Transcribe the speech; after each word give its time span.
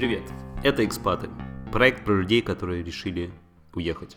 Привет, 0.00 0.22
это 0.64 0.82
«Экспаты», 0.82 1.28
проект 1.70 2.06
про 2.06 2.14
людей, 2.14 2.40
которые 2.40 2.82
решили 2.82 3.30
уехать. 3.74 4.16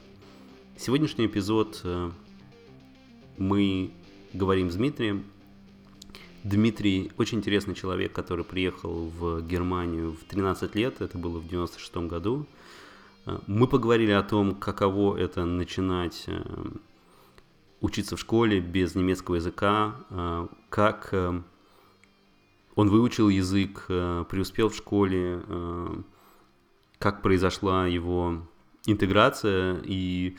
Сегодняшний 0.77 1.25
эпизод 1.25 1.81
э, 1.83 2.09
мы 3.37 3.91
говорим 4.31 4.71
с 4.71 4.75
Дмитрием. 4.75 5.25
Дмитрий 6.45 7.11
очень 7.17 7.39
интересный 7.39 7.75
человек, 7.75 8.13
который 8.13 8.45
приехал 8.45 9.09
в 9.09 9.41
Германию 9.41 10.13
в 10.13 10.23
13 10.23 10.73
лет, 10.75 11.01
это 11.01 11.17
было 11.17 11.39
в 11.39 11.49
96 11.49 11.97
году. 12.07 12.45
Э, 13.25 13.39
мы 13.47 13.67
поговорили 13.67 14.11
о 14.11 14.23
том, 14.23 14.55
каково 14.55 15.17
это 15.17 15.43
начинать 15.43 16.23
э, 16.27 16.41
учиться 17.81 18.15
в 18.15 18.21
школе 18.21 18.61
без 18.61 18.95
немецкого 18.95 19.35
языка, 19.35 19.97
как 20.69 21.13
он 22.75 22.89
выучил 22.89 23.29
язык, 23.29 23.85
э, 23.89 24.25
преуспел 24.29 24.69
в 24.69 24.75
школе, 24.75 25.43
э, 25.45 25.95
как 26.97 27.21
произошла 27.21 27.85
его 27.85 28.47
интеграция 28.85 29.81
и 29.83 30.37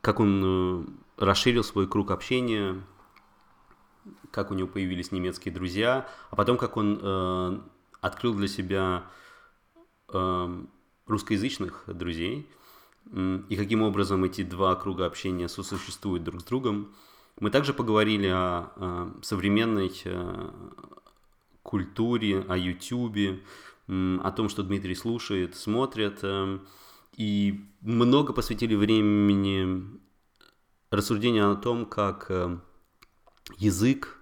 как 0.00 0.20
он 0.20 0.42
э, 0.44 0.84
расширил 1.16 1.64
свой 1.64 1.88
круг 1.88 2.10
общения, 2.10 2.82
как 4.30 4.50
у 4.50 4.54
него 4.54 4.68
появились 4.68 5.10
немецкие 5.10 5.52
друзья, 5.52 6.08
а 6.30 6.36
потом 6.36 6.56
как 6.58 6.76
он 6.76 7.64
открыл 8.00 8.34
для 8.34 8.46
себя 8.46 9.04
русскоязычных 11.06 11.84
друзей 11.88 12.48
и 13.12 13.56
каким 13.56 13.82
образом 13.82 14.22
эти 14.22 14.42
два 14.44 14.76
круга 14.76 15.06
общения 15.06 15.48
сосуществуют 15.48 16.22
друг 16.22 16.42
с 16.42 16.44
другом. 16.44 16.94
Мы 17.40 17.50
также 17.50 17.74
поговорили 17.74 18.28
о 18.28 19.10
современной 19.22 19.90
культуре, 21.66 22.44
о 22.48 22.56
Ютубе, 22.56 23.40
о 23.88 24.32
том, 24.32 24.48
что 24.48 24.62
Дмитрий 24.62 24.94
слушает, 24.94 25.56
смотрит. 25.56 26.20
Эм, 26.22 26.66
и 27.16 27.60
много 27.80 28.32
посвятили 28.32 28.74
времени 28.74 29.98
рассуждению 30.90 31.50
о 31.50 31.56
том, 31.56 31.86
как 31.86 32.26
э, 32.28 32.58
язык, 33.58 34.18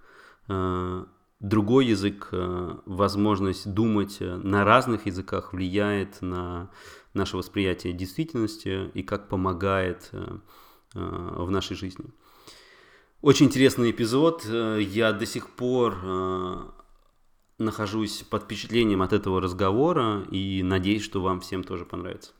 э, 0.49 1.05
другой 1.41 1.87
язык, 1.87 2.29
э, 2.33 2.77
возможность 2.87 3.73
думать 3.73 4.19
на 4.21 4.65
разных 4.65 5.07
языках 5.07 5.53
влияет 5.53 6.23
на 6.23 6.71
наше 7.13 7.37
восприятие 7.37 7.93
действительности 7.93 8.91
и 8.95 9.03
как 9.03 9.29
помогает 9.29 10.11
в 10.95 11.51
нашей 11.51 11.77
жизни. 11.77 12.05
Очень 13.21 13.47
интересный 13.47 13.91
эпизод. 13.91 14.45
Я 14.45 15.13
до 15.13 15.27
сих 15.27 15.51
пор 15.51 15.97
нахожусь 17.59 18.25
под 18.29 18.45
впечатлением 18.45 19.03
от 19.03 19.13
этого 19.13 19.41
разговора 19.41 20.23
и 20.31 20.63
надеюсь, 20.63 21.05
что 21.05 21.21
вам 21.21 21.41
всем 21.41 21.63
тоже 21.63 21.85
понравится. 21.85 22.33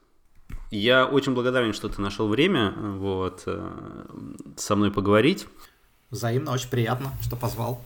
Я 0.71 1.07
очень 1.07 1.35
благодарен, 1.35 1.73
что 1.73 1.89
ты 1.89 2.01
нашел 2.01 2.29
время 2.29 2.73
вот, 2.73 3.45
э, 3.47 4.07
со 4.57 4.77
мной 4.77 4.91
поговорить. 4.91 5.47
Взаимно, 6.11 6.53
очень 6.53 6.69
приятно, 6.69 7.13
что 7.23 7.37
позвал. 7.37 7.81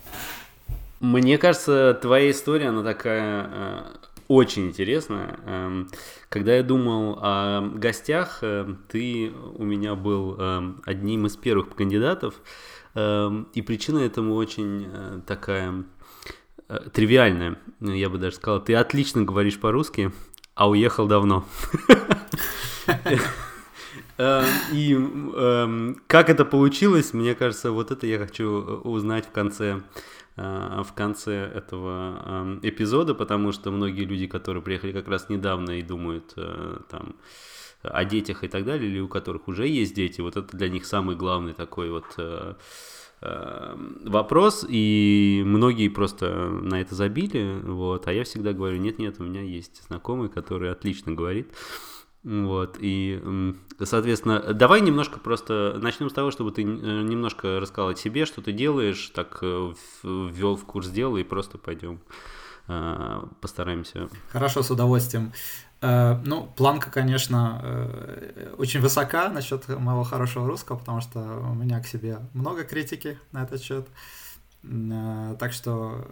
Мне 1.00 1.38
кажется, 1.38 1.98
твоя 2.00 2.30
история, 2.30 2.68
она 2.68 2.82
такая 2.82 3.50
э, 3.50 3.82
очень 4.28 4.68
интересная. 4.68 5.38
Эм, 5.44 5.88
когда 6.28 6.56
я 6.56 6.62
думал 6.62 7.18
о 7.20 7.60
гостях, 7.74 8.38
э, 8.42 8.74
ты 8.88 9.32
у 9.54 9.64
меня 9.64 9.94
был 9.94 10.36
одним 10.84 11.26
из 11.26 11.36
первых 11.36 11.74
кандидатов, 11.74 12.34
эм, 12.94 13.48
и 13.54 13.62
причина 13.62 13.98
этому 13.98 14.34
очень 14.34 15.22
такая 15.26 15.84
тривиальное, 16.92 17.58
я 17.80 18.08
бы 18.08 18.18
даже 18.18 18.36
сказал. 18.36 18.62
Ты 18.62 18.74
отлично 18.74 19.22
говоришь 19.22 19.58
по-русски, 19.58 20.12
а 20.54 20.68
уехал 20.68 21.06
давно. 21.06 21.44
Э, 24.20 24.44
и 24.72 24.94
эм, 24.94 26.02
как 26.08 26.28
это 26.28 26.44
получилось, 26.44 27.12
мне 27.14 27.36
кажется, 27.36 27.70
вот 27.70 27.92
это 27.92 28.04
я 28.06 28.18
хочу 28.18 28.48
узнать 28.82 29.26
в 29.26 29.30
конце 29.30 29.80
э, 30.36 30.82
в 30.84 30.92
конце 30.92 31.34
этого 31.34 32.20
эм, 32.26 32.58
эпизода, 32.62 33.14
потому 33.14 33.52
что 33.52 33.70
многие 33.70 34.04
люди, 34.04 34.26
которые 34.26 34.60
приехали 34.60 34.90
как 34.90 35.06
раз 35.06 35.28
недавно 35.28 35.78
и 35.78 35.82
думают 35.82 36.34
там 36.90 37.14
о 37.82 38.04
детях 38.04 38.42
и 38.42 38.48
так 38.48 38.64
далее, 38.64 38.90
или 38.90 38.98
у 38.98 39.06
которых 39.06 39.46
уже 39.46 39.68
есть 39.68 39.94
дети, 39.94 40.20
вот 40.20 40.36
это 40.36 40.56
для 40.56 40.68
них 40.68 40.84
самый 40.84 41.14
главный 41.14 41.54
такой 41.54 41.90
вот 41.90 42.18
вопрос, 43.20 44.64
и 44.68 45.42
многие 45.44 45.88
просто 45.88 46.48
на 46.48 46.80
это 46.80 46.94
забили, 46.94 47.60
вот, 47.64 48.06
а 48.06 48.12
я 48.12 48.24
всегда 48.24 48.52
говорю, 48.52 48.78
нет-нет, 48.78 49.16
у 49.18 49.24
меня 49.24 49.42
есть 49.42 49.82
знакомый, 49.88 50.28
который 50.28 50.70
отлично 50.70 51.12
говорит, 51.12 51.52
вот, 52.24 52.76
и, 52.80 53.22
соответственно, 53.82 54.52
давай 54.52 54.80
немножко 54.80 55.20
просто 55.20 55.78
начнем 55.80 56.10
с 56.10 56.12
того, 56.12 56.30
чтобы 56.30 56.50
ты 56.50 56.62
э, 56.62 56.64
немножко 56.64 57.60
рассказал 57.60 57.90
о 57.90 57.94
себе, 57.94 58.26
что 58.26 58.42
ты 58.42 58.52
делаешь, 58.52 59.10
так 59.14 59.38
э, 59.40 59.72
ввел 60.02 60.56
в 60.56 60.64
курс 60.64 60.88
дела, 60.88 61.16
и 61.16 61.22
просто 61.22 61.58
пойдем 61.58 62.00
э, 62.66 63.22
постараемся. 63.40 64.08
Хорошо, 64.30 64.62
с 64.62 64.70
удовольствием. 64.70 65.32
Э, 65.80 66.20
ну, 66.24 66.46
планка, 66.56 66.90
конечно, 66.90 67.60
э, 67.62 68.54
очень 68.58 68.80
высока 68.80 69.28
насчет 69.28 69.68
моего 69.68 70.02
хорошего 70.02 70.46
русского, 70.46 70.76
потому 70.76 71.00
что 71.00 71.20
у 71.20 71.54
меня 71.54 71.80
к 71.80 71.86
себе 71.86 72.18
много 72.32 72.64
критики 72.64 73.18
на 73.32 73.44
этот 73.44 73.62
счет. 73.62 73.86
Э, 74.64 75.36
так 75.38 75.52
что, 75.52 76.08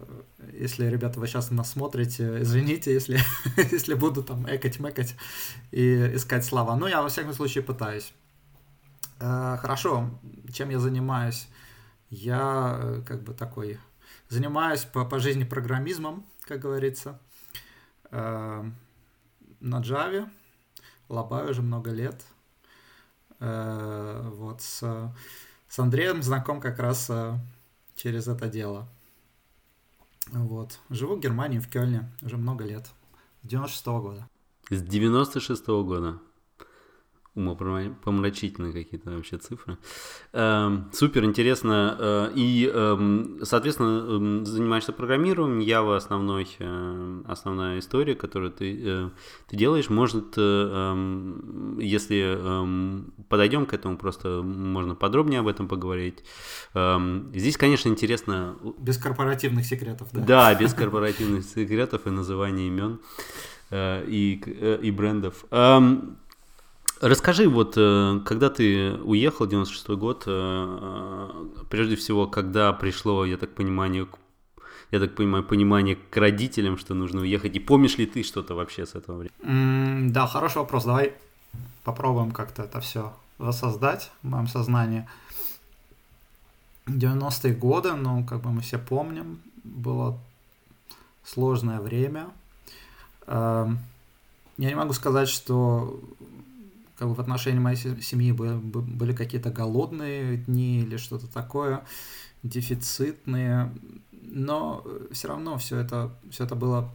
если, 0.53 0.87
ребята, 0.87 1.19
вы 1.19 1.27
сейчас 1.27 1.51
нас 1.51 1.73
смотрите, 1.73 2.39
извините, 2.43 2.93
если, 2.93 3.19
если 3.73 3.95
буду 3.95 4.23
там 4.23 4.47
экать-мекать 4.49 5.17
и 5.73 6.15
искать 6.15 6.45
слова. 6.45 6.77
Но 6.77 6.87
я, 6.87 7.03
во 7.03 7.09
всяком 7.09 7.33
случае, 7.33 7.65
пытаюсь. 7.65 8.13
Хорошо, 9.19 10.11
чем 10.53 10.69
я 10.69 10.79
занимаюсь? 10.79 11.49
Я 12.11 13.03
как 13.07 13.23
бы 13.23 13.33
такой... 13.33 13.79
Занимаюсь 14.29 14.85
по, 14.85 15.07
по 15.07 15.21
жизни 15.21 15.45
программизмом, 15.45 16.27
как 16.47 16.61
говорится 16.61 17.19
на 19.67 19.81
Java, 19.81 20.29
лобаю 21.09 21.51
уже 21.51 21.63
много 21.63 21.91
лет. 21.91 22.25
Э, 23.41 24.31
вот 24.35 24.63
с, 24.63 25.13
с 25.69 25.79
Андреем 25.79 26.23
знаком 26.23 26.61
как 26.61 26.79
раз 26.79 27.11
э, 27.11 27.39
через 27.97 28.29
это 28.29 28.49
дело. 28.49 28.89
Вот. 30.33 30.79
Живу 30.91 31.17
в 31.17 31.21
Германии, 31.21 31.59
в 31.59 31.69
Кёльне 31.69 32.11
уже 32.23 32.37
много 32.37 32.65
лет. 32.65 32.87
С 33.43 33.49
96 33.49 33.87
-го 33.87 34.01
года. 34.01 34.29
С 34.71 34.83
96 34.83 35.67
-го 35.69 35.85
года 35.85 36.19
умопомрачительные 37.37 38.73
какие-то 38.73 39.11
вообще 39.11 39.37
цифры. 39.37 39.77
Эм, 40.33 40.91
супер 40.93 41.25
интересно. 41.25 41.97
Э, 41.99 42.33
и, 42.35 42.71
эм, 42.73 43.41
соответственно, 43.43 44.07
эм, 44.09 44.47
занимаешься 44.47 44.93
программированием. 44.93 45.61
Java 45.61 45.97
основной, 45.97 46.49
э, 46.59 47.23
основная 47.29 47.79
история, 47.79 48.15
которую 48.15 48.53
ты, 48.53 48.81
э, 48.83 49.11
ты 49.49 49.57
делаешь. 49.57 49.91
Может, 49.91 50.37
если 51.79 52.39
подойдем 53.29 53.67
к 53.67 53.75
этому, 53.75 53.99
просто 53.99 54.43
можно 54.43 54.95
подробнее 54.95 55.41
об 55.41 55.49
этом 55.49 55.69
поговорить. 55.69 56.25
Здесь, 57.35 57.57
конечно, 57.57 57.89
интересно... 57.89 58.57
Без 58.79 58.97
корпоративных 58.99 59.67
секретов, 59.67 60.09
да? 60.13 60.21
Да, 60.21 60.55
без 60.61 60.73
корпоративных 60.75 61.45
секретов 61.45 62.07
и 62.07 62.11
называния 62.11 62.69
имен 62.69 63.01
и, 63.73 64.41
и 64.83 64.91
брендов. 64.91 65.45
Расскажи, 67.01 67.49
вот 67.49 67.75
э, 67.77 68.21
когда 68.25 68.49
ты 68.49 68.95
уехал, 69.05 69.47
96 69.47 69.89
год, 69.91 70.25
э, 70.27 70.31
э, 70.31 71.65
прежде 71.69 71.95
всего, 71.95 72.27
когда 72.27 72.73
пришло, 72.73 73.27
я 73.27 73.37
так 73.37 73.55
понимаю, 73.55 74.09
я 74.91 75.01
так 75.01 75.15
понимаю, 75.15 75.45
понимание 75.45 75.97
к 75.97 76.17
родителям, 76.17 76.79
что 76.79 76.95
нужно 76.95 77.21
уехать, 77.21 77.55
и 77.55 77.61
помнишь 77.61 77.99
ли 77.99 78.07
ты 78.07 78.23
что-то 78.23 78.55
вообще 78.55 78.87
с 78.87 78.95
этого 78.95 79.19
времени? 79.19 79.35
Mm, 79.43 80.11
да, 80.11 80.27
хороший 80.27 80.59
вопрос, 80.59 80.85
давай 80.85 81.13
попробуем 81.85 82.31
как-то 82.31 82.63
это 82.63 82.81
все 82.81 83.13
воссоздать 83.37 84.11
в 84.23 84.29
моем 84.29 84.49
сознании. 84.49 85.07
90-е 86.87 87.55
годы, 87.55 87.93
ну, 87.93 88.25
как 88.25 88.41
бы 88.41 88.51
мы 88.51 88.63
все 88.63 88.79
помним, 88.79 89.41
было 89.65 90.19
сложное 91.25 91.81
время. 91.81 92.29
Эм, 93.27 93.81
я 94.57 94.69
не 94.69 94.77
могу 94.77 94.93
сказать, 94.93 95.29
что 95.29 96.01
как 96.99 97.09
бы 97.09 97.15
в 97.15 97.21
отношении 97.21 97.59
моей 97.59 97.77
семьи 97.77 98.33
были, 98.33 99.13
какие-то 99.15 99.51
голодные 99.51 100.39
дни 100.39 100.81
или 100.81 100.97
что-то 100.97 101.27
такое, 101.27 101.85
дефицитные, 102.43 103.73
но 104.13 104.85
все 105.13 105.29
равно 105.29 105.59
все 105.59 105.79
это, 105.79 106.13
все 106.31 106.45
это 106.45 106.55
было 106.55 106.91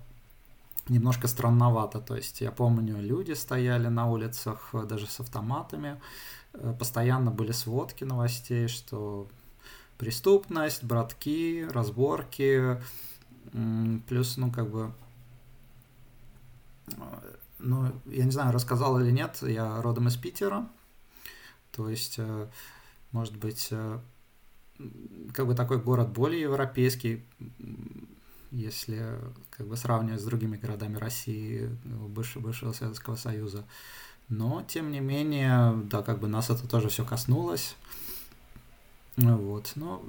немножко 0.90 1.28
странновато. 1.28 2.00
То 2.00 2.16
есть 2.16 2.42
я 2.42 2.52
помню, 2.52 3.02
люди 3.02 3.34
стояли 3.34 3.88
на 3.88 4.10
улицах 4.10 4.74
даже 4.88 5.08
с 5.08 5.20
автоматами, 5.20 6.00
э, 6.54 6.76
постоянно 6.78 7.32
были 7.32 7.52
сводки 7.52 8.04
новостей, 8.04 8.68
что 8.68 9.28
преступность, 9.98 10.84
братки, 10.84 11.68
разборки, 11.72 12.82
плюс, 14.08 14.38
ну, 14.38 14.52
как 14.52 14.70
бы 14.70 14.92
ну, 17.62 17.92
я 18.06 18.26
не 18.26 18.32
знаю, 18.32 18.52
рассказал 18.52 19.00
или 19.00 19.12
нет, 19.12 19.38
я 19.42 19.82
родом 19.82 20.08
из 20.08 20.16
Питера, 20.16 20.68
то 21.72 21.90
есть, 21.90 22.16
э, 22.18 22.48
может 23.12 23.38
быть, 23.38 23.70
э, 23.72 24.00
как 25.34 25.48
бы 25.48 25.56
такой 25.56 25.80
город 25.80 26.10
более 26.10 26.42
европейский, 26.42 27.24
если 28.52 29.20
как 29.50 29.68
бы 29.68 29.78
сравнивать 29.78 30.22
с 30.22 30.26
другими 30.26 30.58
городами 30.58 30.98
России, 30.98 31.70
бывшего, 31.86 32.44
бывшего 32.44 32.74
Советского 32.74 33.16
Союза. 33.16 33.64
Но, 34.28 34.64
тем 34.68 34.92
не 34.92 35.00
менее, 35.00 35.74
да, 35.86 36.02
как 36.02 36.20
бы 36.20 36.28
нас 36.28 36.50
это 36.50 36.68
тоже 36.68 36.90
все 36.90 37.06
коснулось. 37.06 37.76
Вот, 39.18 39.74
но 39.76 40.04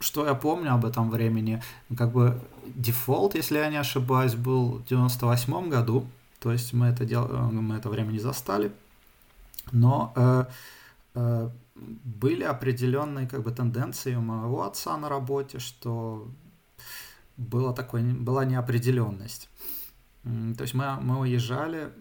что 0.00 0.26
я 0.26 0.34
помню 0.34 0.74
об 0.74 0.84
этом 0.84 1.10
времени, 1.10 1.62
как 1.96 2.12
бы 2.12 2.40
дефолт, 2.66 3.34
если 3.34 3.58
я 3.58 3.70
не 3.70 3.76
ошибаюсь, 3.76 4.34
был 4.34 4.78
в 4.78 4.86
98 4.86 5.68
году, 5.68 6.06
то 6.42 6.50
есть 6.50 6.72
мы 6.72 6.86
это, 6.86 7.04
дел... 7.04 7.28
мы 7.28 7.76
это 7.76 7.88
время 7.88 8.10
не 8.10 8.18
застали, 8.18 8.72
но 9.70 10.12
э, 10.16 10.44
э, 11.14 11.50
были 11.76 12.42
определенные 12.42 13.28
как 13.28 13.42
бы 13.42 13.52
тенденции 13.52 14.16
у 14.16 14.20
моего 14.20 14.64
отца 14.64 14.96
на 14.96 15.08
работе, 15.08 15.60
что 15.60 16.28
было 17.36 17.72
такое, 17.72 18.02
была 18.14 18.44
неопределенность. 18.44 19.48
То 20.24 20.62
есть 20.62 20.74
мы, 20.74 20.96
мы 21.00 21.20
уезжали 21.20 21.92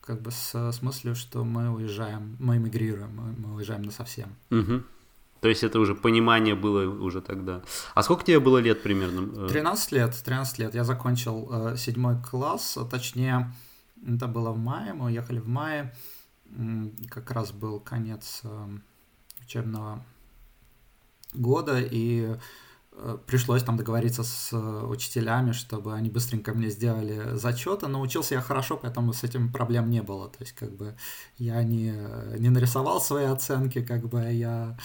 как 0.00 0.20
бы 0.20 0.32
с, 0.32 0.54
с 0.54 0.82
мыслью, 0.82 1.14
что 1.14 1.44
мы 1.44 1.70
уезжаем, 1.70 2.36
мы 2.40 2.56
эмигрируем, 2.56 3.14
мы, 3.14 3.32
мы 3.32 3.54
уезжаем 3.54 3.82
на 3.82 3.92
совсем. 3.92 4.34
Угу. 4.50 4.82
То 5.44 5.50
есть 5.50 5.62
это 5.62 5.78
уже 5.78 5.94
понимание 5.94 6.54
было 6.54 7.04
уже 7.04 7.20
тогда. 7.20 7.60
А 7.94 8.02
сколько 8.02 8.24
тебе 8.24 8.40
было 8.40 8.56
лет 8.56 8.82
примерно? 8.82 9.46
13 9.46 9.92
лет, 9.92 10.22
13 10.24 10.58
лет. 10.58 10.74
Я 10.74 10.84
закончил 10.84 11.50
э, 11.52 11.76
седьмой 11.76 12.16
класс, 12.22 12.78
а 12.78 12.86
точнее, 12.86 13.52
это 14.08 14.26
было 14.26 14.52
в 14.52 14.56
мае, 14.56 14.94
мы 14.94 15.04
уехали 15.04 15.40
в 15.40 15.48
мае, 15.48 15.94
как 17.10 17.30
раз 17.30 17.52
был 17.52 17.78
конец 17.78 18.40
э, 18.44 18.68
учебного 19.42 20.02
года, 21.34 21.78
и 21.78 22.38
э, 22.92 23.18
пришлось 23.26 23.62
там 23.62 23.76
договориться 23.76 24.22
с 24.22 24.50
учителями, 24.88 25.52
чтобы 25.52 25.92
они 25.92 26.08
быстренько 26.08 26.54
мне 26.54 26.70
сделали 26.70 27.36
зачеты. 27.36 27.86
Но 27.86 28.00
учился 28.00 28.34
я 28.34 28.40
хорошо, 28.40 28.78
поэтому 28.78 29.12
с 29.12 29.24
этим 29.24 29.52
проблем 29.52 29.90
не 29.90 30.00
было. 30.00 30.30
То 30.30 30.38
есть, 30.40 30.54
как 30.54 30.74
бы, 30.74 30.96
я 31.36 31.62
не, 31.62 31.94
не 32.38 32.48
нарисовал 32.48 32.98
свои 33.02 33.26
оценки, 33.26 33.82
как 33.82 34.08
бы 34.08 34.32
я 34.32 34.78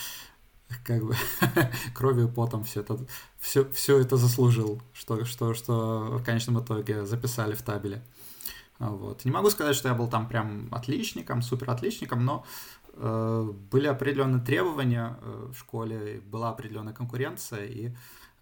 как 0.83 1.03
бы 1.03 1.15
кровью 1.93 2.29
потом 2.29 2.63
все 2.63 2.81
это, 2.81 2.97
все, 3.39 3.69
все 3.71 3.99
это 3.99 4.17
заслужил, 4.17 4.81
что, 4.93 5.25
что, 5.25 5.53
что 5.53 6.17
в 6.17 6.23
конечном 6.23 6.63
итоге 6.63 7.05
записали 7.05 7.55
в 7.55 7.61
табеле. 7.61 8.03
Вот. 8.77 9.25
Не 9.25 9.31
могу 9.31 9.49
сказать, 9.49 9.75
что 9.75 9.89
я 9.89 9.95
был 9.95 10.07
там 10.07 10.27
прям 10.27 10.69
отличником, 10.71 11.41
супер 11.41 11.69
отличником, 11.69 12.23
но 12.23 12.45
э, 12.93 13.51
были 13.71 13.87
определенные 13.87 14.43
требования 14.43 15.17
э, 15.21 15.51
в 15.53 15.59
школе, 15.59 16.21
была 16.21 16.49
определенная 16.49 16.93
конкуренция, 16.93 17.65
и 17.65 17.93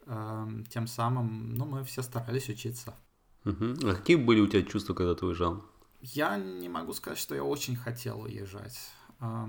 э, 0.05 0.47
тем 0.69 0.85
самым, 0.85 1.55
ну, 1.55 1.65
мы 1.65 1.83
все 1.83 2.03
старались 2.03 2.49
учиться. 2.49 2.93
Uh-huh. 3.45 3.89
А 3.89 3.95
какие 3.95 4.17
были 4.17 4.41
у 4.41 4.47
тебя 4.47 4.61
чувства, 4.61 4.93
когда 4.93 5.15
ты 5.15 5.25
уезжал? 5.25 5.63
Я 6.01 6.37
не 6.37 6.69
могу 6.69 6.93
сказать, 6.93 7.17
что 7.17 7.33
я 7.33 7.43
очень 7.43 7.75
хотел 7.75 8.21
уезжать, 8.21 8.77
э, 9.19 9.45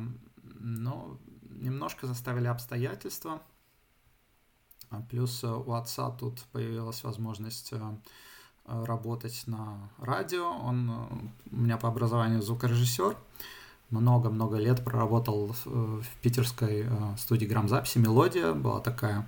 но 0.59 1.19
немножко 1.60 2.06
заставили 2.06 2.46
обстоятельства. 2.46 3.40
А 4.90 5.02
плюс 5.02 5.44
э, 5.44 5.49
у 5.49 5.72
отца 5.72 6.10
тут 6.10 6.40
появилась 6.52 7.05
возможность 7.05 7.72
э, 7.72 7.81
э, 8.66 8.84
работать 8.84 9.43
на 9.46 9.90
радио. 9.99 10.49
Он 10.49 10.90
у 11.50 11.56
меня 11.56 11.76
по 11.76 11.88
образованию 11.88 12.43
звукорежиссер. 12.43 13.16
Много-много 13.90 14.56
лет 14.56 14.84
проработал 14.84 15.55
в 15.64 16.05
питерской 16.20 16.87
студии 17.16 17.46
грамзаписи 17.46 17.96
«Мелодия». 17.96 18.52
Была 18.52 18.81
такая 18.81 19.26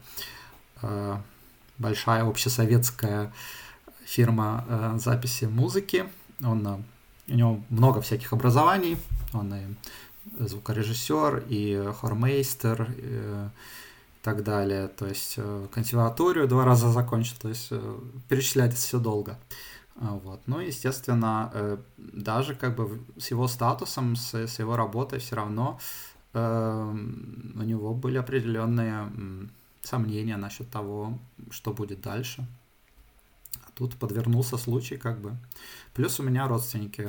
большая 1.78 2.28
общесоветская 2.28 3.32
фирма 4.04 4.98
записи 4.98 5.46
музыки. 5.46 6.04
Он, 6.44 6.84
у 7.26 7.32
него 7.32 7.62
много 7.70 8.02
всяких 8.02 8.34
образований. 8.34 8.98
Он 9.32 9.54
и 9.54 9.64
звукорежиссер 10.38 11.44
и 11.48 11.92
хормейстер 12.00 12.82
и 12.82 13.02
э, 13.02 13.48
так 14.22 14.42
далее. 14.42 14.88
То 14.88 15.06
есть 15.06 15.34
э, 15.36 15.66
консерваторию 15.72 16.48
два 16.48 16.64
раза 16.64 16.90
закончил, 16.90 17.36
то 17.40 17.48
есть 17.48 17.68
э, 17.70 17.98
перечислять 18.28 18.74
все 18.74 18.98
долго. 18.98 19.38
А, 19.96 20.12
вот. 20.24 20.40
Ну, 20.46 20.60
естественно, 20.60 21.78
даже 21.98 22.54
как 22.54 22.74
бы 22.76 23.00
с 23.18 23.30
его 23.30 23.48
статусом, 23.48 24.16
с, 24.16 24.34
с 24.34 24.58
его 24.58 24.76
работой 24.76 25.18
все 25.18 25.36
равно 25.36 25.78
э, 26.32 26.94
у 27.54 27.62
него 27.62 27.94
были 27.94 28.18
определенные 28.18 29.10
сомнения 29.82 30.36
насчет 30.36 30.70
того, 30.70 31.18
что 31.50 31.72
будет 31.72 32.00
дальше. 32.00 32.46
А 33.66 33.70
тут 33.74 33.96
подвернулся 33.96 34.56
случай 34.56 34.96
как 34.96 35.20
бы. 35.20 35.36
Плюс 35.94 36.20
у 36.20 36.22
меня 36.22 36.46
родственники 36.46 37.08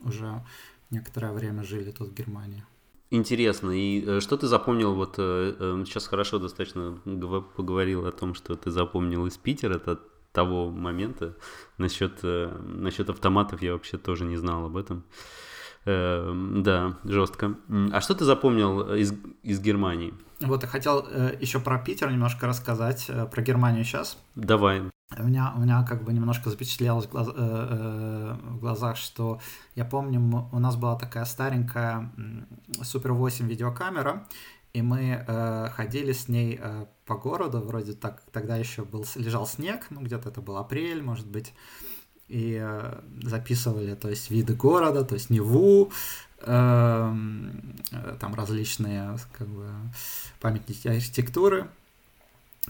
уже 0.00 0.42
некоторое 0.90 1.32
время 1.32 1.62
жили 1.62 1.90
тут 1.90 2.08
в 2.08 2.14
Германии. 2.14 2.64
Интересно. 3.10 3.70
И 3.70 4.04
э, 4.06 4.20
что 4.20 4.36
ты 4.36 4.46
запомнил? 4.46 4.94
Вот 4.94 5.14
э, 5.18 5.56
э, 5.58 5.84
сейчас 5.86 6.06
хорошо 6.06 6.38
достаточно 6.38 7.00
поговорил 7.56 8.06
о 8.06 8.12
том, 8.12 8.34
что 8.34 8.54
ты 8.54 8.70
запомнил 8.70 9.26
из 9.26 9.38
Питера, 9.38 9.76
это 9.76 10.00
того 10.32 10.70
момента. 10.70 11.34
Насчет, 11.78 12.22
насчет 12.22 13.08
автоматов 13.08 13.62
я 13.62 13.72
вообще 13.72 13.96
тоже 13.96 14.24
не 14.24 14.36
знал 14.36 14.66
об 14.66 14.76
этом. 14.76 15.04
Да, 15.84 16.98
жестко. 17.04 17.54
А 17.92 18.00
что 18.00 18.14
ты 18.14 18.24
запомнил 18.24 18.94
из, 18.94 19.12
из 19.42 19.60
Германии? 19.60 20.12
Вот 20.40 20.62
я 20.62 20.68
хотел 20.68 21.06
еще 21.40 21.60
про 21.60 21.78
Питер 21.78 22.10
немножко 22.10 22.46
рассказать, 22.46 23.10
про 23.30 23.42
Германию 23.42 23.84
сейчас. 23.84 24.18
Давай 24.34 24.82
у 25.16 25.22
меня, 25.22 25.54
у 25.56 25.60
меня 25.60 25.84
как 25.84 26.04
бы 26.04 26.12
немножко 26.12 26.50
запечатлелось 26.50 27.06
в, 27.06 27.10
глаз, 27.10 27.28
э, 27.28 27.32
э, 27.34 28.36
в 28.50 28.58
глазах, 28.58 28.96
что 28.96 29.40
я 29.74 29.84
помню, 29.84 30.48
у 30.52 30.58
нас 30.58 30.76
была 30.76 30.96
такая 30.96 31.24
старенькая 31.24 32.12
Супер 32.82 33.12
8 33.12 33.48
видеокамера, 33.48 34.26
и 34.74 34.82
мы 34.82 35.24
э, 35.26 35.68
ходили 35.70 36.12
с 36.12 36.28
ней 36.28 36.58
э, 36.60 36.86
по 37.06 37.16
городу, 37.16 37.60
вроде 37.60 37.94
так, 37.94 38.22
тогда 38.32 38.56
еще 38.56 38.84
был, 38.84 39.06
лежал 39.14 39.46
снег, 39.46 39.86
ну 39.90 40.02
где-то 40.02 40.28
это 40.28 40.42
был 40.42 40.58
апрель, 40.58 41.02
может 41.02 41.26
быть, 41.26 41.54
и 42.28 42.58
э, 42.60 43.00
записывали, 43.22 43.94
то 43.94 44.08
есть 44.08 44.30
виды 44.30 44.54
города, 44.54 45.04
то 45.04 45.14
есть 45.14 45.30
Неву, 45.30 45.90
эм, 46.42 47.76
э, 47.90 48.16
там 48.20 48.34
различные 48.34 49.16
как 49.32 49.48
бы 49.48 49.66
памятники 50.40 50.88
архитектуры, 50.88 51.68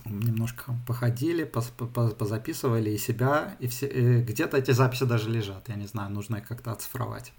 немножко 0.05 0.75
походили, 0.87 1.45
позаписывали 1.45 2.91
и 2.91 2.99
себя, 2.99 3.57
и 3.61 3.67
все, 3.67 3.87
и 3.87 4.23
где-то 4.23 4.57
эти 4.57 4.71
записи 4.71 5.05
даже 5.05 5.31
лежат, 5.31 5.69
я 5.69 5.75
не 5.75 5.87
знаю, 5.87 6.11
нужно 6.11 6.37
их 6.37 6.49
как-то 6.49 6.73
оцифровать. 6.73 7.33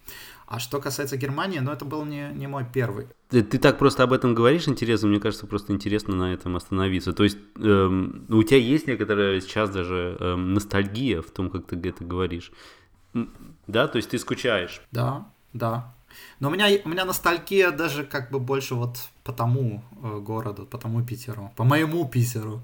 А 0.48 0.60
что 0.60 0.80
касается 0.80 1.18
Германии, 1.18 1.60
ну 1.60 1.72
это 1.72 1.86
был 1.86 2.06
не, 2.06 2.32
не 2.34 2.48
мой 2.48 2.66
первый. 2.72 3.08
Ты, 3.30 3.44
ты 3.44 3.60
так 3.60 3.78
просто 3.78 4.04
об 4.04 4.13
этом 4.13 4.34
говоришь, 4.34 4.68
интересно, 4.68 5.08
мне 5.08 5.20
кажется, 5.20 5.46
просто 5.46 5.74
интересно 5.74 6.16
на 6.16 6.34
этом 6.34 6.56
остановиться. 6.56 7.13
То 7.13 7.24
есть 7.24 7.38
эм, 7.58 8.25
у 8.30 8.42
тебя 8.44 8.58
есть 8.58 8.88
некоторая 8.88 9.42
сейчас 9.42 9.70
даже 9.70 10.18
эм, 10.20 10.54
ностальгия 10.54 11.22
в 11.22 11.30
том, 11.30 11.50
как 11.50 11.68
ты 11.68 11.75
это 11.88 12.04
говоришь. 12.04 12.51
Да, 13.68 13.88
то 13.88 13.98
есть 13.98 14.10
ты 14.10 14.18
скучаешь. 14.18 14.82
Да, 14.92 15.32
да, 15.54 15.94
но 16.39 16.50
у 16.50 16.51
меня, 16.51 16.68
у 16.84 16.89
меня 16.89 17.06
ностальгия 17.06 17.72
даже 17.72 18.04
как 18.04 18.32
бы 18.32 18.39
больше 18.39 18.75
вот 18.75 18.98
по 19.30 19.36
тому 19.36 19.84
э, 20.04 20.20
городу, 20.20 20.66
по 20.66 20.78
тому 20.78 21.06
Питеру, 21.06 21.52
по 21.56 21.64
моему 21.64 22.10
Питеру. 22.10 22.62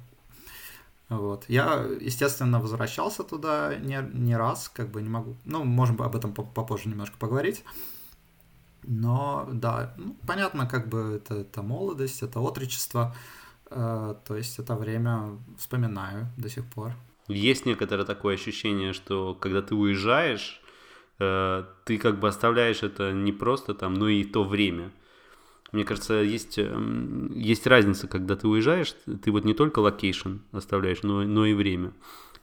Вот. 1.09 1.45
Я, 1.49 1.85
естественно, 2.01 2.59
возвращался 2.59 3.23
туда 3.23 3.75
не, 3.75 4.09
не 4.13 4.37
раз, 4.37 4.69
как 4.69 4.89
бы 4.89 5.01
не 5.01 5.09
могу. 5.09 5.35
Ну, 5.45 5.63
можем 5.63 6.01
об 6.01 6.15
этом 6.15 6.33
попозже 6.33 6.89
немножко 6.89 7.17
поговорить. 7.19 7.63
Но 8.87 9.47
да, 9.53 9.93
ну, 9.97 10.15
понятно, 10.27 10.65
как 10.67 10.87
бы 10.87 10.97
это, 10.97 11.35
это 11.35 11.61
молодость, 11.61 12.23
это 12.23 12.39
отречество. 12.39 13.15
Э, 13.69 14.15
то 14.27 14.35
есть 14.35 14.59
это 14.59 14.75
время 14.75 15.37
вспоминаю 15.57 16.27
до 16.37 16.49
сих 16.49 16.65
пор. 16.65 16.93
Есть 17.27 17.65
некоторое 17.67 18.05
такое 18.05 18.35
ощущение, 18.35 18.93
что 18.93 19.35
когда 19.35 19.61
ты 19.61 19.75
уезжаешь, 19.75 20.61
Э, 21.19 21.63
ты 21.85 21.97
как 21.97 22.19
бы 22.19 22.27
оставляешь 22.27 22.83
это 22.83 23.11
не 23.11 23.31
просто 23.31 23.73
там, 23.73 23.93
но 23.93 24.07
и 24.07 24.23
то 24.23 24.43
время. 24.43 24.91
Мне 25.75 25.83
кажется, 25.83 26.15
есть, 26.15 26.57
эм, 26.57 27.31
есть 27.35 27.67
разница, 27.67 28.07
когда 28.07 28.37
ты 28.37 28.47
уезжаешь, 28.47 28.95
ты 29.23 29.29
вот 29.29 29.43
не 29.43 29.53
только 29.53 29.79
location 29.79 30.37
оставляешь, 30.53 31.03
но, 31.03 31.23
но 31.23 31.45
и 31.45 31.53
время. 31.53 31.91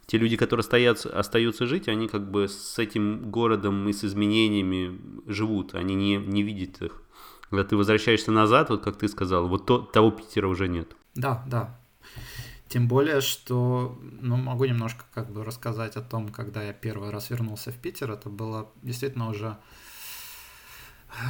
Те 0.05 0.19
люди, 0.19 0.37
которые 0.37 0.61
остаются, 0.61 1.09
остаются 1.17 1.65
жить, 1.65 1.87
они 1.87 2.07
как 2.07 2.29
бы 2.29 2.47
с 2.47 2.77
этим 2.77 3.31
городом 3.31 3.89
и 3.89 3.93
с 3.93 4.03
изменениями 4.03 4.99
живут, 5.25 5.73
они 5.73 5.95
не, 5.95 6.17
не 6.17 6.43
видят 6.43 6.81
их. 6.83 7.01
Когда 7.49 7.63
ты 7.63 7.75
возвращаешься 7.75 8.31
назад, 8.31 8.69
вот 8.69 8.83
как 8.83 8.97
ты 8.97 9.07
сказал, 9.07 9.47
вот 9.47 9.65
то, 9.65 9.79
того 9.79 10.11
Питера 10.11 10.47
уже 10.47 10.67
нет. 10.67 10.95
Да, 11.15 11.43
да. 11.47 11.79
Тем 12.67 12.87
более, 12.87 13.21
что, 13.21 13.99
ну, 14.01 14.35
могу 14.37 14.65
немножко 14.65 15.05
как 15.11 15.31
бы 15.31 15.43
рассказать 15.43 15.95
о 15.95 16.01
том, 16.01 16.29
когда 16.29 16.61
я 16.61 16.73
первый 16.73 17.09
раз 17.09 17.31
вернулся 17.31 17.71
в 17.71 17.75
Питер. 17.75 18.11
Это 18.11 18.29
было 18.29 18.71
действительно 18.83 19.29
уже 19.29 19.57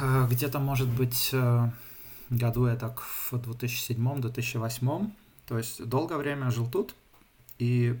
э, 0.02 0.26
где-то, 0.30 0.58
может 0.58 0.88
быть, 0.88 1.30
э, 1.32 1.70
году 2.30 2.66
я 2.66 2.76
так 2.76 3.00
в 3.00 3.32
2007-2008. 3.34 5.10
То 5.46 5.58
есть 5.58 5.84
долгое 5.84 6.16
время 6.16 6.50
жил 6.50 6.66
тут, 6.66 6.94
и 7.58 8.00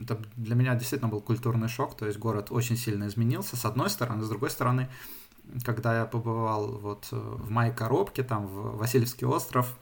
это 0.00 0.20
для 0.36 0.54
меня 0.54 0.74
действительно 0.74 1.10
был 1.10 1.20
культурный 1.20 1.68
шок, 1.68 1.96
то 1.96 2.06
есть 2.06 2.18
город 2.18 2.48
очень 2.50 2.76
сильно 2.76 3.06
изменился, 3.06 3.56
с 3.56 3.64
одной 3.64 3.90
стороны, 3.90 4.24
с 4.24 4.28
другой 4.28 4.50
стороны, 4.50 4.88
когда 5.64 5.98
я 5.98 6.06
побывал 6.06 6.78
вот 6.78 7.08
э, 7.10 7.16
в 7.16 7.50
моей 7.50 7.72
коробке, 7.72 8.22
там, 8.22 8.46
в 8.46 8.76
Васильевский 8.76 9.26
остров, 9.26 9.76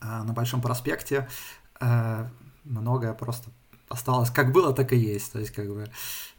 а, 0.00 0.22
на 0.22 0.32
Большом 0.32 0.62
проспекте 0.62 1.28
э, 1.80 2.28
многое 2.64 3.12
просто 3.14 3.50
осталось 3.90 4.30
как 4.30 4.52
было, 4.52 4.72
так 4.72 4.92
и 4.92 4.96
есть. 4.96 5.32
То 5.32 5.40
есть, 5.40 5.50
как 5.50 5.68
бы 5.68 5.86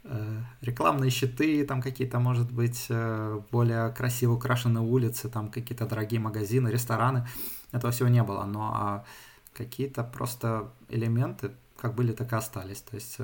э, 0.04 0.42
рекламные 0.62 1.12
щиты, 1.12 1.64
там 1.66 1.82
какие-то, 1.82 2.20
может 2.20 2.52
быть, 2.52 2.88
э, 2.90 3.40
более 3.52 3.92
красиво 3.92 4.34
украшенные 4.34 4.84
улицы, 4.84 5.30
там 5.30 5.50
какие-то 5.50 5.86
дорогие 5.86 6.20
магазины, 6.20 6.70
рестораны. 6.70 7.28
Этого 7.72 7.92
всего 7.92 8.10
не 8.10 8.24
было. 8.24 8.46
Но 8.46 8.72
а 8.74 9.06
какие-то 9.54 10.04
просто 10.04 10.72
элементы, 10.90 11.52
как 11.78 11.94
были, 11.94 12.14
так 12.14 12.34
и 12.34 12.36
остались. 12.36 12.82
То 12.82 12.96
есть 12.96 13.20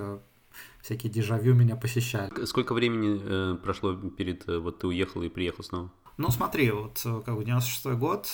всякие 0.82 1.12
дежавю 1.12 1.54
меня 1.54 1.76
посещали. 1.76 2.46
Сколько 2.46 2.74
времени 2.74 3.20
э, 3.22 3.56
прошло 3.56 3.96
перед, 3.96 4.48
э, 4.48 4.58
вот 4.60 4.80
ты 4.80 4.88
уехал 4.88 5.24
и 5.24 5.30
приехал 5.30 5.64
снова? 5.64 5.90
Ну, 6.18 6.30
смотри, 6.32 6.72
вот 6.72 7.00
как 7.26 7.36
бы 7.36 7.46
96 7.46 7.86
год, 7.98 8.34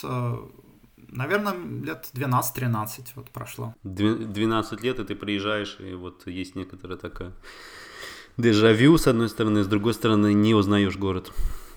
Наверное, 1.15 1.53
лет 1.53 2.09
12-13 2.13 3.07
вот 3.15 3.29
прошло. 3.29 3.75
12 3.83 4.81
лет, 4.81 4.99
и 4.99 5.03
ты 5.03 5.15
приезжаешь, 5.15 5.77
и 5.79 5.93
вот 5.93 6.27
есть 6.27 6.55
некоторая 6.55 6.97
такая 6.97 7.31
дежавю, 8.37 8.97
с 8.97 9.07
одной 9.07 9.29
стороны, 9.29 9.63
с 9.63 9.67
другой 9.67 9.93
стороны, 9.93 10.33
не 10.33 10.53
узнаешь 10.53 10.97
город. 10.97 11.31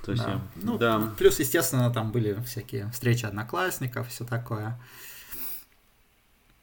То 0.04 0.12
есть, 0.12 0.24
да. 0.24 0.40
Ну, 0.56 0.78
да. 0.78 1.12
Плюс, 1.18 1.38
естественно, 1.40 1.92
там 1.92 2.12
были 2.12 2.40
всякие 2.46 2.90
встречи 2.92 3.26
одноклассников, 3.26 4.08
все 4.08 4.24
такое. 4.24 4.80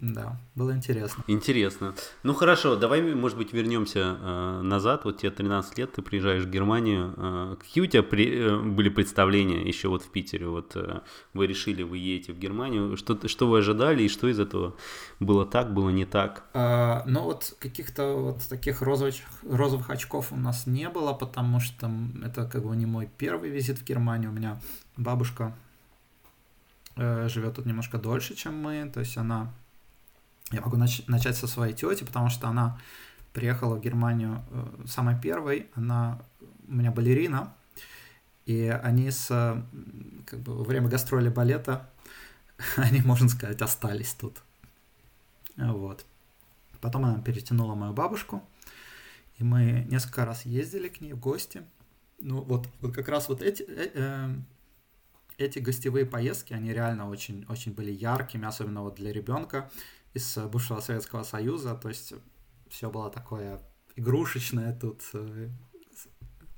Да, 0.04 0.38
было 0.54 0.76
интересно. 0.76 1.24
Интересно. 1.28 1.96
Ну 2.24 2.34
хорошо, 2.34 2.76
давай, 2.76 3.02
может 3.02 3.38
быть, 3.38 3.54
вернемся 3.54 4.18
э, 4.20 4.62
назад. 4.62 5.06
Вот 5.06 5.20
тебе 5.20 5.32
13 5.32 5.78
лет, 5.78 5.94
ты 5.94 6.02
приезжаешь 6.02 6.44
в 6.44 6.50
Германию. 6.50 7.14
Э, 7.16 7.56
какие 7.58 7.84
у 7.86 7.88
тебя 7.88 8.04
при, 8.04 8.28
э, 8.30 8.60
были 8.60 8.90
представления 8.90 9.66
еще 9.66 9.88
вот 9.88 10.04
в 10.04 10.10
Питере? 10.10 10.50
Вот 10.50 10.76
э, 10.76 11.00
вы 11.34 11.48
решили, 11.48 11.84
вы 11.84 12.00
едете 12.00 12.34
в 12.34 12.38
Германию. 12.38 12.98
Что, 12.98 13.30
что 13.30 13.48
вы 13.48 13.60
ожидали 13.60 14.04
и 14.04 14.10
что 14.10 14.28
из 14.28 14.42
этого 14.42 14.76
было 15.22 15.46
так, 15.46 15.74
было 15.74 15.90
не 15.90 16.04
так? 16.04 16.44
А, 16.54 17.04
ну 17.06 17.22
вот 17.22 17.56
каких-то 17.60 18.14
вот 18.14 18.44
таких 18.50 18.82
розовых, 18.82 19.16
розовых 19.50 19.90
очков 19.90 20.34
у 20.34 20.36
нас 20.36 20.68
не 20.68 20.90
было, 20.90 21.14
потому 21.14 21.62
что 21.62 21.90
это 22.26 22.46
как 22.46 22.66
бы 22.66 22.76
не 22.76 22.86
мой 22.86 23.10
первый 23.18 23.50
визит 23.50 23.78
в 23.80 23.86
Германию. 23.86 24.32
У 24.32 24.34
меня 24.34 24.60
бабушка 24.98 25.56
э, 26.98 27.30
живет 27.30 27.56
тут 27.56 27.66
немножко 27.66 27.98
дольше, 27.98 28.36
чем 28.36 28.58
мы. 28.58 28.92
То 28.94 29.00
есть 29.00 29.16
она 29.16 29.54
я 30.52 30.62
могу 30.62 30.78
нач- 30.78 31.04
начать 31.08 31.38
со 31.38 31.48
своей 31.48 31.74
тети, 31.74 32.04
потому 32.04 32.30
что 32.30 32.48
она 32.48 32.80
приехала 33.34 33.76
в 33.76 33.82
Германию 33.82 34.44
э, 34.52 34.86
самой 34.88 35.20
первой. 35.20 35.68
Она 35.74 36.22
у 36.68 36.74
меня 36.74 36.92
балерина, 36.92 37.54
и 38.46 38.68
они 38.84 39.10
с 39.12 39.28
как 40.26 40.40
бы 40.40 40.56
во 40.56 40.64
время 40.64 40.88
гастроли 40.88 41.30
балета 41.30 41.90
они, 42.78 43.02
можно 43.02 43.30
сказать, 43.30 43.62
остались 43.62 44.14
тут. 44.14 44.42
Вот. 45.56 46.06
Потом 46.82 47.06
она 47.06 47.22
перетянула 47.22 47.76
мою 47.76 47.94
бабушку, 47.94 48.44
и 49.38 49.44
мы 49.44 49.88
несколько 49.90 50.26
раз 50.26 50.46
ездили 50.46 50.90
к 50.90 51.02
ней 51.02 51.14
в 51.14 51.20
гости. 51.20 51.64
Ну 52.20 52.42
вот, 52.42 52.68
вот 52.82 52.94
как 52.94 53.08
раз 53.08 53.30
вот 53.30 53.42
эти, 53.42 53.64
э, 53.64 53.92
э, 53.94 54.36
эти 55.38 55.60
гостевые 55.60 56.06
поездки, 56.06 56.54
они 56.54 56.74
реально 56.74 57.10
очень, 57.10 57.46
очень 57.50 57.74
были 57.74 57.92
яркими, 57.92 58.46
особенно 58.46 58.82
вот 58.82 58.96
для 58.96 59.12
ребенка 59.12 59.70
из 60.14 60.38
бывшего 60.38 60.80
Советского 60.80 61.24
Союза, 61.24 61.76
то 61.76 61.90
есть 61.90 62.14
все 62.70 62.90
было 62.90 63.10
такое 63.10 63.60
игрушечное 63.96 64.74
тут, 64.74 65.02
э, 65.14 65.50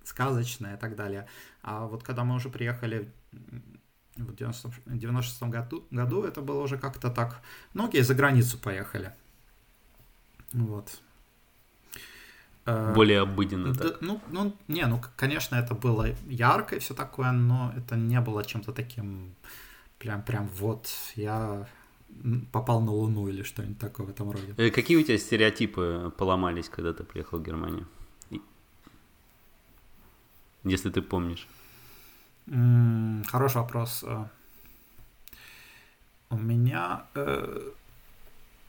сказочное 0.03 0.75
и 0.75 0.79
так 0.79 0.95
далее. 0.95 1.27
А 1.61 1.85
вот 1.87 2.03
когда 2.03 2.23
мы 2.23 2.35
уже 2.35 2.49
приехали 2.49 3.11
в 4.15 4.35
96 4.35 5.43
году, 5.43 5.85
году, 5.91 6.23
это 6.23 6.41
было 6.41 6.61
уже 6.61 6.77
как-то 6.77 7.09
так, 7.09 7.41
многие 7.73 8.01
за 8.01 8.15
границу 8.15 8.57
поехали. 8.57 9.13
Вот. 10.53 11.01
Э, 12.65 12.93
Более 12.93 13.21
обыденно. 13.21 13.73
Да, 13.73 13.89
так. 13.89 14.01
Ну, 14.01 14.21
ну, 14.29 14.55
не, 14.67 14.85
ну, 14.87 15.01
конечно, 15.15 15.55
это 15.55 15.75
было 15.75 16.07
ярко 16.27 16.75
и 16.75 16.79
все 16.79 16.93
такое, 16.93 17.31
но 17.31 17.73
это 17.75 17.95
не 17.95 18.19
было 18.21 18.43
чем-то 18.43 18.71
таким 18.71 19.35
прям, 19.99 20.21
прям 20.23 20.47
вот 20.59 20.89
я 21.15 21.67
попал 22.51 22.81
на 22.81 22.91
Луну 22.91 23.27
или 23.27 23.43
что-нибудь 23.43 23.79
такое 23.79 24.07
в 24.07 24.09
этом 24.09 24.31
роде. 24.31 24.53
Э, 24.57 24.69
какие 24.69 24.97
у 24.97 25.03
тебя 25.03 25.17
стереотипы 25.17 26.11
поломались, 26.17 26.69
когда 26.69 26.93
ты 26.93 27.03
приехал 27.03 27.39
в 27.39 27.43
Германию? 27.43 27.87
Если 30.63 30.89
ты 30.89 31.01
помнишь. 31.01 31.47
Хороший 33.27 33.57
вопрос. 33.57 34.03
Э, 34.03 34.25
у 36.29 36.37
меня, 36.37 37.03
э, 37.13 37.71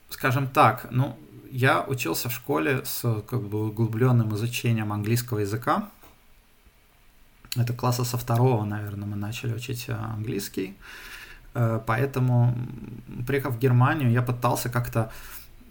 скажем 0.09 0.47
так, 0.47 0.87
ну, 0.91 1.17
я 1.51 1.83
учился 1.83 2.29
в 2.29 2.33
школе 2.33 2.85
с 2.85 3.21
как 3.27 3.41
бы 3.41 3.67
углубленным 3.67 4.35
изучением 4.35 4.93
английского 4.93 5.39
языка. 5.39 5.89
Это 7.55 7.73
класса 7.73 8.03
со 8.03 8.17
второго, 8.17 8.63
наверное, 8.65 9.07
мы 9.07 9.15
начали 9.15 9.53
учить 9.53 9.89
английский. 9.89 10.75
Э, 10.77 11.16
поэтому, 11.53 12.55
приехав 13.25 13.55
в 13.55 13.59
Германию, 13.59 14.11
я 14.11 14.21
пытался 14.21 14.69
как-то, 14.69 15.11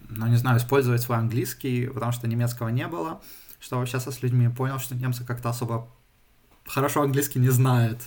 ну, 0.08 0.26
не 0.26 0.36
знаю, 0.36 0.58
использовать 0.58 1.02
свой 1.02 1.18
английский, 1.18 1.86
потому 1.86 2.12
что 2.12 2.28
немецкого 2.28 2.68
не 2.68 2.86
было. 2.86 3.20
Что 3.60 3.80
общаться 3.80 4.10
с 4.10 4.22
людьми, 4.22 4.48
понял, 4.48 4.78
что 4.78 4.94
немцы 4.94 5.24
как-то 5.24 5.48
особо 5.48 5.88
хорошо 6.66 7.02
английский 7.02 7.38
не 7.38 7.50
знают. 7.50 8.00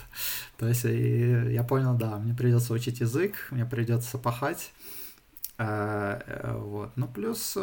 То 0.58 0.68
есть 0.68 0.86
и 0.86 1.54
я 1.54 1.64
понял, 1.64 1.96
да, 1.96 2.18
мне 2.18 2.34
придется 2.34 2.74
учить 2.74 3.00
язык, 3.00 3.48
мне 3.52 3.66
придется 3.66 4.18
пахать. 4.18 4.72
Э, 5.58 6.22
э, 6.26 6.58
вот. 6.58 6.92
Ну, 6.96 7.08
плюс 7.08 7.58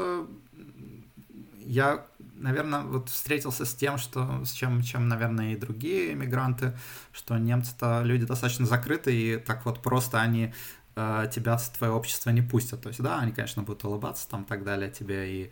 я, 1.66 2.06
наверное, 2.35 2.82
вот 2.82 3.08
встретился 3.08 3.64
с 3.64 3.75
тем, 3.75 3.99
что 3.99 4.44
с 4.44 4.52
чем, 4.52 4.82
чем, 4.82 5.08
наверное, 5.08 5.52
и 5.52 5.56
другие 5.56 6.12
иммигранты, 6.12 6.76
что 7.12 7.37
немцы-то 7.37 8.02
люди 8.04 8.25
достаточно 8.25 8.66
закрыты, 8.66 9.14
и 9.14 9.37
так 9.37 9.64
вот 9.66 9.82
просто 9.82 10.20
они 10.20 10.54
э, 10.94 11.30
тебя 11.35 11.56
в 11.56 11.68
твое 11.70 11.92
общество 11.92 12.30
не 12.30 12.42
пустят. 12.42 12.82
То 12.82 12.88
есть, 12.88 13.02
да, 13.02 13.18
они, 13.18 13.32
конечно, 13.32 13.62
будут 13.62 13.85
улыбаться 13.85 14.28
там 14.28 14.42
и 14.42 14.46
так 14.46 14.64
далее 14.64 14.90
тебе 14.90 15.42
и 15.42 15.50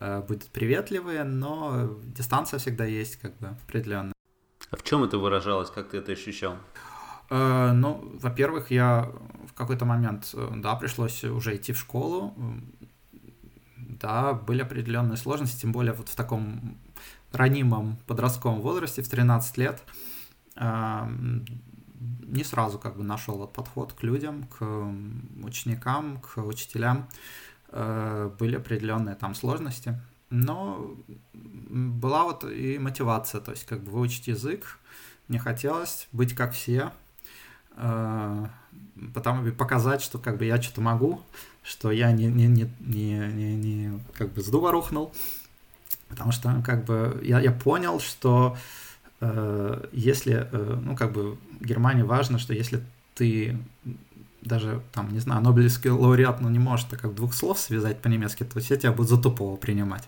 э, 0.00 0.20
будут 0.20 0.44
приветливые, 0.46 1.24
но 1.24 1.98
дистанция 2.04 2.58
всегда 2.58 2.84
есть, 2.84 3.16
как 3.16 3.36
бы, 3.38 3.48
определенная. 3.66 4.14
А 4.70 4.76
в 4.76 4.82
чем 4.82 5.02
это 5.04 5.18
выражалось? 5.18 5.70
Как 5.70 5.90
ты 5.90 5.98
это 5.98 6.12
ощущал? 6.12 6.56
Э, 7.30 7.72
ну, 7.72 8.18
во-первых, 8.20 8.70
я 8.70 9.10
в 9.48 9.54
какой-то 9.54 9.84
момент, 9.84 10.30
э, 10.34 10.52
да, 10.56 10.74
пришлось 10.74 11.24
уже 11.24 11.56
идти 11.56 11.72
в 11.72 11.78
школу, 11.78 12.34
да, 14.04 14.34
были 14.34 14.60
определенные 14.60 15.16
сложности, 15.16 15.62
тем 15.62 15.72
более 15.72 15.94
вот 15.94 16.10
в 16.10 16.14
таком 16.14 16.76
ранимом 17.32 17.96
подростковом 18.06 18.60
возрасте, 18.60 19.00
в 19.02 19.08
13 19.08 19.56
лет, 19.56 19.82
не 22.26 22.44
сразу 22.44 22.78
как 22.78 22.96
бы 22.96 23.02
нашел 23.02 23.38
вот 23.38 23.54
подход 23.54 23.94
к 23.94 24.02
людям, 24.02 24.44
к 24.44 24.62
ученикам, 25.42 26.20
к 26.20 26.36
учителям. 26.42 27.08
Э, 27.68 28.30
были 28.38 28.56
определенные 28.56 29.14
там 29.14 29.34
сложности, 29.34 29.98
но 30.30 30.96
была 31.32 32.24
вот 32.24 32.44
и 32.44 32.78
мотивация, 32.78 33.40
то 33.40 33.52
есть 33.52 33.66
как 33.66 33.82
бы 33.82 33.90
выучить 33.90 34.28
язык, 34.28 34.78
мне 35.28 35.38
хотелось 35.38 36.08
быть 36.12 36.34
как 36.34 36.52
все, 36.52 36.92
э, 37.76 38.46
потом 39.12 39.50
показать, 39.52 40.02
что 40.02 40.18
как 40.18 40.38
бы 40.38 40.44
я 40.44 40.60
что-то 40.60 40.80
могу, 40.80 41.20
что 41.62 41.90
я 41.90 42.12
не, 42.12 42.26
не, 42.26 42.46
не, 42.46 42.70
не, 42.80 43.18
не, 43.18 43.56
не 43.56 44.00
как 44.14 44.32
бы 44.32 44.42
с 44.42 44.46
дуба 44.46 44.70
рухнул, 44.70 45.12
потому 46.08 46.32
что 46.32 46.62
как 46.64 46.84
бы 46.84 47.20
я, 47.22 47.40
я 47.40 47.52
понял, 47.52 48.00
что 48.00 48.56
э, 49.20 49.86
если, 49.92 50.48
э, 50.50 50.80
ну 50.82 50.96
как 50.96 51.12
бы 51.12 51.38
Германии 51.60 52.02
важно, 52.02 52.38
что 52.38 52.54
если 52.54 52.82
ты 53.14 53.56
даже 54.42 54.82
там, 54.92 55.10
не 55.10 55.20
знаю, 55.20 55.42
Нобелевский 55.42 55.90
лауреат, 55.90 56.40
ну 56.40 56.50
не 56.50 56.58
можешь 56.58 56.86
так 56.86 57.00
как 57.00 57.14
двух 57.14 57.34
слов 57.34 57.58
связать 57.58 58.00
по-немецки, 58.00 58.44
то 58.44 58.60
все 58.60 58.76
тебя 58.76 58.92
будут 58.92 59.08
за 59.08 59.16
тупого 59.20 59.56
принимать. 59.56 60.06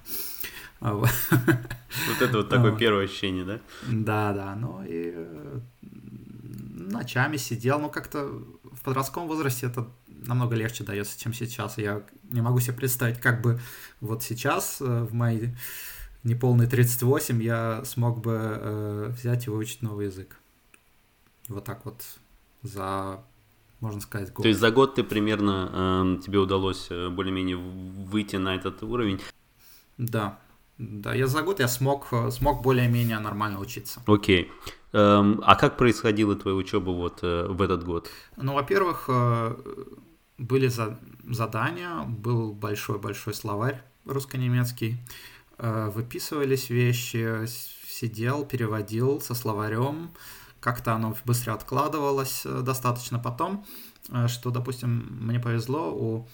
Вот 0.80 2.20
это 2.20 2.36
вот 2.36 2.50
такое 2.50 2.76
первое 2.76 3.04
ощущение, 3.04 3.44
да? 3.44 3.60
Да, 3.88 4.32
да, 4.34 4.54
ну 4.54 4.82
и 4.84 5.12
э, 5.16 5.60
ночами 6.74 7.38
сидел, 7.38 7.80
ну 7.80 7.88
как-то 7.88 8.42
подростковом 8.86 9.28
возрасте 9.28 9.66
это 9.66 9.88
намного 10.06 10.54
легче 10.54 10.84
дается, 10.84 11.18
чем 11.20 11.34
сейчас. 11.34 11.76
Я 11.76 12.02
не 12.22 12.40
могу 12.40 12.60
себе 12.60 12.76
представить, 12.76 13.20
как 13.20 13.42
бы 13.42 13.60
вот 14.00 14.22
сейчас, 14.22 14.80
э, 14.80 14.84
в 15.02 15.12
мои 15.12 15.48
неполные 16.22 16.68
38, 16.68 17.42
я 17.42 17.84
смог 17.84 18.20
бы 18.20 18.38
э, 18.38 19.08
взять 19.10 19.46
и 19.46 19.50
выучить 19.50 19.82
новый 19.82 20.06
язык. 20.06 20.38
Вот 21.48 21.64
так 21.64 21.84
вот 21.84 22.02
за, 22.62 23.24
можно 23.80 24.00
сказать, 24.00 24.32
год. 24.32 24.42
То 24.42 24.48
есть 24.48 24.60
за 24.60 24.70
год 24.70 24.94
ты 24.94 25.02
примерно, 25.02 26.16
э, 26.18 26.22
тебе 26.24 26.38
удалось 26.38 26.86
э, 26.90 27.08
более-менее 27.08 27.56
выйти 27.56 28.36
на 28.36 28.54
этот 28.54 28.82
уровень? 28.82 29.20
Да, 29.98 30.38
да, 30.78 31.14
я 31.14 31.26
за 31.26 31.42
год 31.42 31.58
я 31.60 31.68
смог, 31.68 32.08
э, 32.12 32.30
смог 32.30 32.62
более-менее 32.62 33.18
нормально 33.18 33.58
учиться. 33.58 34.00
Окей. 34.06 34.42
Эм, 34.44 34.50
а 34.98 35.56
как 35.56 35.76
происходила 35.76 36.36
твоя 36.36 36.56
учеба 36.56 36.90
вот 36.90 37.18
э, 37.22 37.46
в 37.48 37.60
этот 37.60 37.84
год? 37.84 38.08
Ну, 38.36 38.54
во-первых, 38.54 39.04
э, 39.08 39.54
были 40.38 40.68
за, 40.68 40.98
задания, 41.28 42.02
был 42.04 42.52
большой-большой 42.52 43.34
словарь 43.34 43.82
русско-немецкий, 44.06 44.96
э, 45.58 45.90
выписывались 45.90 46.70
вещи, 46.70 47.46
сидел, 47.46 48.46
переводил 48.46 49.20
со 49.20 49.34
словарем, 49.34 50.10
как-то 50.60 50.94
оно 50.94 51.14
быстро 51.26 51.52
откладывалось 51.52 52.44
достаточно 52.44 53.18
потом, 53.18 53.66
что, 54.28 54.50
допустим, 54.50 55.18
мне 55.20 55.38
повезло 55.38 55.92
у 55.92 56.28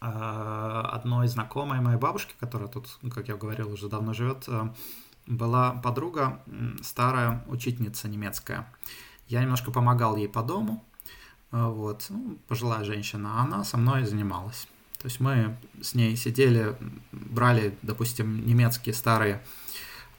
одной 0.00 1.26
знакомой 1.28 1.80
моей 1.80 1.98
бабушки, 1.98 2.34
которая 2.38 2.68
тут, 2.68 2.98
как 3.14 3.28
я 3.28 3.36
говорил, 3.36 3.72
уже 3.72 3.88
давно 3.88 4.12
живет, 4.12 4.46
была 5.26 5.72
подруга, 5.72 6.42
старая 6.82 7.44
учительница 7.48 8.08
немецкая. 8.08 8.72
Я 9.28 9.42
немножко 9.42 9.70
помогал 9.70 10.16
ей 10.16 10.28
по 10.28 10.42
дому, 10.42 10.84
э, 11.52 11.64
вот, 11.64 12.06
ну, 12.08 12.38
пожилая 12.48 12.84
женщина, 12.84 13.40
а 13.40 13.42
она 13.42 13.64
со 13.64 13.76
мной 13.76 14.04
занималась. 14.04 14.68
То 14.98 15.08
есть 15.08 15.20
мы 15.20 15.56
с 15.82 15.94
ней 15.94 16.16
сидели, 16.16 16.76
брали, 17.12 17.76
допустим, 17.82 18.46
немецкие 18.46 18.94
старые 18.94 19.42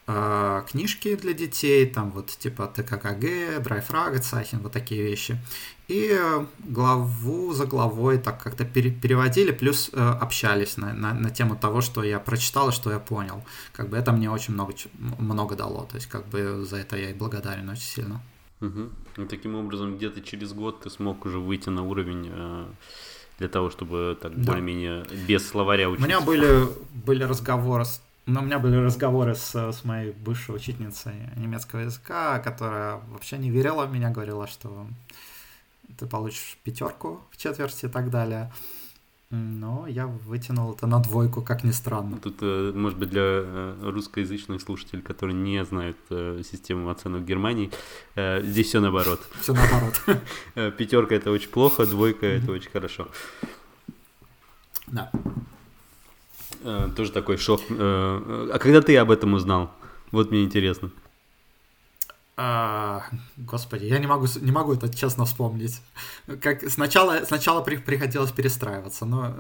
э, 0.08 0.64
книжки 0.70 1.16
для 1.16 1.34
детей, 1.34 1.86
там 1.86 2.12
вот 2.12 2.28
типа 2.28 2.68
ТККГ, 2.68 3.62
Драйфрагецайхен, 3.62 4.60
вот 4.60 4.72
такие 4.72 5.04
вещи. 5.04 5.38
И 5.88 6.20
главу 6.60 7.54
за 7.54 7.66
главой 7.66 8.18
так 8.18 8.44
как-то 8.44 8.66
пере 8.66 8.92
переводили, 8.92 9.52
плюс 9.52 9.90
э, 9.94 9.98
общались 9.98 10.76
на, 10.78 10.94
на, 10.94 11.14
на 11.14 11.30
тему 11.30 11.56
того, 11.56 11.82
что 11.82 12.04
я 12.04 12.20
прочитал 12.20 12.70
и 12.70 12.72
что 12.74 12.92
я 12.92 13.00
понял. 13.00 13.44
Как 13.72 13.90
бы 13.90 13.98
это 13.98 14.12
мне 14.12 14.30
очень 14.30 14.54
много, 14.54 14.74
много 14.98 15.56
дало, 15.56 15.86
то 15.86 15.96
есть 15.96 16.08
как 16.08 16.28
бы 16.28 16.66
за 16.66 16.78
это 16.78 16.98
я 16.98 17.12
и 17.12 17.14
благодарен 17.14 17.70
очень 17.70 17.84
сильно. 17.84 18.22
Угу. 18.60 18.90
И 19.18 19.26
таким 19.26 19.56
образом 19.56 19.98
где-то 19.98 20.22
через 20.22 20.52
год 20.52 20.82
ты 20.82 20.90
смог 20.90 21.26
уже 21.26 21.40
выйти 21.40 21.70
на 21.70 21.84
уровень 21.84 22.30
э, 22.34 22.66
для 23.40 23.48
того, 23.48 23.70
чтобы 23.70 24.18
так 24.22 24.36
да. 24.36 24.52
более-менее 24.52 25.06
без 25.28 25.48
словаря 25.48 25.90
учиться. 25.90 26.06
У 26.06 26.08
меня 26.08 26.22
были, 26.22 26.68
были 27.06 27.24
разговоры 27.24 27.86
с 27.86 28.02
но 28.28 28.42
у 28.42 28.44
меня 28.44 28.60
были 28.60 28.76
разговоры 28.76 29.36
с, 29.36 29.56
с 29.56 29.86
моей 29.86 30.12
бывшей 30.12 30.54
учительницей 30.54 31.14
немецкого 31.38 31.80
языка, 31.80 32.40
которая 32.40 33.00
вообще 33.10 33.38
не 33.38 33.50
верила 33.50 33.86
в 33.86 33.94
меня, 33.94 34.10
говорила, 34.10 34.48
что 34.48 34.86
ты 35.98 36.06
получишь 36.06 36.58
пятерку 36.64 37.22
в 37.32 37.38
четверти 37.38 37.86
и 37.86 37.90
так 37.90 38.10
далее. 38.10 38.52
Но 39.30 39.88
я 39.88 40.08
вытянул 40.08 40.74
это 40.74 40.88
на 40.88 41.00
двойку, 41.00 41.42
как 41.42 41.64
ни 41.64 41.72
странно. 41.72 42.18
Тут, 42.18 42.38
э, 42.42 42.72
может 42.74 42.98
быть, 42.98 43.10
для 43.10 43.22
э, 43.24 43.76
русскоязычных 43.82 44.62
слушателей, 44.62 45.02
которые 45.02 45.36
не 45.36 45.64
знают 45.66 45.98
э, 46.10 46.42
систему 46.50 46.90
оценок 46.90 47.26
Германии, 47.26 47.72
здесь 48.16 48.68
все 48.68 48.82
наоборот. 48.82 49.22
Все 49.42 49.54
наоборот. 49.54 50.02
Пятерка 50.78 51.16
это 51.16 51.32
очень 51.32 51.50
плохо, 51.50 51.86
двойка 51.86 52.26
это 52.26 52.52
очень 52.52 52.72
хорошо. 52.72 53.08
Да. 54.88 55.12
Э, 56.64 56.90
тоже 56.96 57.12
такой 57.12 57.38
шок. 57.38 57.62
Э, 57.70 58.50
а 58.54 58.60
когда 58.60 58.82
ты 58.82 58.98
об 58.98 59.12
этом 59.12 59.34
узнал? 59.34 59.72
Вот 60.12 60.32
мне 60.32 60.44
интересно. 60.44 60.92
А, 62.40 63.04
господи, 63.36 63.86
я 63.86 63.98
не 63.98 64.06
могу, 64.06 64.28
не 64.42 64.52
могу 64.52 64.74
это 64.74 64.94
честно 64.94 65.26
вспомнить. 65.26 65.82
Как 66.42 66.70
сначала, 66.70 67.26
сначала 67.26 67.62
при, 67.62 67.78
приходилось 67.78 68.32
перестраиваться, 68.32 69.06
но 69.06 69.36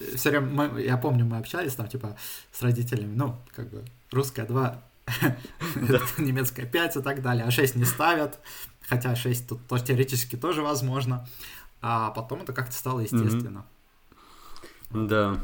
э, 0.00 0.16
все 0.16 0.30
время, 0.30 0.46
мы, 0.46 0.82
я 0.82 0.96
помню, 0.96 1.24
мы 1.24 1.38
общались 1.38 1.74
там, 1.74 1.86
типа, 1.86 2.16
с 2.52 2.60
родителями, 2.62 3.14
ну, 3.14 3.36
как 3.52 3.70
бы, 3.70 3.84
русская 4.10 4.46
2, 4.46 4.82
немецкая 6.18 6.66
5 6.66 6.96
и 6.96 7.02
так 7.02 7.22
далее, 7.22 7.44
а 7.44 7.52
6 7.52 7.76
не 7.76 7.84
ставят, 7.84 8.40
хотя 8.88 9.14
6 9.14 9.48
тут 9.48 9.60
теоретически 9.84 10.36
тоже 10.36 10.62
возможно, 10.62 11.28
а 11.80 12.10
потом 12.10 12.42
это 12.42 12.52
как-то 12.52 12.74
стало 12.74 13.00
естественно. 13.00 13.64
Да, 14.94 15.38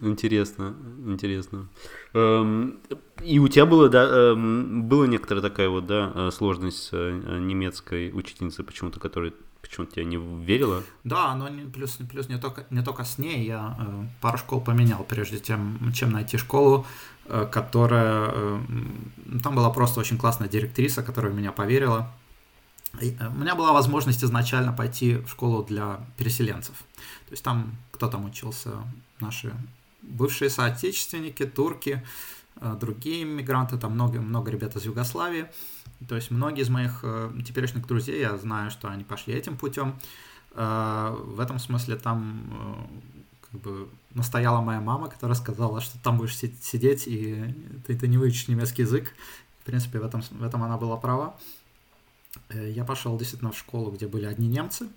Интересно, 0.00 0.74
интересно. 1.06 1.68
Эм, 2.12 2.78
и 3.22 3.38
у 3.38 3.48
тебя 3.48 3.66
было, 3.66 3.88
да, 3.88 4.04
эм, 4.04 4.84
была 4.84 5.06
некоторая 5.06 5.42
такая 5.42 5.68
вот, 5.68 5.86
да, 5.86 6.12
э, 6.14 6.30
сложность 6.32 6.84
с 6.84 6.90
э, 6.92 7.38
немецкой 7.38 8.10
учительницей 8.12 8.64
почему-то, 8.64 8.98
которая 8.98 9.32
почему-то 9.62 9.94
тебя 9.94 10.04
не 10.04 10.16
верила? 10.16 10.82
Да, 11.04 11.34
но 11.34 11.48
плюс, 11.70 11.98
плюс 12.10 12.28
не, 12.28 12.38
только, 12.38 12.66
не 12.70 12.82
только 12.82 13.04
с 13.04 13.18
ней, 13.18 13.46
я 13.46 13.76
э, 13.78 14.04
пару 14.20 14.38
школ 14.38 14.60
поменял, 14.60 15.04
прежде 15.04 15.40
чем, 15.40 15.92
чем 15.92 16.12
найти 16.12 16.36
школу, 16.36 16.86
которая... 17.52 18.60
Там 19.44 19.54
была 19.54 19.70
просто 19.70 20.00
очень 20.00 20.18
классная 20.18 20.48
директриса, 20.48 21.02
которая 21.02 21.32
меня 21.32 21.52
поверила. 21.52 22.10
Э, 22.98 23.28
у 23.28 23.38
меня 23.38 23.54
была 23.54 23.72
возможность 23.72 24.24
изначально 24.24 24.72
пойти 24.72 25.16
в 25.16 25.28
школу 25.28 25.62
для 25.62 26.00
переселенцев. 26.16 26.76
То 27.26 27.32
есть 27.32 27.44
там 27.44 27.76
кто 27.92 28.08
там 28.08 28.24
учился 28.24 28.70
наши 29.20 29.52
бывшие 30.02 30.50
соотечественники, 30.50 31.44
турки, 31.46 32.04
э, 32.56 32.76
другие 32.80 33.22
иммигранты, 33.22 33.78
там 33.78 33.92
много, 33.92 34.20
много 34.20 34.50
ребят 34.50 34.76
из 34.76 34.84
Югославии. 34.84 35.46
То 36.08 36.16
есть 36.16 36.30
многие 36.30 36.62
из 36.62 36.70
моих 36.70 37.00
э, 37.02 37.30
теперешних 37.46 37.86
друзей, 37.86 38.20
я 38.20 38.36
знаю, 38.38 38.70
что 38.70 38.88
они 38.88 39.04
пошли 39.04 39.34
этим 39.34 39.56
путем. 39.56 39.98
В 40.52 41.38
этом 41.38 41.60
смысле 41.60 41.94
там 41.94 42.90
как 43.40 43.60
бы 43.60 43.88
настояла 44.14 44.60
моя 44.60 44.80
мама, 44.80 45.08
которая 45.08 45.36
сказала, 45.36 45.80
что 45.80 45.96
там 46.02 46.18
будешь 46.18 46.36
сидеть 46.36 47.06
и 47.06 47.54
ты, 47.86 47.96
ты 47.96 48.08
не 48.08 48.18
выучишь 48.18 48.48
немецкий 48.48 48.82
язык. 48.82 49.14
В 49.60 49.64
принципе, 49.64 50.00
в 50.00 50.04
этом, 50.04 50.22
в 50.22 50.42
этом 50.42 50.64
она 50.64 50.76
была 50.76 50.96
права. 50.96 51.36
Я 52.50 52.84
пошел 52.84 53.16
действительно 53.18 53.52
в 53.52 53.58
школу, 53.58 53.90
где 53.90 54.06
были 54.06 54.26
одни 54.26 54.48
немцы, 54.48 54.88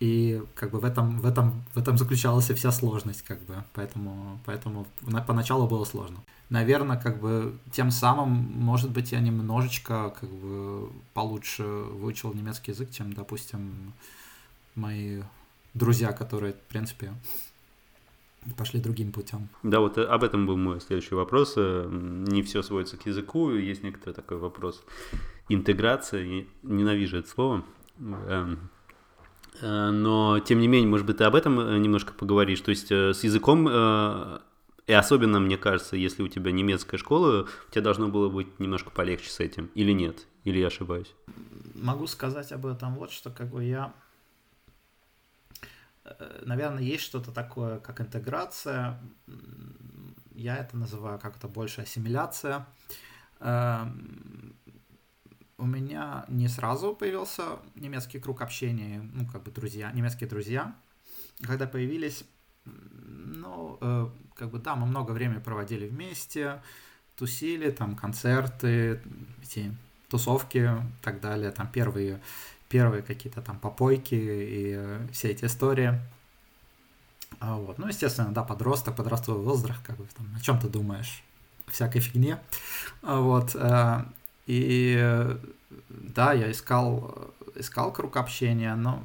и 0.00 0.42
как 0.54 0.70
бы 0.70 0.80
в 0.80 0.84
этом, 0.84 1.20
в 1.20 1.26
этом, 1.26 1.64
в 1.72 1.78
этом 1.78 1.96
заключалась 1.96 2.50
вся 2.50 2.72
сложность, 2.72 3.22
как 3.22 3.40
бы, 3.44 3.64
поэтому, 3.72 4.38
поэтому 4.44 4.86
поначалу 5.26 5.66
было 5.66 5.84
сложно. 5.84 6.18
Наверное, 6.50 7.00
как 7.00 7.20
бы 7.20 7.56
тем 7.72 7.90
самым, 7.90 8.28
может 8.28 8.90
быть, 8.90 9.12
я 9.12 9.20
немножечко 9.20 10.14
как 10.20 10.28
бы 10.28 10.90
получше 11.14 11.62
выучил 11.62 12.34
немецкий 12.34 12.72
язык, 12.72 12.90
чем, 12.90 13.12
допустим, 13.12 13.92
мои 14.74 15.22
друзья, 15.72 16.12
которые, 16.12 16.52
в 16.52 16.60
принципе, 16.68 17.14
пошли 18.56 18.80
другим 18.80 19.12
путем. 19.12 19.48
Да, 19.62 19.80
вот 19.80 19.96
об 19.96 20.22
этом 20.22 20.46
был 20.46 20.56
мой 20.56 20.80
следующий 20.80 21.14
вопрос. 21.14 21.54
Э, 21.56 21.88
не 21.90 22.42
все 22.42 22.62
сводится 22.62 22.96
к 22.96 23.06
языку, 23.06 23.52
есть 23.52 23.82
некоторый 23.82 24.12
такой 24.12 24.36
вопрос 24.36 24.82
интеграция. 25.48 26.46
Ненавижу 26.62 27.18
это 27.18 27.28
слово. 27.28 27.64
Эм, 27.98 28.70
Э, 29.60 29.90
но, 29.90 30.40
тем 30.40 30.60
не 30.60 30.68
менее, 30.68 30.88
может 30.88 31.06
быть, 31.06 31.18
ты 31.18 31.24
об 31.24 31.34
этом 31.34 31.60
э, 31.60 31.78
немножко 31.78 32.12
поговоришь. 32.12 32.60
То 32.60 32.70
есть 32.70 32.90
э, 32.90 33.12
с 33.12 33.22
языком, 33.24 33.68
и 34.86 34.92
особенно, 34.92 35.40
мне 35.40 35.56
кажется, 35.56 35.96
если 35.96 36.22
у 36.22 36.28
тебя 36.28 36.52
немецкая 36.52 36.98
школа, 36.98 37.46
у 37.68 37.70
тебя 37.70 37.80
должно 37.80 38.08
было 38.08 38.28
быть 38.28 38.60
немножко 38.60 38.90
полегче 38.90 39.30
с 39.30 39.40
этим. 39.40 39.70
Или 39.74 39.92
нет? 39.92 40.26
Или 40.44 40.58
я 40.58 40.66
ошибаюсь? 40.66 41.14
Могу 41.74 42.06
сказать 42.06 42.52
об 42.52 42.66
этом 42.66 42.94
вот, 42.96 43.10
что 43.10 43.30
как 43.30 43.48
бы 43.48 43.64
я... 43.64 43.94
Наверное, 46.42 46.82
есть 46.82 47.02
что-то 47.02 47.32
такое, 47.32 47.78
как 47.78 48.02
интеграция. 48.02 49.00
Я 50.34 50.58
это 50.58 50.76
называю 50.76 51.18
как-то 51.18 51.48
больше 51.48 51.80
ассимиляция 51.80 52.66
эм, 53.40 54.54
у 55.58 55.66
меня 55.66 56.24
не 56.28 56.48
сразу 56.48 56.94
появился 56.94 57.42
немецкий 57.74 58.18
круг 58.18 58.42
общения, 58.42 59.02
ну, 59.12 59.26
как 59.26 59.42
бы 59.42 59.50
друзья, 59.50 59.90
немецкие 59.92 60.28
друзья. 60.28 60.74
Когда 61.42 61.66
появились, 61.66 62.24
ну, 62.64 63.78
э, 63.80 64.08
как 64.34 64.50
бы, 64.50 64.58
да, 64.58 64.74
мы 64.74 64.86
много 64.86 65.12
времени 65.12 65.38
проводили 65.38 65.88
вместе, 65.88 66.62
тусили, 67.16 67.70
там, 67.70 67.96
концерты, 67.96 69.00
эти 69.42 69.74
тусовки 70.08 70.58
и 70.58 71.02
так 71.02 71.20
далее, 71.20 71.50
там, 71.50 71.68
первые, 71.68 72.20
первые 72.68 73.02
какие-то 73.02 73.42
там 73.42 73.58
попойки 73.58 74.14
и 74.14 74.74
э, 74.76 75.08
все 75.12 75.30
эти 75.30 75.44
истории. 75.44 76.00
А 77.40 77.56
вот. 77.56 77.78
Ну, 77.78 77.88
естественно, 77.88 78.32
да, 78.32 78.42
подросток, 78.42 78.96
подростковый 78.96 79.44
возраст, 79.44 79.80
как 79.84 79.96
бы, 79.96 80.06
там, 80.16 80.26
о 80.36 80.40
чем 80.40 80.58
ты 80.58 80.68
думаешь? 80.68 81.22
Всякой 81.66 82.00
фигне. 82.00 82.38
А 83.02 83.20
вот. 83.20 83.56
Э, 84.46 84.50
и 84.52 85.36
да, 85.88 86.32
я 86.32 86.50
искал, 86.50 87.32
искал 87.54 87.92
круг 87.92 88.16
общения, 88.16 88.74
но 88.74 89.02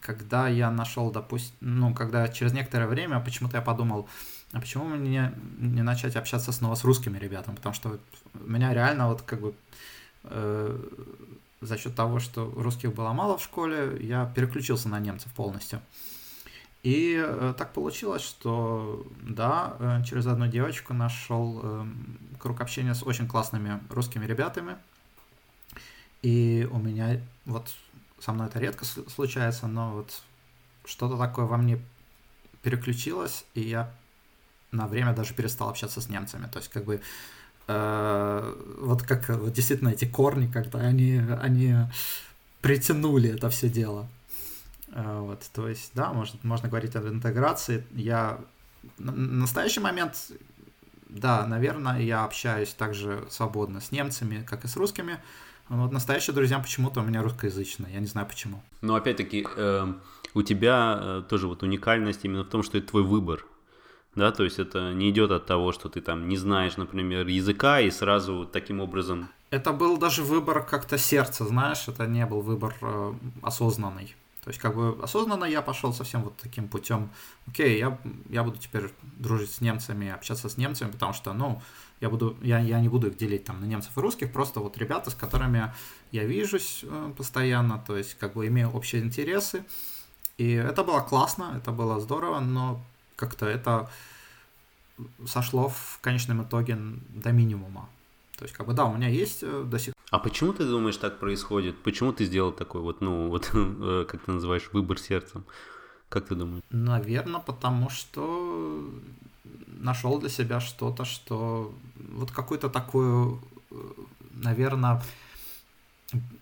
когда 0.00 0.48
я 0.48 0.70
нашел, 0.70 1.10
допустим, 1.10 1.54
ну, 1.60 1.94
когда 1.94 2.28
через 2.28 2.52
некоторое 2.52 2.86
время 2.86 3.20
почему-то 3.20 3.56
я 3.56 3.62
подумал, 3.62 4.08
а 4.52 4.60
почему 4.60 4.84
мне 4.84 5.32
не 5.58 5.82
начать 5.82 6.16
общаться 6.16 6.52
снова 6.52 6.74
с 6.74 6.84
русскими 6.84 7.18
ребятами? 7.18 7.56
Потому 7.56 7.74
что 7.74 7.98
меня 8.34 8.72
реально 8.72 9.08
вот 9.08 9.22
как 9.22 9.40
бы 9.40 9.54
э, 10.24 10.78
за 11.60 11.76
счет 11.76 11.94
того, 11.94 12.18
что 12.18 12.50
русских 12.56 12.94
было 12.94 13.12
мало 13.12 13.36
в 13.36 13.42
школе, 13.42 13.98
я 14.00 14.24
переключился 14.34 14.88
на 14.88 15.00
немцев 15.00 15.32
полностью. 15.34 15.82
И 16.82 17.20
э, 17.20 17.54
так 17.58 17.72
получилось, 17.72 18.22
что 18.22 19.04
да, 19.22 19.76
э, 19.78 20.04
через 20.04 20.26
одну 20.26 20.46
девочку 20.46 20.94
нашел 20.94 21.60
э, 21.62 21.86
круг 22.38 22.60
общения 22.60 22.94
с 22.94 23.02
очень 23.02 23.26
классными 23.26 23.80
русскими 23.90 24.24
ребятами. 24.24 24.76
И 26.22 26.68
у 26.70 26.78
меня 26.78 27.20
вот 27.46 27.74
со 28.20 28.32
мной 28.32 28.46
это 28.46 28.58
редко 28.58 28.84
случается, 28.84 29.66
но 29.66 29.92
вот 29.92 30.22
что-то 30.84 31.16
такое 31.16 31.46
во 31.46 31.56
мне 31.56 31.80
переключилось, 32.62 33.44
и 33.54 33.60
я 33.60 33.92
на 34.72 34.86
время 34.86 35.14
даже 35.14 35.34
перестал 35.34 35.70
общаться 35.70 36.00
с 36.00 36.08
немцами. 36.08 36.46
То 36.46 36.58
есть 36.58 36.70
как 36.70 36.84
бы 36.84 37.00
э, 37.66 38.54
вот 38.80 39.02
как 39.02 39.28
вот 39.28 39.52
действительно 39.52 39.88
эти 39.90 40.04
корни 40.04 40.46
как-то 40.46 40.78
они 40.78 41.20
они 41.40 41.74
притянули 42.60 43.30
это 43.30 43.50
все 43.50 43.68
дело. 43.68 44.08
Э, 44.92 45.20
вот, 45.20 45.48
то 45.52 45.68
есть, 45.68 45.92
да, 45.94 46.12
может, 46.12 46.42
можно 46.44 46.68
говорить 46.68 46.96
об 46.96 47.06
интеграции. 47.06 47.86
Я 47.92 48.40
на 48.98 49.12
настоящий 49.12 49.80
момент, 49.80 50.32
да, 51.08 51.46
наверное, 51.46 52.00
я 52.00 52.24
общаюсь 52.24 52.74
также 52.74 53.24
свободно 53.30 53.80
с 53.80 53.92
немцами, 53.92 54.44
как 54.48 54.64
и 54.64 54.68
с 54.68 54.76
русскими. 54.76 55.18
Но 55.68 55.82
вот 55.82 55.92
настоящие 55.92 56.34
друзья 56.34 56.58
почему-то 56.58 57.00
у 57.00 57.04
меня 57.04 57.22
русскоязычные, 57.22 57.92
я 57.92 58.00
не 58.00 58.06
знаю 58.06 58.26
почему. 58.26 58.62
Но 58.80 58.94
опять-таки, 58.94 59.46
э, 59.56 59.92
у 60.34 60.42
тебя 60.42 60.98
э, 61.00 61.22
тоже 61.28 61.46
вот 61.46 61.62
уникальность 61.62 62.24
именно 62.24 62.44
в 62.44 62.48
том, 62.48 62.62
что 62.62 62.78
это 62.78 62.88
твой 62.88 63.02
выбор. 63.02 63.44
Да, 64.14 64.32
то 64.32 64.44
есть 64.44 64.58
это 64.58 64.92
не 64.94 65.10
идет 65.10 65.30
от 65.30 65.46
того, 65.46 65.72
что 65.72 65.88
ты 65.88 66.00
там 66.00 66.28
не 66.28 66.36
знаешь, 66.36 66.76
например, 66.76 67.26
языка 67.26 67.80
и 67.80 67.90
сразу 67.90 68.46
таким 68.46 68.80
образом. 68.80 69.28
Это 69.50 69.72
был 69.72 69.96
даже 69.96 70.22
выбор 70.22 70.64
как-то 70.64 70.98
сердца, 70.98 71.44
знаешь, 71.44 71.86
это 71.86 72.06
не 72.06 72.26
был 72.26 72.40
выбор 72.40 72.74
э, 72.80 73.12
осознанный. 73.42 74.16
То 74.48 74.50
есть, 74.50 74.62
как 74.62 74.76
бы 74.76 74.98
осознанно 75.02 75.44
я 75.44 75.60
пошел 75.60 75.92
совсем 75.92 76.22
вот 76.22 76.38
таким 76.38 76.68
путем. 76.68 77.10
Окей, 77.46 77.78
я, 77.78 77.98
я 78.30 78.42
буду 78.42 78.56
теперь 78.56 78.90
дружить 79.18 79.52
с 79.52 79.60
немцами, 79.60 80.08
общаться 80.08 80.48
с 80.48 80.56
немцами, 80.56 80.90
потому 80.90 81.12
что, 81.12 81.34
ну, 81.34 81.60
я 82.00 82.08
буду, 82.08 82.34
я, 82.40 82.58
я 82.58 82.80
не 82.80 82.88
буду 82.88 83.08
их 83.08 83.18
делить 83.18 83.44
там 83.44 83.60
на 83.60 83.66
немцев 83.66 83.94
и 83.94 84.00
русских, 84.00 84.32
просто 84.32 84.60
вот 84.60 84.78
ребята, 84.78 85.10
с 85.10 85.14
которыми 85.14 85.70
я 86.12 86.24
вижусь 86.24 86.82
э, 86.82 87.12
постоянно, 87.14 87.84
то 87.86 87.94
есть, 87.94 88.14
как 88.14 88.32
бы 88.32 88.46
имею 88.46 88.70
общие 88.70 89.02
интересы. 89.02 89.66
И 90.38 90.52
это 90.52 90.82
было 90.82 91.00
классно, 91.00 91.52
это 91.54 91.70
было 91.70 92.00
здорово, 92.00 92.40
но 92.40 92.80
как-то 93.16 93.44
это 93.44 93.90
сошло 95.26 95.68
в 95.68 95.98
конечном 96.00 96.42
итоге 96.42 96.78
до 97.10 97.32
минимума. 97.32 97.90
То 98.38 98.44
есть, 98.44 98.54
как 98.54 98.66
бы, 98.66 98.72
да, 98.72 98.84
у 98.84 98.94
меня 98.96 99.08
есть 99.08 99.42
э, 99.42 99.64
до 99.66 99.78
сих 99.78 99.94
а 100.10 100.18
почему 100.18 100.52
ты 100.54 100.64
думаешь, 100.64 100.96
так 100.96 101.18
происходит? 101.18 101.76
Почему 101.82 102.12
ты 102.12 102.24
сделал 102.24 102.52
такой 102.52 102.80
вот, 102.80 103.00
ну, 103.00 103.28
вот, 103.28 103.50
э, 103.54 104.06
как 104.08 104.22
ты 104.22 104.32
называешь, 104.32 104.70
выбор 104.72 104.98
сердцем? 104.98 105.44
Как 106.08 106.26
ты 106.26 106.34
думаешь? 106.34 106.62
Наверное, 106.70 107.40
потому 107.40 107.90
что 107.90 108.88
нашел 109.66 110.18
для 110.18 110.30
себя 110.30 110.60
что-то, 110.60 111.04
что 111.04 111.74
вот 111.96 112.30
какую-то 112.30 112.70
такую, 112.70 113.40
э, 113.70 113.76
наверное, 114.32 115.02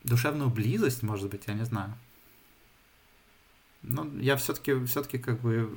душевную 0.04 0.50
близость, 0.50 1.02
может 1.02 1.28
быть, 1.28 1.42
я 1.48 1.54
не 1.54 1.64
знаю. 1.64 1.92
Ну, 3.82 4.08
я 4.20 4.36
все-таки, 4.36 4.84
все-таки 4.84 5.18
как 5.18 5.40
бы 5.40 5.68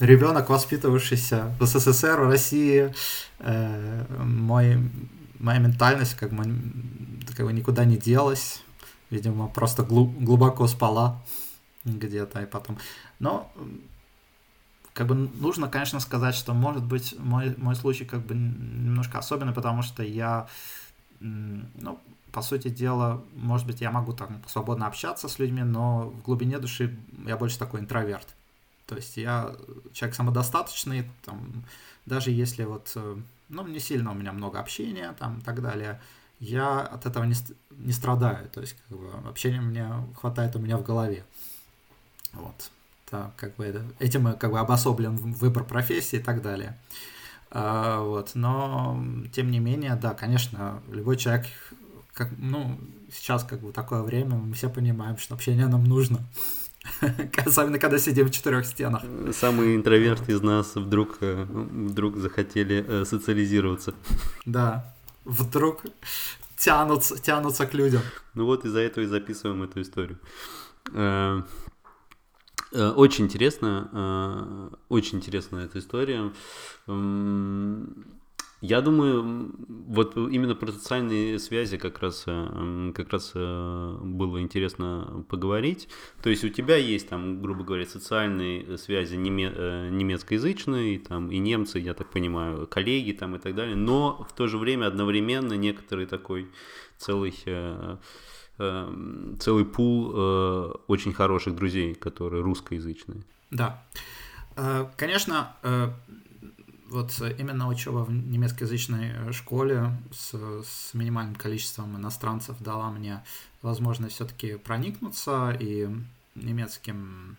ребенок, 0.00 0.50
воспитывавшийся 0.50 1.54
в 1.60 1.66
СССР, 1.66 2.20
в 2.20 2.28
России, 2.28 2.92
э, 3.38 4.04
мой 4.18 4.78
моя 5.44 5.58
ментальность 5.58 6.14
как 6.14 6.32
бы, 6.32 6.44
как 7.36 7.46
бы 7.46 7.52
никуда 7.52 7.84
не 7.84 7.96
делась. 7.96 8.62
Видимо, 9.10 9.48
просто 9.48 9.82
глуб, 9.82 10.16
глубоко 10.18 10.66
спала 10.66 11.22
где-то 11.84 12.42
и 12.42 12.46
потом. 12.46 12.78
Но 13.18 13.52
как 14.94 15.06
бы 15.06 15.14
нужно, 15.14 15.68
конечно, 15.68 16.00
сказать, 16.00 16.34
что 16.34 16.54
может 16.54 16.82
быть 16.84 17.14
мой, 17.18 17.54
мой 17.58 17.76
случай 17.76 18.04
как 18.04 18.24
бы 18.24 18.34
немножко 18.34 19.18
особенный, 19.18 19.52
потому 19.52 19.82
что 19.82 20.02
я, 20.02 20.48
ну, 21.20 22.00
по 22.32 22.42
сути 22.42 22.68
дела, 22.68 23.22
может 23.34 23.66
быть, 23.66 23.80
я 23.80 23.90
могу 23.90 24.14
там 24.14 24.42
свободно 24.46 24.86
общаться 24.86 25.28
с 25.28 25.38
людьми, 25.38 25.62
но 25.62 26.08
в 26.08 26.22
глубине 26.22 26.58
души 26.58 26.96
я 27.26 27.36
больше 27.36 27.58
такой 27.58 27.80
интроверт. 27.80 28.34
То 28.86 28.96
есть 28.96 29.16
я 29.16 29.54
человек 29.92 30.16
самодостаточный, 30.16 31.10
там, 31.24 31.64
даже 32.06 32.30
если 32.30 32.64
вот 32.64 32.92
э, 32.96 33.16
ну, 33.48 33.66
не 33.66 33.78
сильно 33.78 34.10
у 34.10 34.14
меня 34.14 34.32
много 34.32 34.60
общения 34.60 35.14
там 35.18 35.38
и 35.38 35.42
так 35.42 35.62
далее, 35.62 36.00
я 36.40 36.80
от 36.80 37.06
этого 37.06 37.24
не, 37.24 37.34
не 37.70 37.92
страдаю, 37.92 38.48
то 38.50 38.60
есть 38.60 38.76
как 38.88 38.98
бы, 38.98 39.10
общения 39.28 39.60
мне 39.60 39.88
хватает 40.16 40.56
у 40.56 40.58
меня 40.58 40.76
в 40.76 40.82
голове. 40.82 41.24
Вот. 42.32 42.70
Так, 43.10 43.34
как 43.36 43.54
бы 43.56 43.64
это, 43.64 43.84
этим 43.98 44.36
как 44.36 44.50
бы 44.50 44.58
обособлен 44.58 45.16
выбор 45.16 45.64
профессии 45.64 46.16
и 46.16 46.22
так 46.22 46.42
далее. 46.42 46.76
А, 47.50 48.00
вот, 48.00 48.32
но 48.34 49.00
тем 49.32 49.50
не 49.50 49.60
менее, 49.60 49.94
да, 49.94 50.14
конечно, 50.14 50.82
любой 50.90 51.16
человек, 51.16 51.46
как, 52.12 52.30
ну, 52.38 52.78
сейчас 53.12 53.44
как 53.44 53.60
бы 53.60 53.72
такое 53.72 54.02
время, 54.02 54.34
мы 54.34 54.54
все 54.54 54.68
понимаем, 54.68 55.18
что 55.18 55.34
общение 55.34 55.68
нам 55.68 55.84
нужно. 55.84 56.18
Особенно, 57.46 57.78
когда 57.78 57.98
сидим 57.98 58.26
в 58.26 58.30
четырех 58.30 58.66
стенах. 58.66 59.02
Самые 59.32 59.76
интроверты 59.76 60.32
из 60.32 60.42
нас 60.42 60.74
вдруг, 60.74 61.18
э, 61.20 61.44
вдруг 61.44 62.16
захотели 62.16 62.84
э, 62.86 63.04
социализироваться. 63.04 63.94
Да, 64.46 64.94
вдруг 65.24 65.82
тянутся, 66.56 67.20
тянутся 67.20 67.66
к 67.66 67.74
людям. 67.74 68.02
Ну 68.34 68.46
вот 68.46 68.64
из-за 68.64 68.80
этого 68.80 69.04
и 69.04 69.06
записываем 69.06 69.62
эту 69.62 69.80
историю. 69.80 70.18
Э, 70.92 71.42
очень 72.72 73.26
интересно, 73.26 74.70
очень 74.88 75.18
интересная 75.18 75.66
эта 75.66 75.78
история. 75.78 76.32
Я 78.66 78.80
думаю, 78.80 79.54
вот 79.68 80.16
именно 80.16 80.54
про 80.54 80.72
социальные 80.72 81.38
связи 81.38 81.76
как 81.76 81.98
раз, 81.98 82.24
э, 82.26 82.92
как 82.94 83.12
раз 83.12 83.32
э, 83.34 83.98
было 84.02 84.40
интересно 84.40 85.26
поговорить. 85.28 85.86
То 86.22 86.30
есть 86.30 86.44
у 86.44 86.48
тебя 86.48 86.76
есть 86.76 87.10
там, 87.10 87.42
грубо 87.42 87.62
говоря, 87.62 87.84
социальные 87.84 88.78
связи 88.78 89.16
э, 89.16 89.88
немецкоязычные, 89.90 90.98
там 90.98 91.30
и 91.30 91.36
немцы, 91.36 91.78
я 91.78 91.92
так 91.92 92.10
понимаю, 92.10 92.66
коллеги 92.66 93.12
там 93.12 93.36
и 93.36 93.38
так 93.38 93.54
далее, 93.54 93.76
но 93.76 94.26
в 94.26 94.32
то 94.32 94.46
же 94.46 94.56
время 94.56 94.86
одновременно 94.86 95.52
некоторый 95.52 96.06
такой 96.06 96.48
целый 96.96 97.34
целый 98.56 99.64
пул 99.64 100.10
очень 100.86 101.12
хороших 101.12 101.54
друзей, 101.54 101.94
которые 101.94 102.42
русскоязычные. 102.42 103.24
Да. 103.50 103.82
Конечно, 104.96 105.56
вот 106.94 107.20
именно 107.38 107.68
учеба 107.68 108.04
в 108.04 108.12
немецкоязычной 108.12 109.10
э, 109.10 109.32
школе 109.32 109.90
с, 110.12 110.32
с 110.32 110.94
минимальным 110.94 111.34
количеством 111.34 111.96
иностранцев 111.96 112.56
дала 112.60 112.90
мне 112.90 113.24
возможность 113.62 114.14
все-таки 114.14 114.56
проникнуться 114.56 115.56
и 115.58 115.88
немецким 116.36 117.36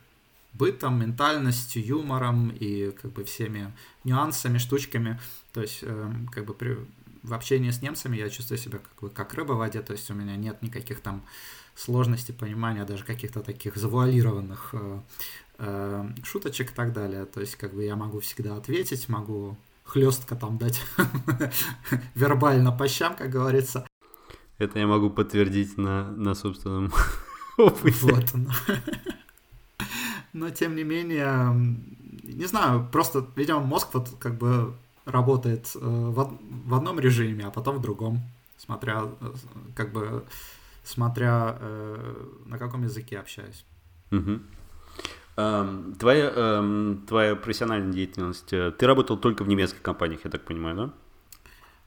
бытом, 0.53 0.99
ментальностью, 0.99 1.85
юмором 1.85 2.49
и 2.49 2.91
как 2.91 3.13
бы 3.13 3.23
всеми 3.23 3.73
нюансами, 4.03 4.57
штучками. 4.57 5.19
То 5.53 5.61
есть 5.61 5.79
э, 5.83 6.11
как 6.31 6.45
бы 6.45 6.53
при, 6.53 6.77
в 7.23 7.33
общении 7.33 7.71
с 7.71 7.81
немцами 7.81 8.17
я 8.17 8.29
чувствую 8.29 8.57
себя 8.57 8.79
как 8.79 9.01
бы 9.01 9.09
как 9.09 9.33
рыба 9.35 9.53
в 9.53 9.57
воде, 9.57 9.81
то 9.81 9.93
есть 9.93 10.11
у 10.11 10.13
меня 10.13 10.35
нет 10.35 10.61
никаких 10.61 10.99
там 10.99 11.23
сложностей 11.75 12.33
понимания, 12.33 12.83
даже 12.83 13.05
каких-то 13.05 13.41
таких 13.41 13.77
завуалированных 13.77 14.73
э, 15.57 16.09
шуточек 16.23 16.71
и 16.71 16.73
так 16.73 16.93
далее. 16.93 17.25
То 17.25 17.41
есть, 17.41 17.55
как 17.55 17.73
бы 17.73 17.83
я 17.83 17.95
могу 17.95 18.19
всегда 18.19 18.55
ответить, 18.55 19.09
могу 19.09 19.57
хлестко 19.83 20.35
там 20.35 20.57
дать 20.57 20.81
вербально 22.15 22.71
по 22.71 22.87
щам, 22.87 23.15
как 23.15 23.29
говорится. 23.29 23.87
Это 24.57 24.79
я 24.79 24.87
могу 24.87 25.09
подтвердить 25.09 25.77
на, 25.77 26.11
на 26.11 26.33
собственном 26.33 26.91
опыте. 27.57 27.97
Вот 28.01 28.25
оно. 28.33 28.51
Но 30.33 30.49
тем 30.49 30.75
не 30.75 30.83
менее, 30.83 31.53
не 32.23 32.45
знаю, 32.45 32.87
просто, 32.91 33.25
видимо, 33.35 33.61
мозг 33.61 33.89
вот 33.93 34.09
как 34.19 34.37
бы 34.37 34.73
работает 35.05 35.71
э, 35.75 35.79
в, 35.79 36.37
в 36.65 36.73
одном 36.73 36.99
режиме, 36.99 37.45
а 37.45 37.51
потом 37.51 37.77
в 37.77 37.81
другом, 37.81 38.21
смотря 38.57 39.03
э, 39.21 39.33
как 39.75 39.93
бы 39.93 40.25
смотря 40.83 41.57
на 42.45 42.59
каком 42.59 42.83
языке 42.83 43.17
общаюсь. 43.17 43.65
Угу. 44.11 44.39
Эм, 45.37 45.95
твоя, 45.95 46.31
эм, 46.33 47.03
твоя 47.07 47.35
профессиональная 47.35 47.91
деятельность, 47.91 48.53
э, 48.53 48.71
ты 48.71 48.87
работал 48.87 49.17
только 49.17 49.43
в 49.43 49.49
немецких 49.49 49.81
компаниях, 49.81 50.21
я 50.23 50.31
так 50.31 50.45
понимаю, 50.45 50.75
да? 50.77 50.93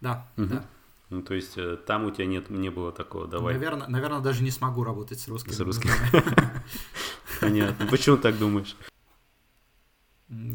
Да, 0.00 0.28
угу. 0.36 0.54
да. 0.54 0.64
Ну, 1.08 1.22
то 1.22 1.32
есть 1.32 1.56
э, 1.56 1.78
там 1.86 2.04
у 2.04 2.10
тебя 2.10 2.26
нет, 2.26 2.50
не 2.50 2.68
было 2.68 2.92
такого, 2.92 3.26
давай. 3.26 3.54
Наверное, 3.54 3.88
наверное, 3.88 4.20
даже 4.20 4.42
не 4.42 4.50
смогу 4.50 4.84
работать 4.84 5.18
с 5.18 5.28
русскими. 5.28 5.54
С 5.54 5.60
русскими. 5.60 5.94
Понятно. 7.40 7.86
Почему 7.86 8.18
так 8.18 8.38
думаешь? 8.38 8.76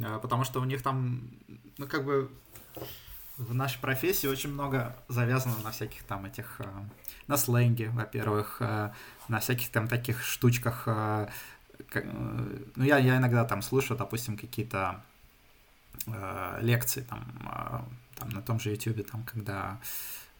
А, 0.05 0.19
потому 0.19 0.43
что 0.43 0.61
у 0.61 0.63
них 0.65 0.83
там, 0.83 1.31
ну, 1.79 1.87
как 1.87 2.05
бы, 2.05 2.29
в 3.37 3.55
нашей 3.55 3.79
профессии 3.81 4.27
очень 4.27 4.53
много 4.53 4.95
завязано 5.07 5.55
на 5.63 5.71
всяких 5.71 6.03
там 6.03 6.25
этих, 6.25 6.57
э, 6.59 6.65
на 7.25 7.37
сленге, 7.37 7.89
во-первых, 7.89 8.59
на 8.59 9.39
всяких 9.39 9.71
там 9.71 9.87
таких 9.87 10.23
штучках. 10.23 10.87
Э, 11.93 12.01
ну, 12.75 12.83
я, 12.83 12.97
я 12.97 13.17
иногда 13.17 13.45
там 13.45 13.61
слушаю, 13.61 13.97
допустим, 13.97 14.37
какие-то 14.37 15.01
лекции 16.59 17.01
там, 17.01 17.23
там 18.15 18.29
на 18.29 18.41
том 18.41 18.59
же 18.59 18.71
YouTube, 18.71 19.09
там, 19.09 19.23
когда 19.23 19.79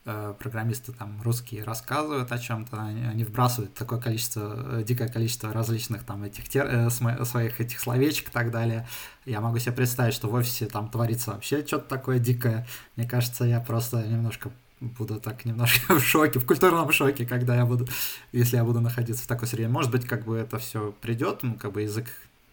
Э, 0.05 0.33
программисты 0.37 0.91
там 0.91 1.21
русские 1.21 1.63
рассказывают 1.63 2.29
о 2.29 2.37
чем-то, 2.37 2.81
они, 2.83 3.05
они 3.05 3.23
вбрасывают 3.23 3.73
такое 3.73 4.01
количество, 4.01 4.79
э, 4.79 4.83
дикое 4.83 5.07
количество 5.07 5.53
различных 5.53 6.03
там 6.03 6.23
этих 6.23 6.49
тер, 6.49 6.67
э, 6.67 6.89
своих 6.89 7.61
этих 7.61 7.79
словечек 7.79 8.27
и 8.27 8.31
так 8.31 8.51
далее. 8.51 8.85
Я 9.23 9.39
могу 9.39 9.59
себе 9.59 9.71
представить, 9.71 10.13
что 10.13 10.27
в 10.27 10.33
офисе 10.33 10.65
там 10.65 10.89
творится 10.89 11.31
вообще 11.31 11.65
что-то 11.65 11.87
такое 11.87 12.19
дикое. 12.19 12.67
Мне 12.97 13.07
кажется, 13.07 13.45
я 13.45 13.61
просто 13.61 14.05
немножко 14.05 14.51
буду 14.97 15.19
так 15.19 15.45
немножко 15.45 15.95
в 15.99 16.03
шоке, 16.03 16.39
в 16.39 16.45
культурном 16.45 16.91
шоке, 16.91 17.25
когда 17.25 17.55
я 17.55 17.65
буду, 17.65 17.87
если 18.31 18.57
я 18.57 18.63
буду 18.63 18.81
находиться 18.81 19.23
в 19.23 19.27
такой 19.27 19.47
среде. 19.47 19.67
Может 19.67 19.91
быть, 19.91 20.05
как 20.05 20.25
бы 20.25 20.37
это 20.37 20.59
все 20.59 20.93
придет, 21.01 21.43
ну, 21.43 21.55
как 21.55 21.71
бы 21.71 21.81
язык 21.81 22.07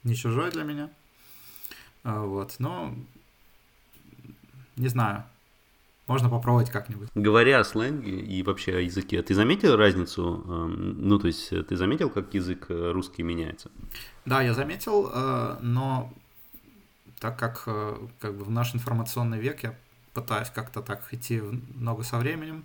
не 0.05 0.15
чужой 0.15 0.51
для 0.51 0.65
меня. 0.65 0.91
А, 2.03 2.25
вот, 2.25 2.57
но 2.59 2.95
не 4.77 4.89
знаю, 4.89 5.25
можно 6.07 6.29
попробовать 6.29 6.71
как-нибудь. 6.71 7.09
Говоря 7.15 7.61
о 7.61 7.65
сленге 7.65 8.21
и 8.21 8.43
вообще 8.43 8.77
о 8.77 8.81
языке, 8.81 9.23
ты 9.23 9.35
заметил 9.35 9.77
разницу? 9.77 10.45
Эм, 10.47 11.09
ну, 11.09 11.19
то 11.19 11.27
есть, 11.27 11.51
ты 11.69 11.77
заметил, 11.77 12.11
как 12.11 12.35
язык 12.35 12.67
э, 12.69 12.91
русский 12.93 13.23
меняется? 13.23 13.71
Да, 14.25 14.43
я 14.43 14.55
заметил, 14.55 15.11
э, 15.13 15.59
но 15.61 16.13
так 17.21 17.39
как 17.39 17.63
э, 17.67 17.97
как 18.19 18.37
бы 18.37 18.45
в 18.45 18.51
наш 18.51 18.75
информационный 18.75 19.39
век 19.39 19.63
я 19.63 19.75
пытаюсь 20.13 20.51
как-то 20.51 20.83
так 20.83 21.03
идти 21.13 21.41
в 21.41 21.81
ногу 21.81 22.03
со 22.03 22.19
временем, 22.19 22.65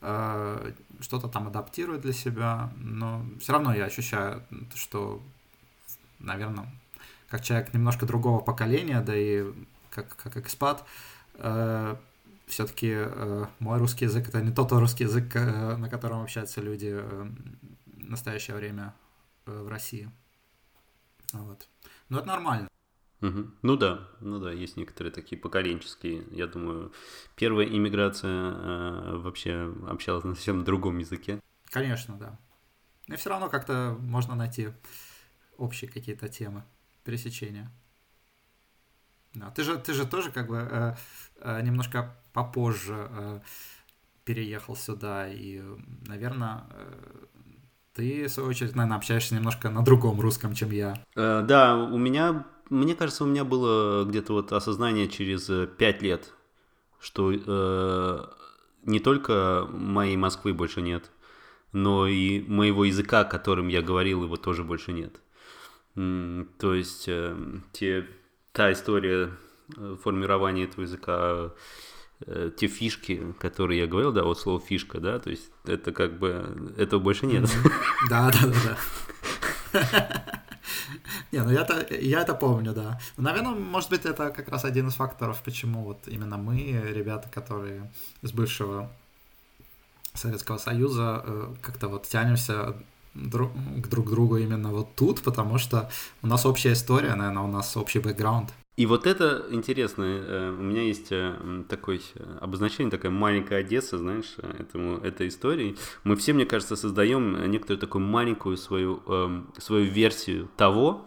что-то 0.00 1.28
там 1.28 1.48
адаптирую 1.48 1.98
для 1.98 2.12
себя, 2.12 2.70
но 2.76 3.24
все 3.40 3.52
равно 3.52 3.74
я 3.74 3.86
ощущаю, 3.86 4.42
что, 4.74 5.22
наверное, 6.18 6.70
как 7.28 7.42
человек 7.42 7.72
немножко 7.72 8.04
другого 8.04 8.40
поколения, 8.40 9.00
да 9.00 9.16
и 9.16 9.44
как, 9.88 10.14
как 10.16 10.36
экспат, 10.36 10.84
все-таки 12.46 12.92
э, 12.92 13.46
мой 13.58 13.78
русский 13.78 14.04
язык 14.04 14.28
это 14.28 14.40
не 14.40 14.52
тот 14.52 14.70
русский 14.72 15.04
язык, 15.04 15.34
э, 15.34 15.76
на 15.76 15.88
котором 15.88 16.22
общаются 16.22 16.60
люди 16.60 16.90
э, 16.92 17.28
в 17.86 18.10
настоящее 18.10 18.56
время 18.56 18.94
э, 19.46 19.62
в 19.62 19.68
России. 19.68 20.10
Вот. 21.32 21.66
Но 22.08 22.18
это 22.18 22.28
нормально. 22.28 22.68
Угу. 23.24 23.50
Ну 23.62 23.76
да, 23.76 24.06
ну 24.20 24.38
да, 24.38 24.52
есть 24.52 24.76
некоторые 24.76 25.10
такие 25.10 25.40
поколенческие. 25.40 26.24
Я 26.30 26.46
думаю, 26.46 26.92
первая 27.36 27.66
иммиграция 27.66 28.30
э, 28.30 29.16
вообще 29.16 29.72
общалась 29.88 30.24
на 30.24 30.34
совсем 30.34 30.62
другом 30.62 30.98
языке. 30.98 31.40
Конечно, 31.70 32.16
да. 32.18 32.38
Но 33.08 33.16
все 33.16 33.30
равно 33.30 33.48
как-то 33.48 33.96
можно 33.98 34.34
найти 34.34 34.68
общие 35.56 35.90
какие-то 35.90 36.28
темы 36.28 36.64
пересечения. 37.02 37.70
Да. 39.32 39.50
Ты 39.50 39.64
же, 39.64 39.78
ты 39.78 39.94
же 39.94 40.06
тоже 40.06 40.30
как 40.30 40.46
бы 40.46 40.68
э, 40.70 40.94
э, 41.40 41.62
немножко 41.62 42.14
попозже 42.34 43.08
э, 43.10 43.40
переехал 44.24 44.76
сюда, 44.76 45.28
и, 45.28 45.62
наверное, 46.06 46.64
э, 46.70 47.24
ты, 47.94 48.26
в 48.26 48.30
свою 48.30 48.50
очередь, 48.50 48.74
наверное, 48.74 48.98
общаешься 48.98 49.34
немножко 49.34 49.70
на 49.70 49.82
другом 49.82 50.20
русском, 50.20 50.54
чем 50.54 50.70
я. 50.70 50.94
Э, 51.16 51.42
да, 51.46 51.76
у 51.76 51.96
меня, 51.96 52.46
мне 52.70 52.94
кажется, 52.94 53.24
у 53.24 53.26
меня 53.26 53.44
было 53.44 54.04
где-то 54.04 54.32
вот 54.32 54.52
осознание 54.52 55.08
через 55.08 55.48
э, 55.50 55.66
пять 55.66 56.02
лет, 56.02 56.32
что 57.00 57.32
э, 57.32 58.26
не 58.84 59.00
только 59.00 59.66
моей 59.70 60.16
Москвы 60.16 60.54
больше 60.54 60.82
нет, 60.82 61.10
но 61.72 62.06
и 62.06 62.40
моего 62.40 62.84
языка, 62.84 63.24
которым 63.24 63.68
я 63.68 63.82
говорил, 63.82 64.24
его 64.24 64.36
тоже 64.36 64.64
больше 64.64 64.92
нет. 64.92 65.20
То 65.94 66.74
есть 66.74 67.04
э, 67.08 67.36
те, 67.72 68.06
та 68.52 68.72
история 68.72 69.30
э, 69.76 69.96
формирования 70.02 70.64
этого 70.64 70.82
языка 70.82 71.52
Э, 72.26 72.50
те 72.56 72.68
фишки, 72.68 73.34
которые 73.38 73.80
я 73.80 73.86
говорил, 73.86 74.12
да, 74.12 74.22
вот 74.22 74.38
слово 74.38 74.60
фишка, 74.60 75.00
да, 75.00 75.18
то 75.18 75.30
есть 75.30 75.50
это 75.64 75.92
как 75.92 76.18
бы, 76.18 76.72
этого 76.78 77.00
больше 77.00 77.26
нет. 77.26 77.50
Да, 78.08 78.30
да, 78.30 78.46
да, 78.46 78.78
да. 79.72 80.43
Не, 81.32 81.42
ну 81.42 81.50
я-то, 81.50 81.86
я 81.94 82.20
это 82.20 82.34
помню, 82.34 82.72
да. 82.72 82.98
Наверное, 83.16 83.54
может 83.54 83.90
быть, 83.90 84.04
это 84.04 84.30
как 84.30 84.48
раз 84.48 84.64
один 84.64 84.88
из 84.88 84.94
факторов, 84.94 85.42
почему 85.44 85.82
вот 85.84 86.08
именно 86.08 86.36
мы, 86.36 86.92
ребята, 86.92 87.28
которые 87.28 87.90
из 88.22 88.32
бывшего 88.32 88.90
Советского 90.14 90.58
Союза, 90.58 91.22
э, 91.24 91.54
как-то 91.60 91.88
вот 91.88 92.08
тянемся 92.08 92.74
друг, 93.14 93.52
к 93.52 93.88
друг 93.88 94.10
другу 94.10 94.36
именно 94.36 94.70
вот 94.70 94.94
тут, 94.94 95.22
потому 95.22 95.58
что 95.58 95.90
у 96.22 96.26
нас 96.26 96.46
общая 96.46 96.72
история, 96.72 97.14
наверное, 97.14 97.42
у 97.42 97.48
нас 97.48 97.76
общий 97.76 97.98
бэкграунд. 97.98 98.52
И 98.76 98.86
вот 98.86 99.06
это 99.06 99.46
интересно. 99.50 100.02
Э, 100.02 100.50
у 100.50 100.62
меня 100.62 100.82
есть 100.82 101.08
э, 101.10 101.64
такое 101.68 102.00
э, 102.16 102.38
обозначение, 102.40 102.90
такая 102.90 103.12
маленькая 103.12 103.60
Одесса, 103.60 103.98
знаешь, 103.98 104.34
этому, 104.58 104.98
этой 104.98 105.28
истории. 105.28 105.76
Мы 106.02 106.16
все, 106.16 106.32
мне 106.32 106.44
кажется, 106.44 106.74
создаем 106.74 107.50
некоторую 107.50 107.78
такую 107.78 108.04
маленькую 108.04 108.56
свою, 108.56 109.00
эм, 109.06 109.52
свою 109.58 109.84
версию 109.84 110.48
того, 110.56 111.06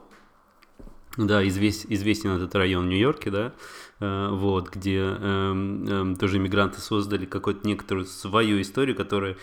да, 1.17 1.45
извест, 1.45 1.88
известен 1.89 2.30
этот 2.30 2.56
район 2.56 2.86
в 2.86 2.89
Нью-Йорке, 2.89 3.32
да, 3.32 3.53
вот, 3.99 4.69
где 4.69 4.99
эм, 4.99 5.88
эм, 5.88 6.15
тоже 6.15 6.38
иммигранты 6.38 6.80
создали 6.80 7.25
какую-то 7.25 7.67
некоторую 7.67 8.06
свою 8.06 8.62
историю, 8.62 8.95
которая 8.95 9.36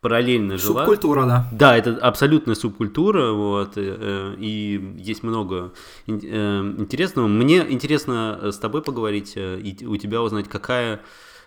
параллельно 0.00 0.56
жила. 0.58 0.84
Субкультура, 0.84 1.26
да. 1.26 1.48
Да, 1.52 1.76
это 1.76 1.96
абсолютная 1.96 2.54
субкультура, 2.54 3.32
вот, 3.32 3.72
э, 3.76 4.34
и 4.38 4.94
есть 4.96 5.22
много 5.22 5.72
э, 6.06 6.12
интересного. 6.12 7.26
Мне 7.26 7.66
интересно 7.68 8.38
с 8.42 8.58
тобой 8.58 8.82
поговорить 8.82 9.32
э, 9.36 9.58
и 9.60 9.84
у 9.84 9.96
тебя 9.96 10.22
узнать, 10.22 10.48
какая 10.48 11.00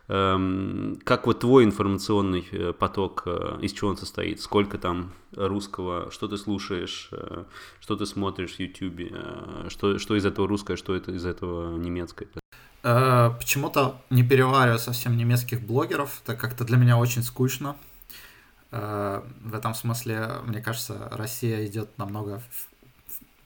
эм, 0.10 1.00
как 1.06 1.28
вот 1.28 1.40
твой 1.40 1.64
информационный 1.64 2.74
поток, 2.78 3.26
из 3.62 3.72
чего 3.72 3.92
он 3.92 3.98
состоит, 3.98 4.42
сколько 4.42 4.78
там 4.78 5.14
русского, 5.34 6.12
что 6.12 6.28
ты 6.28 6.38
слушаешь, 6.38 7.10
что 7.80 7.96
ты 7.96 8.06
смотришь 8.06 8.56
в 8.56 8.60
YouTube, 8.60 9.16
что, 9.70 9.98
что 9.98 10.16
из 10.18 10.26
этого 10.26 10.48
русское, 10.48 10.76
что 10.76 10.94
это 10.94 11.14
из 11.14 11.26
этого 11.26 11.78
немецкое? 11.78 12.28
Почему-то 12.82 14.02
не 14.10 14.24
перевариваю 14.24 14.80
совсем 14.80 15.16
немецких 15.16 15.62
блогеров, 15.62 16.22
это 16.26 16.36
как-то 16.36 16.66
для 16.66 16.78
меня 16.78 16.98
очень 16.98 17.24
скучно. 17.24 17.78
Э, 18.72 19.22
в 19.42 19.54
этом 19.54 19.74
смысле, 19.74 20.40
мне 20.46 20.62
кажется, 20.62 21.10
Россия 21.12 21.66
идет 21.66 21.98
намного 21.98 22.42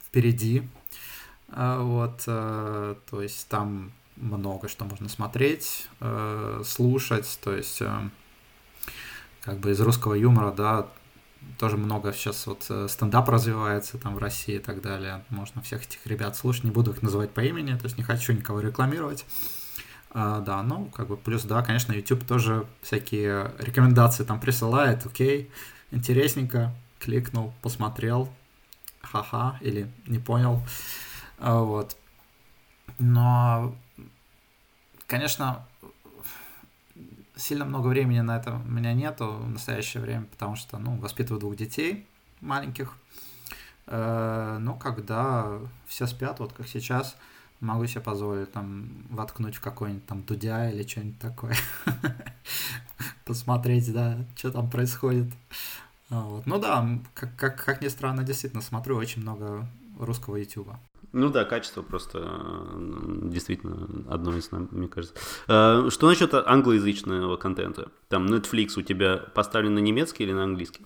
впереди. 0.06 0.68
Э, 1.48 1.80
вот, 1.80 2.22
э, 2.26 2.94
то 3.10 3.22
есть 3.22 3.48
там 3.48 3.92
много 4.16 4.68
что 4.68 4.86
можно 4.86 5.10
смотреть, 5.10 5.90
слушать, 6.64 7.38
то 7.44 7.54
есть 7.54 7.82
как 9.42 9.58
бы 9.58 9.72
из 9.72 9.80
русского 9.82 10.14
юмора, 10.14 10.52
да, 10.52 10.86
тоже 11.58 11.76
много 11.76 12.14
сейчас 12.14 12.46
вот 12.46 12.62
стендап 12.88 13.28
развивается 13.28 13.98
там 13.98 14.14
в 14.14 14.18
России 14.18 14.54
и 14.54 14.58
так 14.58 14.80
далее. 14.80 15.22
Можно 15.28 15.60
всех 15.60 15.84
этих 15.84 16.06
ребят 16.06 16.34
слушать, 16.34 16.64
не 16.64 16.70
буду 16.70 16.92
их 16.92 17.02
называть 17.02 17.30
по 17.30 17.40
имени, 17.40 17.76
то 17.76 17.84
есть 17.84 17.98
не 17.98 18.04
хочу 18.04 18.32
никого 18.32 18.60
рекламировать. 18.60 19.26
А, 20.18 20.40
да, 20.40 20.62
ну, 20.62 20.86
как 20.86 21.08
бы 21.08 21.18
плюс, 21.18 21.42
да, 21.42 21.62
конечно, 21.62 21.92
YouTube 21.92 22.24
тоже 22.24 22.66
всякие 22.80 23.52
рекомендации 23.58 24.24
там 24.24 24.40
присылает, 24.40 25.04
окей, 25.04 25.50
интересненько, 25.90 26.74
кликнул, 26.98 27.52
посмотрел, 27.60 28.32
ха-ха, 29.02 29.58
или 29.60 29.92
не 30.06 30.18
понял, 30.18 30.62
а, 31.38 31.60
вот. 31.60 31.98
Но, 32.98 33.76
конечно, 35.06 35.66
сильно 37.36 37.66
много 37.66 37.88
времени 37.88 38.20
на 38.20 38.38
это 38.38 38.54
у 38.54 38.70
меня 38.70 38.94
нету 38.94 39.32
в 39.32 39.50
настоящее 39.50 40.02
время, 40.02 40.24
потому 40.24 40.56
что, 40.56 40.78
ну, 40.78 40.96
воспитываю 40.96 41.40
двух 41.40 41.56
детей 41.56 42.06
маленьких, 42.40 42.96
э, 43.86 44.56
ну, 44.60 44.78
когда 44.78 45.58
все 45.86 46.06
спят, 46.06 46.40
вот 46.40 46.54
как 46.54 46.66
сейчас, 46.66 47.18
могу 47.60 47.86
себе 47.86 48.00
позволить 48.00 48.52
там 48.52 48.88
воткнуть 49.10 49.56
в 49.56 49.60
какой-нибудь 49.60 50.06
там 50.06 50.22
Дудя 50.22 50.70
или 50.70 50.86
что-нибудь 50.86 51.18
такое. 51.18 51.56
Посмотреть, 53.24 53.92
да, 53.92 54.18
что 54.36 54.50
там 54.52 54.70
происходит. 54.70 55.32
А, 56.10 56.20
вот. 56.20 56.46
Ну 56.46 56.58
да, 56.58 56.86
как, 57.14 57.34
как, 57.36 57.64
как 57.64 57.82
ни 57.82 57.88
странно, 57.88 58.22
действительно 58.22 58.62
смотрю 58.62 58.96
очень 58.96 59.22
много 59.22 59.68
русского 59.98 60.36
ютуба. 60.36 60.78
Ну 61.12 61.30
да, 61.30 61.44
качество 61.44 61.82
просто 61.82 62.28
действительно 63.22 63.88
одно 64.12 64.36
из, 64.36 64.50
мне 64.52 64.88
кажется. 64.88 65.16
А, 65.48 65.88
что 65.90 66.08
насчет 66.08 66.34
англоязычного 66.34 67.36
контента? 67.36 67.90
Там 68.08 68.26
Netflix 68.26 68.78
у 68.78 68.82
тебя 68.82 69.16
поставлен 69.16 69.74
на 69.74 69.78
немецкий 69.78 70.24
или 70.24 70.32
на 70.32 70.44
английский? 70.44 70.84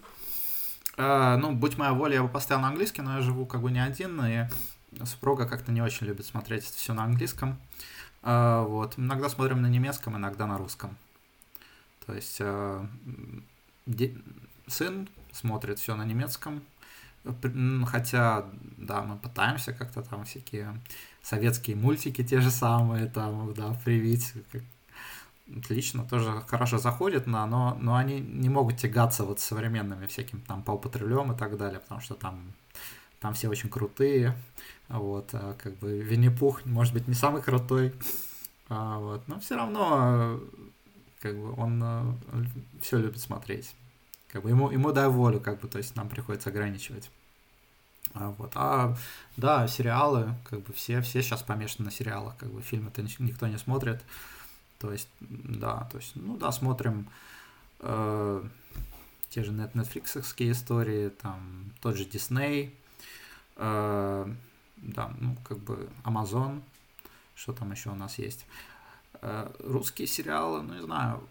Э, 0.97 1.37
ну, 1.37 1.53
будь 1.53 1.79
моя 1.79 1.95
воля, 1.95 2.15
я 2.15 2.23
бы 2.23 2.29
поставил 2.29 2.63
на 2.63 2.69
английский, 2.69 3.03
но 3.03 3.17
я 3.17 3.23
живу 3.23 3.47
как 3.47 3.63
бы 3.63 3.71
не 3.71 3.83
один, 3.83 4.21
и 4.25 4.47
супруга 5.05 5.47
как-то 5.47 5.73
не 5.73 5.83
очень 5.83 6.07
любит 6.07 6.27
смотреть 6.27 6.65
все 6.65 6.93
на 6.95 7.05
английском. 7.05 7.59
Э, 8.23 8.65
вот. 8.67 8.99
Иногда 8.99 9.29
смотрим 9.29 9.63
на 9.63 9.67
немецком, 9.67 10.17
иногда 10.17 10.47
на 10.47 10.59
русском. 10.59 10.97
То 12.07 12.15
есть 12.15 12.39
э, 12.41 12.87
сын 14.67 15.09
смотрит 15.33 15.79
все 15.79 15.95
на 15.97 16.05
немецком, 16.05 16.63
хотя, 17.87 18.47
да, 18.79 19.03
мы 19.03 19.17
пытаемся 19.17 19.73
как-то 19.73 20.03
там 20.03 20.25
всякие 20.25 20.81
советские 21.23 21.77
мультики 21.77 22.25
те 22.25 22.41
же 22.41 22.51
самые, 22.51 23.07
там, 23.07 23.53
да, 23.55 23.77
привить, 23.85 24.33
отлично, 25.57 26.05
тоже 26.05 26.43
хорошо 26.47 26.79
заходит, 26.79 27.27
но, 27.27 27.47
но, 27.47 27.77
но 27.81 27.97
они 27.97 28.21
не 28.21 28.49
могут 28.49 28.79
тягаться 28.79 29.25
вот 29.25 29.41
современными 29.41 30.07
всяким 30.07 30.41
там 30.41 30.63
полпатрулем 30.63 31.33
и 31.33 31.37
так 31.37 31.57
далее, 31.57 31.81
потому 31.81 32.01
что 32.01 32.15
там, 32.15 32.53
там 33.21 33.35
все 33.35 33.49
очень 33.49 33.69
крутые, 33.69 34.37
вот, 34.89 35.31
а 35.33 35.55
как 35.55 35.77
бы 35.79 36.01
Винни-Пух, 36.01 36.65
может 36.65 36.93
быть, 36.93 37.07
не 37.07 37.15
самый 37.15 37.43
крутой, 37.43 37.95
а, 38.69 38.99
вот, 38.99 39.29
но 39.29 39.39
все 39.41 39.57
равно, 39.57 40.41
как 41.21 41.37
бы, 41.37 41.53
он, 41.53 41.83
он 41.83 42.49
все 42.81 42.99
любит 42.99 43.21
смотреть, 43.21 43.75
как 44.29 44.43
бы 44.43 44.51
ему, 44.51 44.71
ему 44.71 44.93
дай 44.93 45.09
волю, 45.09 45.41
как 45.41 45.61
бы, 45.61 45.69
то 45.69 45.79
есть 45.79 45.95
нам 45.97 46.09
приходится 46.09 46.51
ограничивать. 46.51 47.11
А, 48.15 48.31
вот. 48.31 48.53
А, 48.55 48.97
да, 49.37 49.69
сериалы, 49.69 50.35
как 50.49 50.61
бы 50.63 50.73
все, 50.73 51.01
все 51.01 51.23
сейчас 51.23 51.43
помешаны 51.43 51.87
на 51.87 51.91
сериалах, 51.91 52.37
как 52.37 52.51
бы 52.51 52.61
фильмы-то 52.61 53.03
никто 53.19 53.47
не 53.47 53.59
смотрит. 53.59 54.03
То 54.79 54.93
есть, 54.93 55.09
да, 55.21 55.89
то 55.93 55.99
есть, 55.99 56.13
ну 56.17 56.37
да, 56.37 56.51
смотрим 56.53 57.07
э, 57.81 58.43
те 59.29 59.45
же 59.45 59.53
Netflixские 59.53 60.53
истории, 60.53 61.11
там 61.11 61.73
тот 61.83 61.97
же 61.97 62.05
Disney, 62.05 62.73
да, 63.61 65.11
ну 65.21 65.37
как 65.45 65.59
бы 65.59 65.89
Amazon, 66.05 66.63
что 67.35 67.53
там 67.53 67.71
еще 67.73 67.91
у 67.91 67.95
нас 67.95 68.19
есть. 68.19 68.47
Э, 69.23 69.51
русские 69.59 70.07
сериалы, 70.07 70.63
ну 70.63 70.75
не 70.75 70.83
знаю, 70.83 71.23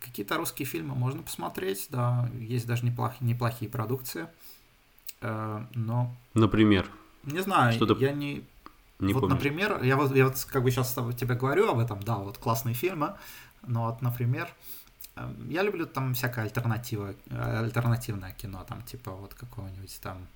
какие-то 0.00 0.36
русские 0.36 0.66
фильмы 0.66 0.94
можно 0.94 1.22
посмотреть, 1.22 1.86
да, 1.90 2.28
есть 2.38 2.66
даже 2.66 2.84
неплохие, 2.84 3.28
неплохие 3.28 3.70
продукции, 3.70 4.26
э, 5.20 5.64
но... 5.74 6.14
Например? 6.34 6.86
Не 7.24 7.40
знаю, 7.40 7.72
что 7.72 7.96
я 7.98 8.12
не 8.12 8.44
не 8.98 9.14
вот, 9.14 9.20
помнишь. 9.20 9.36
например, 9.36 9.82
я 9.82 9.96
вот, 9.96 10.14
я 10.14 10.26
вот 10.26 10.44
как 10.44 10.62
бы 10.62 10.70
сейчас 10.70 10.94
тебе 11.18 11.34
говорю 11.34 11.70
об 11.70 11.78
этом, 11.78 12.02
да, 12.02 12.16
вот 12.16 12.36
классные 12.36 12.74
фильмы, 12.74 13.14
но 13.66 13.86
вот, 13.86 14.02
например, 14.02 14.52
я 15.48 15.62
люблю 15.62 15.86
там 15.86 16.12
всякое 16.12 16.44
альтернатива, 16.44 17.14
э, 17.30 17.58
альтернативное 17.58 18.32
кино, 18.32 18.64
там, 18.68 18.82
типа 18.82 19.12
вот 19.12 19.34
какого-нибудь 19.34 19.98
там 20.02 20.26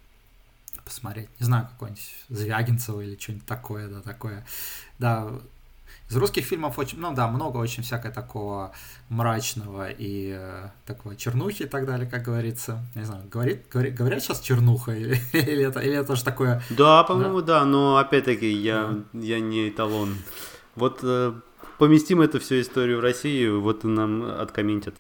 посмотреть, 0.83 1.29
не 1.41 1.47
знаю, 1.47 1.69
какой-нибудь 1.71 2.25
Звягинцева 2.29 3.01
или 3.01 3.17
что-нибудь 3.19 3.47
такое, 3.47 3.89
да, 3.89 4.01
такое. 4.01 4.47
Да, 4.99 5.31
из 6.11 6.17
русских 6.17 6.45
фильмов 6.45 6.79
очень, 6.79 6.99
ну 6.99 7.15
да, 7.15 7.29
много 7.29 7.57
очень 7.57 7.83
всякого 7.83 8.13
такого 8.13 8.73
мрачного 9.09 9.89
и 9.91 10.35
э, 10.37 10.69
такого 10.87 11.17
чернухи 11.17 11.63
и 11.63 11.67
так 11.67 11.87
далее, 11.87 12.09
как 12.09 12.23
говорится. 12.23 12.85
Не 12.95 13.05
знаю, 13.05 13.25
говорит, 13.31 13.67
говорит, 13.71 13.95
говорят 13.95 14.23
сейчас 14.23 14.41
чернуха 14.41 14.93
или, 14.93 15.19
или, 15.33 15.65
это, 15.65 15.81
или 15.81 15.95
это 15.95 16.15
же 16.15 16.23
такое... 16.23 16.63
Да, 16.71 17.05
по-моему, 17.05 17.41
да, 17.41 17.61
да 17.61 17.65
но 17.65 17.97
опять-таки 17.97 18.51
я, 18.51 19.03
я 19.15 19.41
не 19.41 19.71
эталон. 19.71 20.17
Вот 20.75 21.01
э, 21.03 21.33
поместим 21.79 22.21
эту 22.21 22.39
всю 22.39 22.61
историю 22.61 22.99
в 22.99 23.01
Россию, 23.01 23.63
вот 23.63 23.85
нам 23.85 24.25
откомментят. 24.25 24.95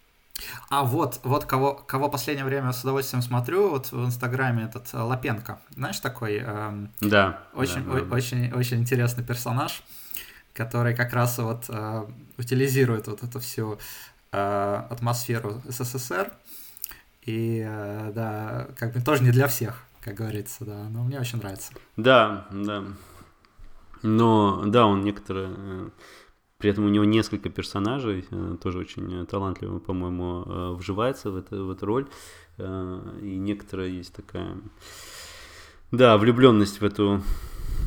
А 0.69 0.83
вот, 0.83 1.21
вот 1.23 1.45
кого, 1.45 1.75
кого 1.75 2.09
последнее 2.09 2.45
время 2.45 2.73
с 2.73 2.83
удовольствием 2.83 3.23
смотрю, 3.23 3.71
вот 3.71 3.93
в 3.93 4.05
Инстаграме 4.05 4.65
этот 4.65 4.93
э, 4.93 4.99
Лапенко, 4.99 5.61
знаешь 5.71 6.01
такой? 6.01 6.39
Эм, 6.39 6.93
да. 7.01 7.45
Очень, 7.55 7.85
да, 7.85 8.01
да. 8.01 8.15
очень, 8.15 8.53
очень 8.53 8.81
интересный 8.81 9.25
персонаж 9.25 9.83
который 10.55 10.95
как 10.95 11.13
раз 11.13 11.37
вот 11.39 11.65
э, 11.69 12.07
утилизирует 12.39 13.09
вот 13.09 13.23
эту 13.23 13.41
всю 13.41 13.79
э, 14.33 14.83
атмосферу 14.89 15.61
СССР. 15.69 16.33
И 17.23 17.63
э, 17.67 18.13
да, 18.15 18.69
как 18.79 18.95
бы 18.95 19.01
тоже 19.01 19.25
не 19.25 19.31
для 19.31 19.49
всех, 19.49 19.83
как 20.01 20.15
говорится, 20.15 20.65
да, 20.65 20.85
но 20.89 21.03
мне 21.03 21.19
очень 21.19 21.39
нравится. 21.39 21.73
Да, 21.97 22.47
да. 22.51 22.85
Но 24.03 24.65
да, 24.67 24.87
он 24.87 25.03
некоторые... 25.03 25.91
Э, 26.65 26.65
при 26.65 26.71
этом 26.71 26.85
у 26.85 26.89
него 26.89 27.05
несколько 27.05 27.51
персонажей, 27.51 28.25
э, 28.31 28.57
тоже 28.63 28.79
очень 28.79 29.27
талантливо, 29.27 29.79
по-моему, 29.79 30.45
э, 30.47 30.75
вживается 30.79 31.31
в, 31.31 31.37
это, 31.37 31.57
в 31.57 31.71
эту 31.71 31.87
роль. 31.87 32.07
И 32.57 33.37
некоторая 33.39 33.89
есть 33.89 34.15
такая, 34.15 34.57
да, 35.91 36.17
влюбленность 36.17 36.81
в 36.81 36.85
эту, 36.85 37.21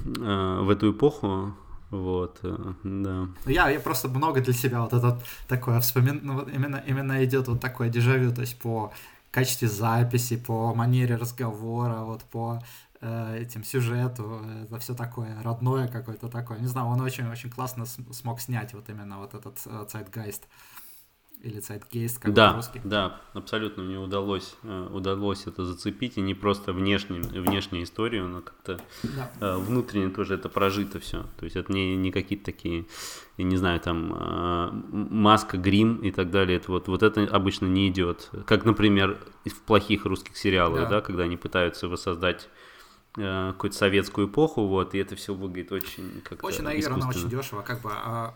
в 0.06 0.70
эту 0.70 0.92
эпоху, 0.92 1.54
вот, 1.90 2.40
э, 2.44 2.74
да. 2.84 3.28
Я, 3.46 3.70
я 3.70 3.80
просто 3.80 4.10
много 4.10 4.42
для 4.42 4.54
себя 4.54 4.82
вот 4.82 4.94
это 4.94 5.20
такое 5.48 5.80
вспомин... 5.80 6.20
Ну, 6.24 6.34
вот 6.34 6.50
именно, 6.50 6.84
именно 6.86 7.24
идет 7.24 7.48
вот 7.48 7.62
такое 7.62 7.90
дежавю, 7.90 8.34
то 8.34 8.42
есть 8.42 8.60
по 8.60 8.92
качестве 9.32 9.68
записи, 9.68 10.36
по 10.38 10.74
манере 10.74 11.16
разговора, 11.16 12.04
вот 12.04 12.24
по 12.24 12.56
э, 12.58 12.87
этим 13.02 13.64
сюжету, 13.64 14.42
это 14.64 14.80
все 14.80 14.96
такое 14.96 15.42
родное 15.44 15.88
какое-то 15.88 16.30
такое. 16.30 16.60
Не 16.60 16.68
знаю, 16.68 16.88
он 16.88 17.02
очень-очень 17.02 17.50
классно 17.50 17.86
смог 17.86 18.40
снять 18.42 18.74
вот 18.74 18.90
именно 18.90 19.20
вот 19.20 19.34
этот 19.34 19.60
э, 19.66 19.86
Zeitgeist. 19.92 20.42
Э, 20.44 20.78
или 21.42 21.60
Zeitgeist, 21.60 22.20
как 22.20 22.34
да, 22.34 22.50
по-русски. 22.50 22.82
Да, 22.84 23.22
абсолютно 23.34 23.84
мне 23.84 24.00
удалось, 24.00 24.56
э, 24.64 24.90
удалось 24.92 25.46
это 25.46 25.66
зацепить, 25.66 26.18
и 26.18 26.22
не 26.22 26.34
просто 26.34 26.74
внешне, 26.74 27.20
внешнюю 27.20 27.84
историю, 27.84 28.28
но 28.28 28.42
как-то 28.42 28.80
да. 29.04 29.32
Э, 29.40 29.58
внутренне 29.58 30.10
тоже 30.10 30.36
это 30.36 30.50
прожито 30.50 31.00
все. 31.00 31.26
То 31.38 31.46
есть 31.46 31.56
это 31.56 31.72
не, 31.72 31.96
не 31.96 32.12
какие-то 32.12 32.46
такие, 32.46 32.88
я 33.38 33.46
не 33.46 33.56
знаю, 33.56 33.80
там 33.80 34.14
э, 34.14 34.70
маска, 34.92 35.58
грим 35.58 35.98
и 35.98 36.12
так 36.12 36.32
далее. 36.32 36.58
Это 36.58 36.72
вот, 36.72 36.88
вот 36.88 37.04
это 37.04 37.24
обычно 37.24 37.68
не 37.68 37.88
идет. 37.88 38.32
Как, 38.48 38.66
например, 38.66 39.20
в 39.46 39.62
плохих 39.62 40.06
русских 40.06 40.38
сериалах, 40.38 40.84
да, 40.84 40.90
да 40.90 41.02
когда 41.02 41.24
они 41.24 41.38
пытаются 41.38 41.88
воссоздать 41.88 42.50
какую-то 43.18 43.76
советскую 43.76 44.28
эпоху, 44.28 44.68
вот, 44.68 44.94
и 44.94 45.00
это 45.00 45.16
все 45.16 45.34
выглядит 45.34 45.72
очень 45.72 46.22
как-то 46.24 46.46
Очень 46.46 46.64
наиграно, 46.64 47.10
очень 47.10 47.30
дешево, 47.30 47.62
как 47.62 47.82
бы, 47.82 47.90
а 47.92 48.36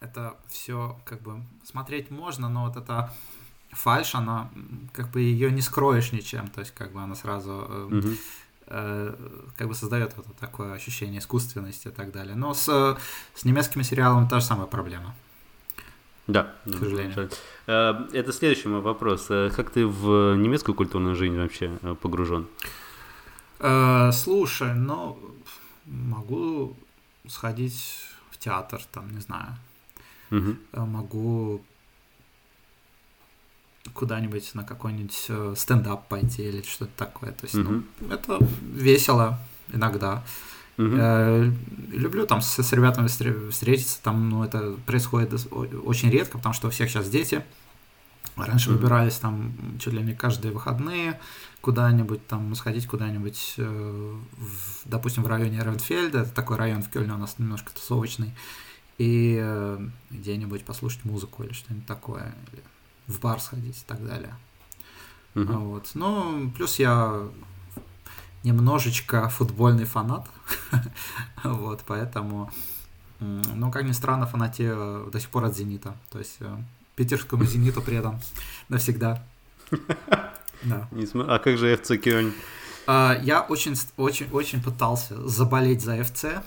это 0.00 0.34
все 0.48 0.98
как 1.04 1.20
бы 1.22 1.42
смотреть 1.64 2.10
можно, 2.10 2.48
но 2.48 2.66
вот 2.66 2.76
эта 2.76 3.12
фальш, 3.70 4.14
она 4.14 4.50
как 4.92 5.10
бы 5.10 5.20
ее 5.20 5.50
не 5.50 5.60
скроешь 5.60 6.12
ничем, 6.12 6.48
то 6.48 6.60
есть 6.60 6.72
как 6.74 6.92
бы 6.92 7.00
она 7.00 7.14
сразу 7.14 7.50
mm-hmm. 7.50 8.18
э, 8.68 9.14
как 9.56 9.68
бы 9.68 9.74
создает 9.74 10.16
вот 10.16 10.26
такое 10.38 10.72
ощущение 10.72 11.20
искусственности 11.20 11.88
и 11.88 11.90
так 11.90 12.12
далее. 12.12 12.34
Но 12.34 12.54
с, 12.54 12.96
с 13.34 13.44
немецкими 13.44 13.82
сериалами 13.82 14.28
та 14.28 14.40
же 14.40 14.46
самая 14.46 14.66
проблема. 14.66 15.14
Да, 16.26 16.54
к 16.64 16.72
сожалению. 16.72 17.30
Э, 17.66 17.94
это 18.12 18.32
следующий 18.32 18.68
мой 18.68 18.80
вопрос. 18.80 19.26
Э, 19.30 19.50
как 19.54 19.70
ты 19.70 19.86
в 19.86 20.34
немецкую 20.36 20.74
культурную 20.74 21.14
жизнь 21.14 21.36
вообще 21.36 21.70
э, 21.82 21.94
погружен? 23.58 24.12
Слушай, 24.12 24.74
ну 24.74 25.18
могу 25.86 26.74
сходить 27.28 27.96
в 28.30 28.38
театр, 28.38 28.80
там, 28.92 29.12
не 29.14 29.20
знаю, 29.20 29.56
угу. 30.30 30.56
могу 30.72 31.62
куда-нибудь 33.92 34.54
на 34.54 34.64
какой-нибудь 34.64 35.26
э, 35.28 35.54
стендап 35.56 36.08
пойти 36.08 36.48
или 36.48 36.62
что-то 36.62 36.90
такое. 36.96 37.32
То 37.32 37.44
есть, 37.44 37.54
угу. 37.54 37.82
ну, 38.00 38.12
это 38.12 38.38
весело 38.60 39.38
иногда. 39.72 40.24
Угу. 40.76 40.96
Э, 40.98 41.52
люблю 41.90 42.26
там 42.26 42.42
с, 42.42 42.62
с 42.62 42.72
ребятами 42.72 43.06
встретиться, 43.06 44.02
там, 44.02 44.28
ну, 44.28 44.44
это 44.44 44.76
происходит 44.86 45.32
очень 45.52 46.10
редко, 46.10 46.38
потому 46.38 46.52
что 46.52 46.68
у 46.68 46.70
всех 46.70 46.90
сейчас 46.90 47.08
дети. 47.08 47.44
Раньше 48.36 48.70
угу. 48.70 48.78
выбирались 48.78 49.16
там 49.16 49.54
чуть 49.78 49.94
ли 49.94 50.02
не 50.02 50.14
каждые 50.14 50.52
выходные 50.52 51.18
куда-нибудь 51.62 52.26
там 52.28 52.54
сходить 52.54 52.86
куда-нибудь, 52.86 53.54
э, 53.56 54.16
в, 54.36 54.88
допустим, 54.88 55.24
в 55.24 55.26
районе 55.26 55.64
Ренфельда, 55.64 56.20
это 56.20 56.30
такой 56.30 56.56
район 56.56 56.82
в 56.82 56.90
Кёльне 56.90 57.14
у 57.14 57.16
нас 57.16 57.38
немножко 57.38 57.72
тусовочный, 57.74 58.32
и 58.98 59.36
э, 59.40 59.88
где-нибудь 60.10 60.64
послушать 60.64 61.04
музыку 61.04 61.42
или 61.42 61.52
что-нибудь 61.52 61.86
такое, 61.86 62.34
или 62.52 62.62
в 63.08 63.20
бар 63.20 63.40
сходить 63.40 63.78
и 63.78 63.84
так 63.84 64.06
далее. 64.06 64.34
Uh-huh. 65.34 65.58
Вот. 65.58 65.90
Ну, 65.94 66.52
плюс 66.54 66.78
я 66.78 67.26
немножечко 68.44 69.28
футбольный 69.28 69.86
фанат, 69.86 70.28
вот, 71.42 71.82
поэтому, 71.84 72.52
ну, 73.18 73.72
как 73.72 73.82
ни 73.84 73.92
странно, 73.92 74.26
фанатею 74.26 75.10
до 75.10 75.18
сих 75.18 75.30
пор 75.30 75.46
от 75.46 75.56
«Зенита», 75.56 75.96
то 76.10 76.20
есть 76.20 76.36
э, 76.40 76.56
питерскому 76.96 77.44
«Зениту» 77.44 77.82
предан 77.82 78.20
навсегда. 78.68 79.24
Да. 80.62 80.88
А 81.28 81.38
как 81.38 81.58
же 81.58 81.76
ФЦ 81.76 81.92
Кёльн? 82.02 82.32
А, 82.86 83.16
я 83.22 83.42
очень, 83.42 83.74
очень, 83.98 84.28
очень 84.30 84.62
пытался 84.62 85.28
заболеть 85.28 85.82
за 85.82 86.02
ФЦ, 86.02 86.42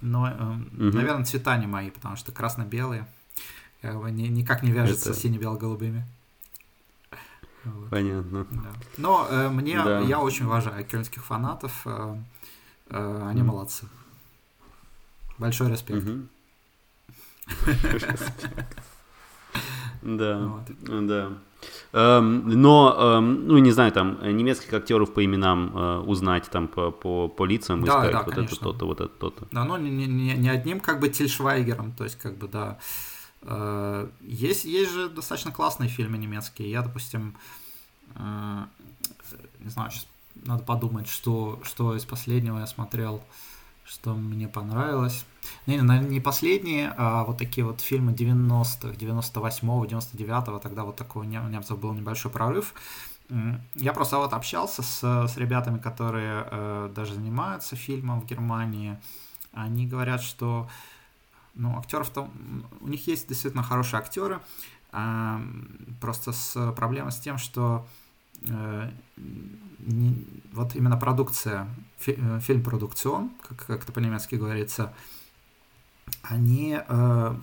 но, 0.00 0.28
э, 0.28 0.32
угу. 0.32 0.96
наверное, 0.96 1.26
цвета 1.26 1.56
не 1.58 1.66
мои, 1.66 1.90
потому 1.90 2.16
что 2.16 2.32
красно-белые 2.32 3.06
как 3.82 4.00
бы, 4.00 4.10
ни, 4.10 4.28
никак 4.28 4.62
не 4.62 4.72
вяжется 4.72 5.10
Это... 5.10 5.18
с 5.18 5.22
сине-бело-голубыми. 5.22 6.06
Вот. 7.64 7.90
Понятно. 7.90 8.46
Да. 8.50 8.72
Но 8.96 9.26
э, 9.30 9.48
мне, 9.50 9.76
да. 9.76 10.00
я 10.00 10.20
очень 10.20 10.46
уважаю 10.46 10.84
кельнских 10.84 11.24
фанатов, 11.24 11.82
э, 11.84 12.16
э, 12.88 13.28
они 13.28 13.42
mm. 13.42 13.44
молодцы. 13.44 13.86
Большой 15.38 15.70
респект. 15.70 16.06
Да, 20.04 20.64
да. 20.82 21.32
Эм, 21.92 22.48
но, 22.60 22.94
эм, 22.98 23.46
ну, 23.48 23.58
не 23.58 23.70
знаю, 23.70 23.90
там, 23.92 24.18
немецких 24.22 24.72
актеров 24.74 25.14
по 25.14 25.24
именам 25.24 25.72
э, 25.74 25.98
узнать, 26.00 26.50
там, 26.50 26.68
по, 26.68 26.90
по, 26.90 27.28
по 27.28 27.46
лицам 27.46 27.82
да, 27.82 27.92
искать, 27.92 28.12
да, 28.12 28.22
вот 28.22 28.34
конечно. 28.34 28.54
это 28.54 28.64
то-то, 28.64 28.86
вот 28.86 29.00
это 29.00 29.08
то-то. 29.08 29.46
Да, 29.50 29.64
ну, 29.64 29.76
не, 29.78 30.06
не, 30.06 30.34
не 30.34 30.48
одним, 30.48 30.80
как 30.80 31.00
бы, 31.00 31.08
Тильшвайгером, 31.08 31.92
то 31.92 32.04
есть, 32.04 32.18
как 32.18 32.36
бы, 32.36 32.48
да. 32.48 32.78
Э, 33.42 34.08
есть, 34.20 34.64
есть 34.64 34.92
же 34.92 35.08
достаточно 35.08 35.52
классные 35.52 35.88
фильмы 35.88 36.18
немецкие. 36.18 36.70
Я, 36.70 36.82
допустим, 36.82 37.36
э, 38.16 38.64
не 39.60 39.70
знаю, 39.70 39.90
сейчас 39.90 40.06
надо 40.34 40.64
подумать, 40.64 41.08
что, 41.08 41.60
что 41.62 41.94
из 41.96 42.04
последнего 42.04 42.58
я 42.58 42.66
смотрел, 42.66 43.22
что 43.84 44.14
мне 44.14 44.48
понравилось. 44.48 45.24
Не, 45.66 45.80
наверное, 45.80 46.10
не 46.10 46.20
последние, 46.20 46.94
а 46.96 47.24
вот 47.24 47.38
такие 47.38 47.66
вот 47.66 47.80
фильмы 47.80 48.12
90-х, 48.12 48.96
98-го, 48.96 49.84
99-го, 49.84 50.58
тогда 50.58 50.84
вот 50.84 50.96
такой 50.96 51.26
у 51.26 51.28
немцев 51.28 51.78
был 51.78 51.92
небольшой 51.92 52.30
прорыв. 52.30 52.74
Я 53.74 53.92
просто 53.92 54.18
вот 54.18 54.32
общался 54.32 54.82
с, 54.82 55.00
с 55.02 55.36
ребятами, 55.36 55.78
которые 55.78 56.46
э, 56.50 56.92
даже 56.94 57.14
занимаются 57.14 57.74
фильмом 57.74 58.20
в 58.20 58.26
Германии. 58.26 58.98
Они 59.52 59.86
говорят, 59.86 60.20
что 60.20 60.68
ну, 61.54 61.78
актеров 61.78 62.10
там, 62.10 62.30
у 62.80 62.88
них 62.88 63.06
есть 63.06 63.28
действительно 63.28 63.62
хорошие 63.62 63.98
актеры, 63.98 64.40
э, 64.92 65.38
просто 66.00 66.32
с 66.32 66.72
проблема 66.72 67.10
с 67.10 67.18
тем, 67.18 67.38
что 67.38 67.86
вот 70.52 70.74
именно 70.74 70.96
продукция, 70.96 71.68
э, 72.06 72.40
фильм-продукцион, 72.40 73.30
как, 73.42 73.66
как 73.66 73.82
это 73.82 73.92
по-немецки 73.92 74.36
говорится, 74.36 74.92
они 76.22 76.78
э, 76.86 77.36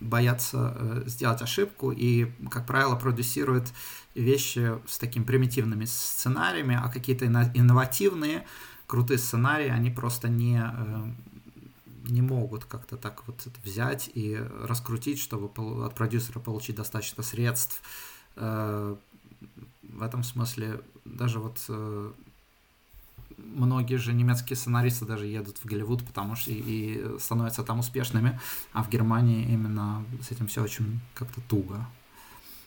боятся 0.00 0.76
э, 0.76 1.02
сделать 1.06 1.42
ошибку 1.42 1.92
и, 1.92 2.30
как 2.50 2.66
правило, 2.66 2.96
продюсируют 2.96 3.72
вещи 4.14 4.78
с 4.86 4.98
такими 4.98 5.24
примитивными 5.24 5.84
сценариями, 5.84 6.78
а 6.80 6.88
какие-то 6.88 7.26
инновативные, 7.26 8.46
крутые 8.86 9.18
сценарии 9.18 9.68
они 9.68 9.90
просто 9.90 10.28
не, 10.28 10.58
э, 10.58 11.12
не 12.08 12.22
могут 12.22 12.64
как-то 12.64 12.96
так 12.96 13.26
вот 13.26 13.46
взять 13.64 14.10
и 14.14 14.36
раскрутить, 14.62 15.18
чтобы 15.18 15.50
от 15.84 15.94
продюсера 15.94 16.38
получить 16.38 16.76
достаточно 16.76 17.22
средств. 17.22 17.82
Э, 18.36 18.96
в 19.94 20.02
этом 20.02 20.24
смысле 20.24 20.80
даже 21.04 21.38
вот 21.38 21.58
э, 21.68 22.10
многие 23.36 23.96
же 23.96 24.12
немецкие 24.12 24.56
сценаристы 24.56 25.04
даже 25.04 25.26
едут 25.26 25.58
в 25.58 25.64
Голливуд, 25.64 26.04
потому 26.04 26.36
что 26.36 26.50
и, 26.50 26.54
и 26.54 27.18
становятся 27.18 27.62
там 27.62 27.78
успешными, 27.78 28.40
а 28.72 28.82
в 28.82 28.90
Германии 28.90 29.44
именно 29.44 30.04
с 30.20 30.30
этим 30.30 30.46
все 30.48 30.62
очень 30.62 31.00
как-то 31.14 31.40
туго. 31.48 31.86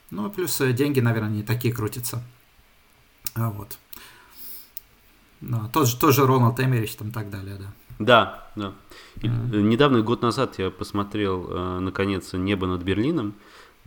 Ну, 0.10 0.30
плюс 0.30 0.62
э, 0.62 0.72
деньги, 0.72 1.02
наверное, 1.02 1.30
не 1.30 1.44
такие 1.44 1.74
крутятся. 1.74 2.24
А 3.36 3.50
вот. 3.50 3.78
Да, 5.42 5.70
тот 5.72 5.88
же, 5.88 5.98
тоже 5.98 6.26
Рональд 6.26 6.60
Эмерич 6.60 6.96
там 6.96 7.10
и 7.10 7.12
так 7.12 7.30
далее, 7.30 7.58
да. 7.58 7.74
Да, 8.00 8.48
да. 8.56 8.74
Mm-hmm. 9.18 9.62
Недавно, 9.62 10.02
год 10.02 10.22
назад, 10.22 10.58
я 10.60 10.72
посмотрел, 10.72 11.80
наконец, 11.80 12.34
«Небо 12.34 12.68
над 12.68 12.82
Берлином», 12.84 13.36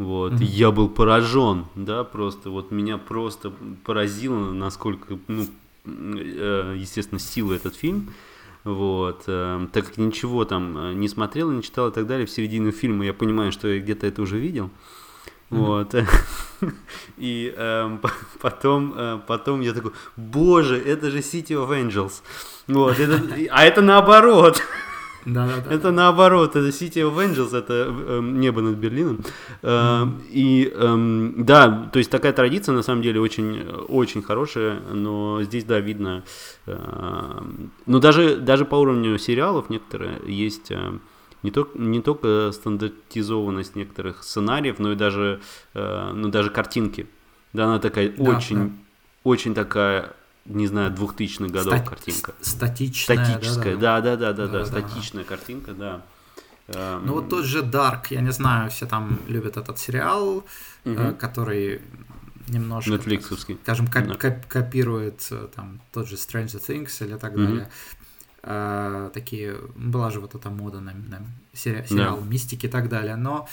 вот, 0.01 0.32
mm-hmm. 0.32 0.44
я 0.44 0.70
был 0.70 0.88
поражен, 0.88 1.66
да, 1.74 2.05
просто, 2.05 2.51
вот 2.51 2.70
меня 2.70 2.98
просто 2.98 3.53
поразило, 3.84 4.53
насколько, 4.53 5.18
ну, 5.28 5.46
Э, 5.86 6.74
естественно, 6.76 7.18
силы 7.18 7.57
этот 7.57 7.74
фильм. 7.74 8.12
Вот, 8.64 9.22
э, 9.26 9.66
так 9.72 9.86
как 9.86 9.96
ничего 9.96 10.44
там 10.44 10.76
э, 10.76 10.92
не 10.92 11.09
смотрел, 11.09 11.51
не 11.51 11.62
читал 11.62 11.88
и 11.88 11.92
так 11.92 12.07
далее, 12.07 12.26
в 12.26 12.30
середину 12.30 12.72
фильма 12.72 13.07
я 13.07 13.14
понимаю, 13.14 13.53
что 13.53 13.68
я 13.68 13.80
где-то 13.80 14.07
это 14.07 14.20
уже 14.20 14.38
видел. 14.38 14.70
Вот. 15.48 15.94
И 17.16 17.55
э, 17.57 17.98
потом, 18.40 18.94
э, 18.96 19.20
потом 19.26 19.62
я 19.62 19.72
такой, 19.72 19.92
боже, 20.16 20.78
это 20.78 21.11
же 21.11 21.18
City 21.18 21.55
of 21.57 21.70
Angels. 21.70 22.22
Вот, 22.66 23.01
это, 23.01 23.20
а 23.51 23.64
это 23.64 23.80
наоборот. 23.80 24.62
Да, 25.27 25.47
да, 25.47 25.62
да. 25.64 25.75
Это 25.75 25.91
наоборот, 25.91 26.57
это 26.57 26.68
City 26.68 27.03
of 27.03 27.16
Angels, 27.16 27.57
это 27.57 27.87
э, 27.89 28.21
небо 28.23 28.62
над 28.62 28.77
Берлином. 28.77 29.21
Э, 29.62 30.05
mm. 30.05 30.23
И 30.31 30.73
э, 30.75 31.33
да, 31.43 31.91
то 31.93 31.99
есть 31.99 32.11
такая 32.11 32.33
традиция 32.33 32.75
на 32.75 32.83
самом 32.83 33.03
деле 33.03 33.21
очень, 33.21 33.62
очень 33.89 34.23
хорошая, 34.23 34.81
но 34.93 35.43
здесь, 35.43 35.64
да, 35.64 35.81
видно, 35.81 36.25
э, 36.66 37.43
ну 37.87 37.99
даже, 37.99 38.37
даже 38.37 38.64
по 38.64 38.77
уровню 38.77 39.18
сериалов 39.18 39.71
некоторые 39.71 40.21
есть... 40.27 40.71
Э, 40.71 40.99
не 41.43 41.51
только, 41.51 41.79
не 41.79 42.03
только 42.03 42.51
стандартизованность 42.53 43.75
некоторых 43.75 44.23
сценариев, 44.25 44.79
но 44.79 44.93
и 44.93 44.95
даже, 44.95 45.41
э, 45.73 46.11
ну, 46.12 46.29
даже 46.29 46.51
картинки. 46.51 47.07
Да, 47.53 47.64
она 47.64 47.79
такая 47.79 48.11
да, 48.11 48.23
очень, 48.23 48.57
да. 48.57 48.71
очень 49.25 49.55
такая 49.55 50.14
не 50.55 50.66
знаю, 50.66 50.92
2000-х 50.92 51.53
годов 51.53 51.74
Стат- 51.74 51.88
картинка. 51.88 52.34
Статичная. 52.40 53.24
Статическая, 53.24 53.76
да, 53.76 54.01
да, 54.01 54.16
да, 54.16 54.32
да, 54.32 54.46
да, 54.46 54.59
да, 54.61 54.66
статичная 54.66 55.24
картинка, 55.24 55.72
да. 55.72 56.03
Эм, 56.68 57.07
ну 57.07 57.14
вот 57.14 57.28
тот 57.28 57.44
же 57.44 57.62
Dark, 57.62 58.07
я 58.11 58.20
не 58.20 58.32
знаю, 58.32 58.70
все 58.70 58.86
там 58.86 59.20
любят 59.26 59.57
этот 59.57 59.78
сериал, 59.78 60.44
угу. 60.84 61.14
который 61.18 61.80
немножко, 62.48 62.92
Netflixовский. 62.92 63.59
скажем, 63.62 63.86
коп- 63.86 64.07
да. 64.07 64.14
коп- 64.14 64.46
копирует 64.46 65.26
э, 65.30 65.48
там 65.55 65.80
тот 65.92 66.09
же 66.09 66.16
Stranger 66.16 66.61
Things 66.61 67.05
или 67.05 67.16
так 67.16 67.36
далее. 67.36 67.70
А, 68.42 69.11
такие, 69.11 69.57
была 69.76 70.11
же 70.11 70.20
вот 70.20 70.34
эта 70.34 70.48
мода 70.51 70.80
на, 70.80 70.92
на 70.92 71.22
сери- 71.53 71.84
сериал 71.86 72.18
да. 72.20 72.26
мистики 72.26 72.66
и 72.66 72.68
так 72.68 72.88
далее, 72.88 73.16
но 73.16 73.48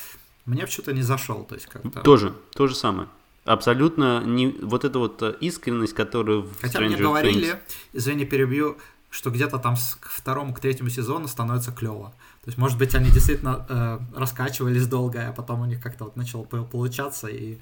мне 0.46 0.66
почему-то 0.66 0.94
не 0.94 1.02
зашел, 1.02 1.44
то 1.44 1.56
есть 1.56 1.68
как-то. 1.68 2.02
Тоже, 2.02 2.34
то 2.54 2.68
же 2.68 2.76
самое 2.76 3.10
абсолютно 3.48 4.24
не 4.24 4.48
вот 4.62 4.86
эта 4.86 5.00
вот 5.00 5.22
э, 5.24 5.36
искренность, 5.40 5.94
которую 5.94 6.44
в 6.44 6.62
Хотя 6.62 6.80
Stranger 6.80 6.88
мне 6.88 6.98
говорили, 6.98 7.54
Things... 7.54 7.60
извини, 7.94 8.26
перебью, 8.26 8.78
что 9.10 9.32
где-то 9.32 9.58
там 9.58 9.76
к 10.00 10.10
второму, 10.10 10.54
к 10.54 10.60
третьему 10.60 10.90
сезону 10.90 11.28
становится 11.28 11.72
клево. 11.72 12.14
То 12.44 12.50
есть, 12.50 12.58
может 12.58 12.78
быть, 12.78 12.94
они 12.94 13.10
действительно 13.10 13.66
э, 13.68 14.00
раскачивались 14.16 14.88
долго, 14.88 15.30
а 15.30 15.34
потом 15.34 15.62
у 15.62 15.66
них 15.66 15.82
как-то 15.82 16.06
вот 16.06 16.16
начало 16.16 16.44
получаться, 16.44 17.28
и 17.28 17.58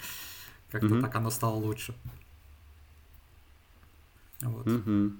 как-то 0.71 0.87
mm-hmm. 0.87 1.01
так 1.01 1.15
оно 1.15 1.29
стало 1.29 1.55
лучше. 1.55 1.93
Вот. 4.41 4.65
Mm-hmm. 4.65 5.13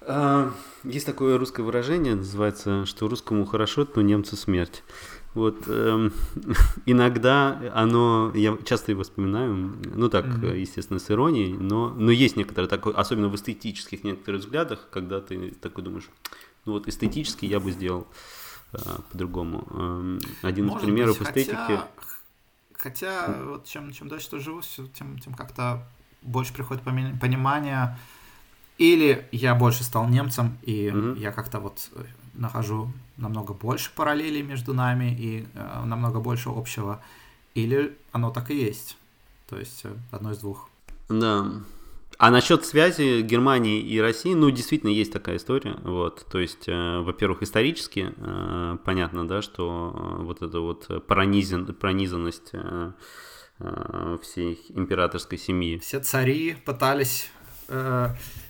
А, 0.00 0.52
есть 0.84 1.06
такое 1.06 1.38
русское 1.38 1.62
выражение, 1.62 2.14
называется, 2.14 2.86
что 2.86 3.08
русскому 3.08 3.44
хорошо, 3.44 3.86
но 3.94 4.02
немцу 4.02 4.36
смерть. 4.36 4.82
Вот 5.34 5.68
эм, 5.68 6.12
иногда 6.86 7.60
оно, 7.74 8.32
я 8.34 8.56
часто 8.64 8.92
его 8.92 9.02
вспоминаю, 9.02 9.76
ну 9.94 10.08
так, 10.08 10.26
mm-hmm. 10.26 10.58
естественно, 10.58 10.98
с 10.98 11.10
иронией, 11.10 11.52
но, 11.52 11.90
но 11.90 12.10
есть 12.10 12.36
некоторые 12.36 12.68
такой, 12.68 12.94
особенно 12.94 13.28
в 13.28 13.34
эстетических 13.34 14.04
некоторых 14.04 14.40
взглядах, 14.40 14.88
когда 14.90 15.20
ты 15.20 15.50
такой 15.50 15.84
думаешь, 15.84 16.08
ну 16.64 16.72
вот 16.72 16.88
эстетически 16.88 17.44
я 17.44 17.60
бы 17.60 17.70
сделал 17.70 18.06
э, 18.72 18.78
по-другому. 19.12 19.66
Эм, 19.70 20.18
один 20.42 20.66
Может 20.66 20.82
из 20.82 20.86
примеров 20.86 21.18
быть, 21.18 21.28
эстетики. 21.28 21.54
Хотя, 21.54 21.88
хотя 22.72 23.42
вот 23.44 23.66
чем, 23.66 23.92
чем 23.92 24.08
дальше 24.08 24.30
ты 24.30 24.38
живу, 24.40 24.62
тем, 24.94 25.18
тем 25.18 25.34
как-то 25.34 25.86
больше 26.22 26.52
приходит 26.54 26.82
понимание, 26.82 27.96
или 28.78 29.28
я 29.32 29.54
больше 29.54 29.84
стал 29.84 30.08
немцем, 30.08 30.56
и 30.62 30.86
mm-hmm. 30.86 31.18
я 31.18 31.32
как-то 31.32 31.58
вот 31.58 31.90
э, 31.94 32.04
нахожу 32.38 32.90
намного 33.16 33.52
больше 33.52 33.90
параллелей 33.94 34.42
между 34.42 34.72
нами 34.72 35.14
и 35.18 35.46
э, 35.54 35.84
намного 35.84 36.20
больше 36.20 36.48
общего, 36.48 37.02
или 37.54 37.96
оно 38.12 38.30
так 38.30 38.50
и 38.50 38.56
есть. 38.56 38.96
То 39.48 39.58
есть 39.58 39.82
э, 39.84 39.92
одно 40.10 40.32
из 40.32 40.38
двух. 40.38 40.70
Да. 41.08 41.46
А 42.18 42.30
насчет 42.30 42.64
связи 42.64 43.22
Германии 43.22 43.80
и 43.80 44.00
России, 44.00 44.34
ну, 44.34 44.50
действительно, 44.50 44.90
есть 44.90 45.12
такая 45.12 45.36
история. 45.36 45.76
Вот, 45.84 46.26
то 46.30 46.40
есть, 46.40 46.66
э, 46.66 47.00
во-первых, 47.00 47.42
исторически 47.42 48.12
э, 48.16 48.78
понятно, 48.84 49.26
да, 49.26 49.40
что 49.40 49.92
э, 49.94 50.22
вот 50.24 50.42
эта 50.42 50.60
вот 50.60 51.06
пронизан, 51.06 51.66
пронизанность 51.66 52.50
э, 52.52 52.92
э, 53.60 54.18
всей 54.22 54.60
императорской 54.70 55.38
семьи. 55.38 55.78
Все 55.78 56.00
цари 56.00 56.56
пытались 56.64 57.30
э, 57.68 58.08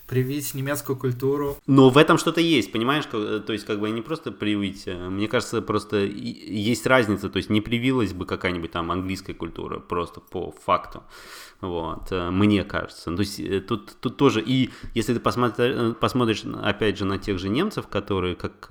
привить 0.09 0.55
немецкую 0.55 0.97
культуру. 0.97 1.57
Но 1.67 1.91
в 1.91 1.99
этом 1.99 2.19
что-то 2.19 2.41
есть, 2.41 2.73
понимаешь? 2.73 3.05
То 3.07 3.53
есть, 3.53 3.65
как 3.65 3.79
бы 3.79 3.91
не 3.91 4.03
просто 4.03 4.33
привить. 4.33 4.85
Э, 4.87 5.09
мне 5.09 5.29
кажется, 5.29 5.63
просто 5.63 5.99
есть 5.99 6.87
разница. 6.87 7.29
То 7.29 7.37
есть, 7.37 7.51
не 7.51 7.61
привилась 7.61 8.13
бы 8.13 8.27
какая-нибудь 8.27 8.73
там 8.73 8.91
английская 8.91 9.35
культура 9.35 9.79
просто 9.79 10.21
по 10.21 10.51
факту. 10.51 11.03
Вот, 11.61 12.11
э, 12.11 12.31
мне 12.31 12.65
кажется. 12.65 13.15
То 13.15 13.21
есть 13.21 13.39
э, 13.39 13.61
тут, 13.61 13.97
тут 14.01 14.17
тоже, 14.17 14.41
и 14.41 14.71
если 14.95 15.15
ты 15.15 15.21
посмотри, 15.21 15.93
посмотришь, 16.01 16.45
опять 16.63 16.99
же, 16.99 17.05
на 17.05 17.19
тех 17.19 17.39
же 17.39 17.49
немцев, 17.49 17.87
которые, 17.87 18.35
как 18.35 18.71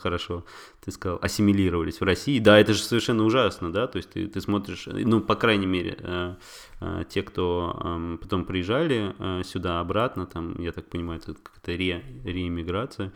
хорошо 0.00 0.44
ты 0.84 0.92
сказал, 0.92 1.18
ассимилировались 1.20 2.00
в 2.00 2.04
России, 2.04 2.38
да, 2.38 2.58
это 2.58 2.72
же 2.72 2.82
совершенно 2.82 3.24
ужасно, 3.24 3.72
да, 3.72 3.86
то 3.86 3.98
есть 3.98 4.10
ты, 4.10 4.26
ты 4.26 4.40
смотришь, 4.40 4.86
ну, 4.86 5.20
по 5.20 5.34
крайней 5.34 5.66
мере, 5.66 5.98
Э, 6.00 6.34
те, 7.08 7.22
кто 7.22 7.80
эм, 7.84 8.18
потом 8.18 8.44
приезжали 8.44 9.14
э, 9.18 9.42
сюда 9.44 9.80
обратно, 9.80 10.26
там, 10.26 10.60
я 10.60 10.72
так 10.72 10.88
понимаю, 10.88 11.20
это 11.20 11.34
какая-то 11.34 11.72
ре, 11.72 12.04
реиммиграция, 12.24 13.12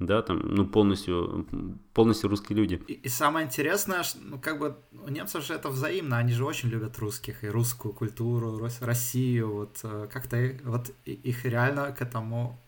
да, 0.00 0.22
там, 0.22 0.40
ну, 0.40 0.66
полностью, 0.66 1.46
полностью 1.92 2.28
русские 2.28 2.58
люди. 2.58 2.82
И, 2.88 2.94
и 2.94 3.08
самое 3.08 3.46
интересное, 3.46 4.02
что, 4.02 4.18
ну, 4.20 4.38
как 4.38 4.58
бы, 4.58 4.76
у 4.92 5.08
немцев 5.08 5.44
же 5.46 5.54
это 5.54 5.68
взаимно, 5.68 6.18
они 6.18 6.32
же 6.32 6.44
очень 6.44 6.68
любят 6.68 6.98
русских, 6.98 7.44
и 7.44 7.48
русскую 7.48 7.94
культуру, 7.94 8.60
Россию, 8.80 9.52
вот, 9.54 9.78
э, 9.84 10.08
как-то, 10.12 10.56
вот, 10.64 10.90
их 11.04 11.44
реально 11.44 11.92
к 11.92 12.02
этому 12.02 12.58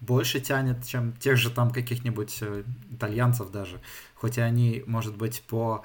больше 0.00 0.40
тянет, 0.40 0.86
чем 0.86 1.12
тех 1.14 1.36
же 1.36 1.50
там 1.50 1.72
каких-нибудь 1.72 2.40
итальянцев 2.92 3.50
даже, 3.50 3.80
хоть 4.14 4.38
и 4.38 4.40
они, 4.40 4.84
может 4.86 5.16
быть, 5.16 5.42
по 5.48 5.84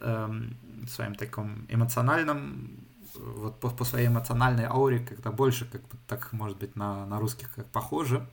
эм, 0.00 0.56
своим 0.88 1.14
таком 1.14 1.66
эмоциональном 1.68 2.79
вот 3.14 3.60
по, 3.60 3.70
по 3.70 3.84
своей 3.84 4.08
эмоциональной 4.08 4.66
ауре 4.66 5.00
как-то 5.00 5.30
больше, 5.30 5.64
как 5.66 5.82
бы 5.82 5.96
так, 6.06 6.32
может 6.32 6.58
быть, 6.58 6.76
на, 6.76 7.06
на 7.06 7.18
русских 7.18 7.52
как 7.54 7.66
похоже. 7.66 8.28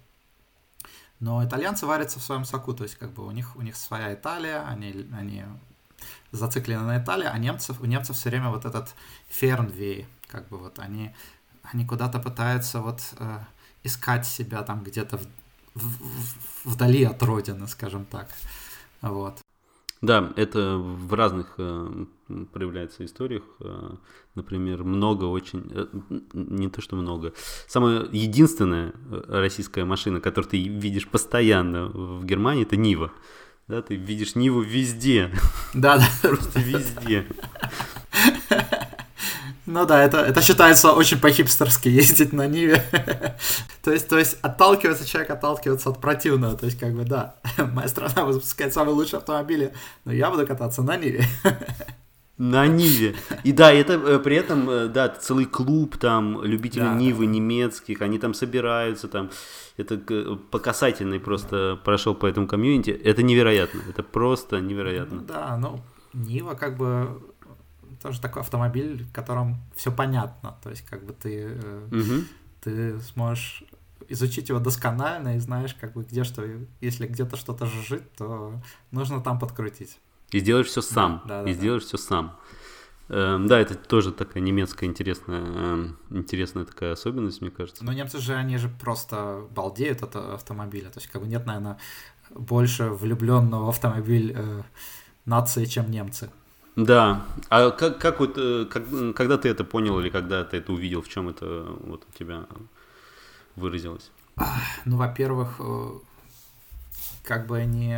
Но 1.20 1.44
итальянцы 1.44 1.86
варятся 1.86 2.20
в 2.20 2.24
своем 2.24 2.46
соку, 2.46 2.74
то 2.74 2.84
есть 2.84 2.96
как 2.96 3.12
бы 3.12 3.26
у 3.26 3.32
них, 3.32 3.56
у 3.56 3.62
них 3.62 3.76
своя 3.76 4.14
Италия, 4.14 4.62
они, 4.62 5.10
они 5.18 5.46
зациклены 6.32 6.84
на 6.84 7.04
Италии, 7.04 7.28
а 7.28 7.38
немцев, 7.38 7.82
у 7.82 7.86
немцев 7.86 8.16
все 8.16 8.30
время 8.30 8.50
вот 8.50 8.66
этот 8.66 8.94
фернвей, 9.28 10.08
как 10.28 10.48
бы 10.50 10.58
вот 10.58 10.80
они, 10.80 11.16
они 11.64 11.86
куда-то 11.86 12.20
пытаются 12.20 12.82
вот 12.82 13.02
э, 13.18 13.40
искать 13.84 14.28
себя 14.28 14.62
там 14.62 14.84
где-то 14.84 15.18
в, 15.18 15.28
в, 15.74 16.72
вдали 16.72 17.04
от 17.04 17.22
родины, 17.24 17.68
скажем 17.68 18.06
так. 18.06 18.30
Вот. 19.02 19.40
Да, 20.02 20.32
это 20.36 20.78
в 20.78 21.14
разных 21.14 21.56
э, 21.58 22.06
проявляется 22.54 23.04
историях. 23.04 23.44
Э, 23.60 23.96
например, 24.36 24.84
много 24.84 25.26
очень, 25.26 25.72
э, 25.72 25.88
не 26.34 26.70
то 26.70 26.82
что 26.82 26.96
много, 26.96 27.34
самая 27.68 28.08
единственная 28.12 28.94
э, 29.10 29.24
российская 29.28 29.86
машина, 29.86 30.22
которую 30.22 30.52
ты 30.52 30.62
видишь 30.62 31.08
постоянно 31.08 31.88
в 31.88 32.26
Германии, 32.26 32.64
это 32.64 32.76
Нива. 32.76 33.12
Да, 33.68 33.82
ты 33.82 33.96
видишь 33.96 34.36
Ниву 34.36 34.62
везде. 34.62 35.32
Да, 35.74 35.98
да. 35.98 36.08
Просто 36.30 36.60
везде. 36.60 37.28
Ну 39.68 39.86
да, 39.86 40.02
это, 40.02 40.20
это 40.20 40.42
считается 40.42 40.94
очень 40.94 41.20
по-хипстерски 41.20 41.90
ездить 41.90 42.32
на 42.32 42.48
Ниве. 42.48 42.82
то, 43.84 43.92
есть, 43.92 44.08
то 44.08 44.18
есть 44.18 44.38
отталкивается 44.42 45.06
человек, 45.06 45.30
отталкивается 45.30 45.90
от 45.90 46.00
противного. 46.00 46.56
То 46.56 46.68
есть, 46.68 46.80
как 46.80 46.94
бы, 46.94 47.04
да, 47.04 47.36
моя 47.74 47.90
страна 47.90 48.24
выпускает 48.24 48.74
самые 48.74 48.96
лучшие 48.96 49.18
автомобили, 49.18 49.74
но 50.06 50.14
я 50.14 50.32
буду 50.32 50.48
кататься 50.48 50.82
на 50.82 50.96
Ниве. 50.96 51.26
На 52.38 52.68
Ниве. 52.68 53.16
И 53.44 53.52
да, 53.52 53.74
это 53.74 53.94
э, 53.94 54.20
при 54.20 54.36
этом, 54.36 54.70
э, 54.70 54.88
да, 54.90 55.10
целый 55.10 55.46
клуб 55.46 55.98
там 55.98 56.44
любителей 56.44 56.86
да, 56.86 56.94
Нивы 56.94 57.26
да. 57.26 57.32
немецких, 57.32 58.02
они 58.04 58.20
там 58.20 58.36
собираются 58.36 59.08
там. 59.08 59.32
Это 59.76 59.98
по 60.52 60.60
касательной 60.60 61.20
просто 61.20 61.80
прошел 61.84 62.14
по 62.14 62.28
этому 62.28 62.48
комьюнити. 62.48 62.92
Это 62.92 63.24
невероятно, 63.24 63.82
это 63.90 64.04
просто 64.04 64.60
невероятно. 64.62 65.22
Да, 65.22 65.58
ну, 65.60 65.82
Нива 66.14 66.54
как 66.54 66.78
бы 66.78 67.20
тоже 68.02 68.22
такой 68.22 68.42
автомобиль, 68.42 69.04
в 69.04 69.12
котором 69.12 69.58
все 69.76 69.92
понятно. 69.92 70.58
То 70.64 70.70
есть, 70.70 70.84
как 70.86 71.06
бы 71.06 71.14
ты, 71.14 71.58
угу. 71.92 72.26
ты 72.62 73.00
сможешь 73.02 73.64
изучить 74.10 74.50
его 74.50 74.60
досконально 74.60 75.36
и 75.36 75.40
знаешь, 75.40 75.74
как 75.74 75.94
бы 75.94 76.04
где 76.04 76.24
что, 76.24 76.44
если 76.82 77.08
где-то 77.08 77.38
что-то 77.38 77.66
жужжит, 77.66 78.12
то 78.14 78.62
нужно 78.92 79.22
там 79.22 79.40
подкрутить. 79.40 80.00
И 80.32 80.40
сделаешь 80.40 80.68
все 80.68 80.82
сам. 80.82 81.22
Да, 81.26 81.44
да, 81.44 81.50
и 81.50 81.54
да, 81.54 81.60
сделаешь 81.60 81.84
да. 81.84 81.88
все 81.88 81.98
сам. 81.98 82.40
Эм, 83.10 83.48
да, 83.48 83.60
это 83.60 83.76
тоже 83.76 84.12
такая 84.12 84.44
немецкая 84.44 84.88
интересная, 84.88 85.42
эм, 85.42 85.98
интересная 86.10 86.66
такая 86.66 86.94
особенность, 86.94 87.42
мне 87.42 87.50
кажется. 87.50 87.86
Но 87.86 87.94
немцы 87.94 88.20
же, 88.20 88.36
они 88.36 88.58
же 88.58 88.68
просто 88.68 89.48
балдеют 89.52 90.04
от 90.04 90.16
автомобиля. 90.16 90.90
То 90.90 91.00
есть, 91.00 91.08
как 91.08 91.22
бы 91.22 91.28
нет, 91.28 91.46
наверное, 91.46 91.78
больше 92.32 92.90
влюбленного 92.90 93.66
в 93.66 93.70
автомобиль 93.70 94.34
э, 94.36 94.64
нации, 95.26 95.66
чем 95.66 95.90
немцы. 95.90 96.30
Да. 96.78 97.26
А 97.50 97.72
как, 97.72 97.98
как 98.00 98.20
вот, 98.20 98.38
э, 98.38 98.66
как, 98.66 98.84
когда 99.16 99.38
ты 99.38 99.50
это 99.50 99.64
понял 99.64 100.00
или 100.00 100.10
когда 100.10 100.44
ты 100.44 100.58
это 100.58 100.72
увидел, 100.72 101.02
в 101.02 101.10
чем 101.10 101.28
это 101.28 101.66
вот 101.82 102.06
у 102.08 102.18
тебя 102.18 102.46
выразилось? 103.56 104.12
Ну, 104.86 104.98
во-первых, 104.98 105.56
э, 105.60 105.90
как 107.24 107.48
бы 107.48 107.58
они 107.58 107.98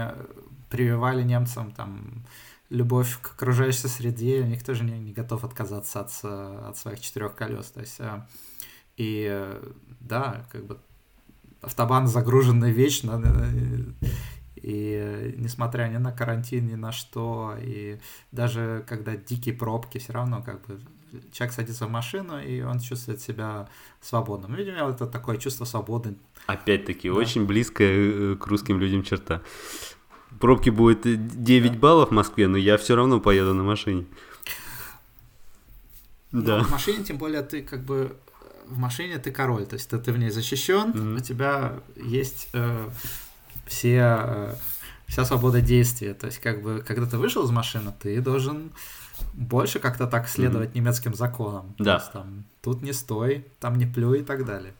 прививали 0.69 1.23
немцам 1.23 1.73
там 1.73 2.23
любовь 2.69 3.19
к 3.21 3.31
окружающей 3.31 3.89
среде, 3.89 4.43
никто 4.45 4.73
же 4.73 4.85
не, 4.85 4.97
не 4.97 5.11
готов 5.11 5.43
отказаться 5.43 5.99
от, 5.99 6.11
от 6.23 6.77
своих 6.77 7.01
четырех 7.01 7.35
колес. 7.35 7.65
То 7.71 7.81
есть, 7.81 7.99
э, 7.99 8.21
и 8.95 9.27
э, 9.29 9.61
да, 9.99 10.45
как 10.51 10.65
бы 10.65 10.77
автобан 11.61 12.07
загруженный 12.07 12.71
вечно, 12.71 13.21
э, 13.21 14.07
и 14.61 15.35
несмотря 15.37 15.87
ни 15.87 15.97
на 15.97 16.11
карантин, 16.11 16.67
ни 16.67 16.75
на 16.75 16.91
что, 16.91 17.55
и 17.61 17.99
даже 18.31 18.83
когда 18.87 19.15
дикие 19.15 19.55
пробки, 19.55 19.97
все 19.97 20.13
равно 20.13 20.41
как 20.41 20.65
бы 20.67 20.79
человек 21.31 21.55
садится 21.55 21.87
в 21.87 21.89
машину, 21.89 22.39
и 22.39 22.61
он 22.61 22.79
чувствует 22.79 23.19
себя 23.19 23.67
свободным. 24.01 24.53
Видимо, 24.53 24.89
это 24.89 25.07
такое 25.07 25.37
чувство 25.37 25.65
свободы. 25.65 26.15
Опять-таки, 26.45 27.09
да. 27.09 27.15
очень 27.15 27.45
близкая 27.45 28.35
к 28.35 28.47
русским 28.47 28.79
людям 28.79 29.03
черта 29.03 29.41
пробки 30.39 30.69
будет 30.69 31.01
9 31.03 31.71
да. 31.71 31.77
баллов 31.77 32.09
в 32.09 32.11
Москве, 32.13 32.47
но 32.47 32.57
я 32.57 32.77
все 32.77 32.95
равно 32.95 33.19
поеду 33.19 33.53
на 33.53 33.63
машине. 33.63 34.05
Ну, 36.31 36.41
да. 36.43 36.63
В 36.63 36.71
машине, 36.71 37.03
тем 37.03 37.17
более, 37.17 37.41
ты 37.41 37.61
как 37.61 37.83
бы 37.83 38.15
в 38.67 38.77
машине 38.77 39.17
ты 39.17 39.31
король, 39.31 39.65
то 39.65 39.73
есть 39.73 39.89
ты, 39.89 39.97
ты 39.97 40.11
в 40.11 40.17
ней 40.19 40.29
защищен, 40.29 40.91
mm-hmm. 40.91 41.17
у 41.17 41.19
тебя 41.19 41.79
есть 41.95 42.49
э, 42.53 42.89
все 43.69 44.17
э, 44.25 44.55
вся 45.07 45.23
свобода 45.23 45.61
действия, 45.61 46.13
то 46.13 46.25
есть 46.25 46.39
как 46.39 46.61
бы 46.61 46.83
когда 46.85 47.05
ты 47.05 47.17
вышел 47.17 47.45
из 47.45 47.51
машины, 47.51 47.93
ты 48.01 48.19
должен 48.19 48.71
больше 49.33 49.79
как-то 49.79 50.07
так 50.07 50.27
следовать 50.27 50.69
mm-hmm. 50.69 50.77
немецким 50.77 51.13
законам. 51.13 51.75
Да. 51.77 51.83
То 51.83 52.01
есть, 52.01 52.11
там, 52.11 52.43
тут 52.61 52.81
не 52.81 52.93
стой, 52.93 53.45
там 53.59 53.75
не 53.75 53.85
плюй 53.85 54.19
и 54.19 54.23
так 54.23 54.45
далее. 54.45 54.73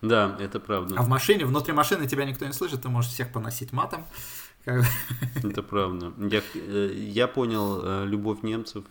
Да, 0.00 0.36
это 0.40 0.60
правда. 0.60 0.96
А 0.98 1.02
в 1.02 1.08
машине, 1.08 1.44
внутри 1.44 1.72
машины 1.72 2.06
тебя 2.06 2.24
никто 2.24 2.46
не 2.46 2.52
слышит, 2.52 2.82
ты 2.82 2.88
можешь 2.88 3.10
всех 3.10 3.32
поносить 3.32 3.72
матом. 3.72 4.04
Это 4.64 5.62
правда. 5.62 6.12
Я, 6.18 6.42
э, 6.54 6.94
я 6.94 7.28
понял 7.28 7.80
э, 7.82 8.06
любовь 8.06 8.42
немцев 8.42 8.84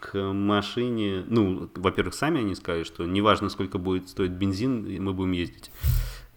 к 0.00 0.14
машине. 0.32 1.24
Ну, 1.26 1.70
во-первых, 1.74 2.14
сами 2.14 2.40
они 2.40 2.54
сказали, 2.54 2.84
что 2.84 3.06
неважно, 3.06 3.48
сколько 3.48 3.78
будет 3.78 4.08
стоить 4.08 4.32
бензин, 4.32 5.02
мы 5.02 5.12
будем 5.14 5.32
ездить. 5.32 5.70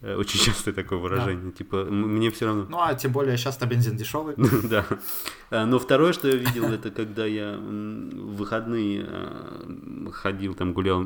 Очень 0.02 0.40
часто 0.40 0.72
такое 0.72 0.98
выражение. 0.98 1.50
Да. 1.50 1.52
Типа, 1.52 1.84
мне 1.84 2.30
все 2.30 2.46
равно. 2.46 2.66
Ну, 2.68 2.78
а 2.80 2.94
тем 2.94 3.12
более 3.12 3.36
сейчас-то 3.36 3.66
бензин 3.66 3.96
дешевый. 3.96 4.34
да. 4.64 4.84
Но 5.50 5.78
второе, 5.78 6.12
что 6.12 6.28
я 6.28 6.36
видел, 6.36 6.64
это 6.64 6.90
когда 6.90 7.24
я 7.24 7.56
в 7.56 8.36
выходные 8.36 9.06
ходил, 10.12 10.54
там 10.54 10.72
гулял 10.72 11.02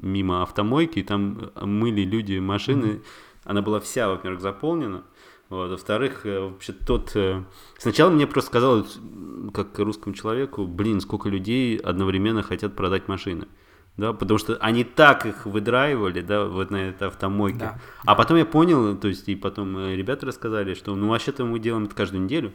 мимо 0.00 0.42
автомойки, 0.42 1.00
и 1.00 1.02
там 1.02 1.50
мыли 1.60 2.02
люди 2.02 2.38
машины. 2.38 3.02
Она 3.44 3.62
была 3.62 3.80
вся, 3.80 4.08
во-первых, 4.08 4.40
заполнена. 4.40 5.04
Вот. 5.50 5.70
Во-вторых, 5.70 6.24
э, 6.24 6.40
вообще 6.40 6.72
тот... 6.72 7.12
Э, 7.14 7.44
сначала 7.78 8.10
мне 8.10 8.26
просто 8.26 8.50
казалось, 8.50 8.98
как 9.52 9.78
русскому 9.78 10.14
человеку, 10.14 10.66
блин, 10.66 11.00
сколько 11.00 11.28
людей 11.28 11.76
одновременно 11.76 12.42
хотят 12.42 12.74
продать 12.74 13.08
машины. 13.08 13.46
Да, 13.96 14.12
потому 14.12 14.38
что 14.38 14.56
они 14.56 14.82
так 14.82 15.24
их 15.24 15.46
выдраивали, 15.46 16.20
да, 16.20 16.46
вот 16.46 16.70
на 16.70 16.76
этой 16.76 17.06
автомойке. 17.06 17.58
Да. 17.58 17.78
А 18.04 18.14
потом 18.16 18.36
я 18.38 18.44
понял, 18.44 18.96
то 18.96 19.06
есть, 19.06 19.28
и 19.28 19.36
потом 19.36 19.76
э, 19.78 19.94
ребята 19.94 20.26
рассказали, 20.26 20.74
что, 20.74 20.96
ну, 20.96 21.10
вообще-то 21.10 21.44
мы 21.44 21.60
делаем 21.60 21.84
это 21.84 21.94
каждую 21.94 22.24
неделю. 22.24 22.52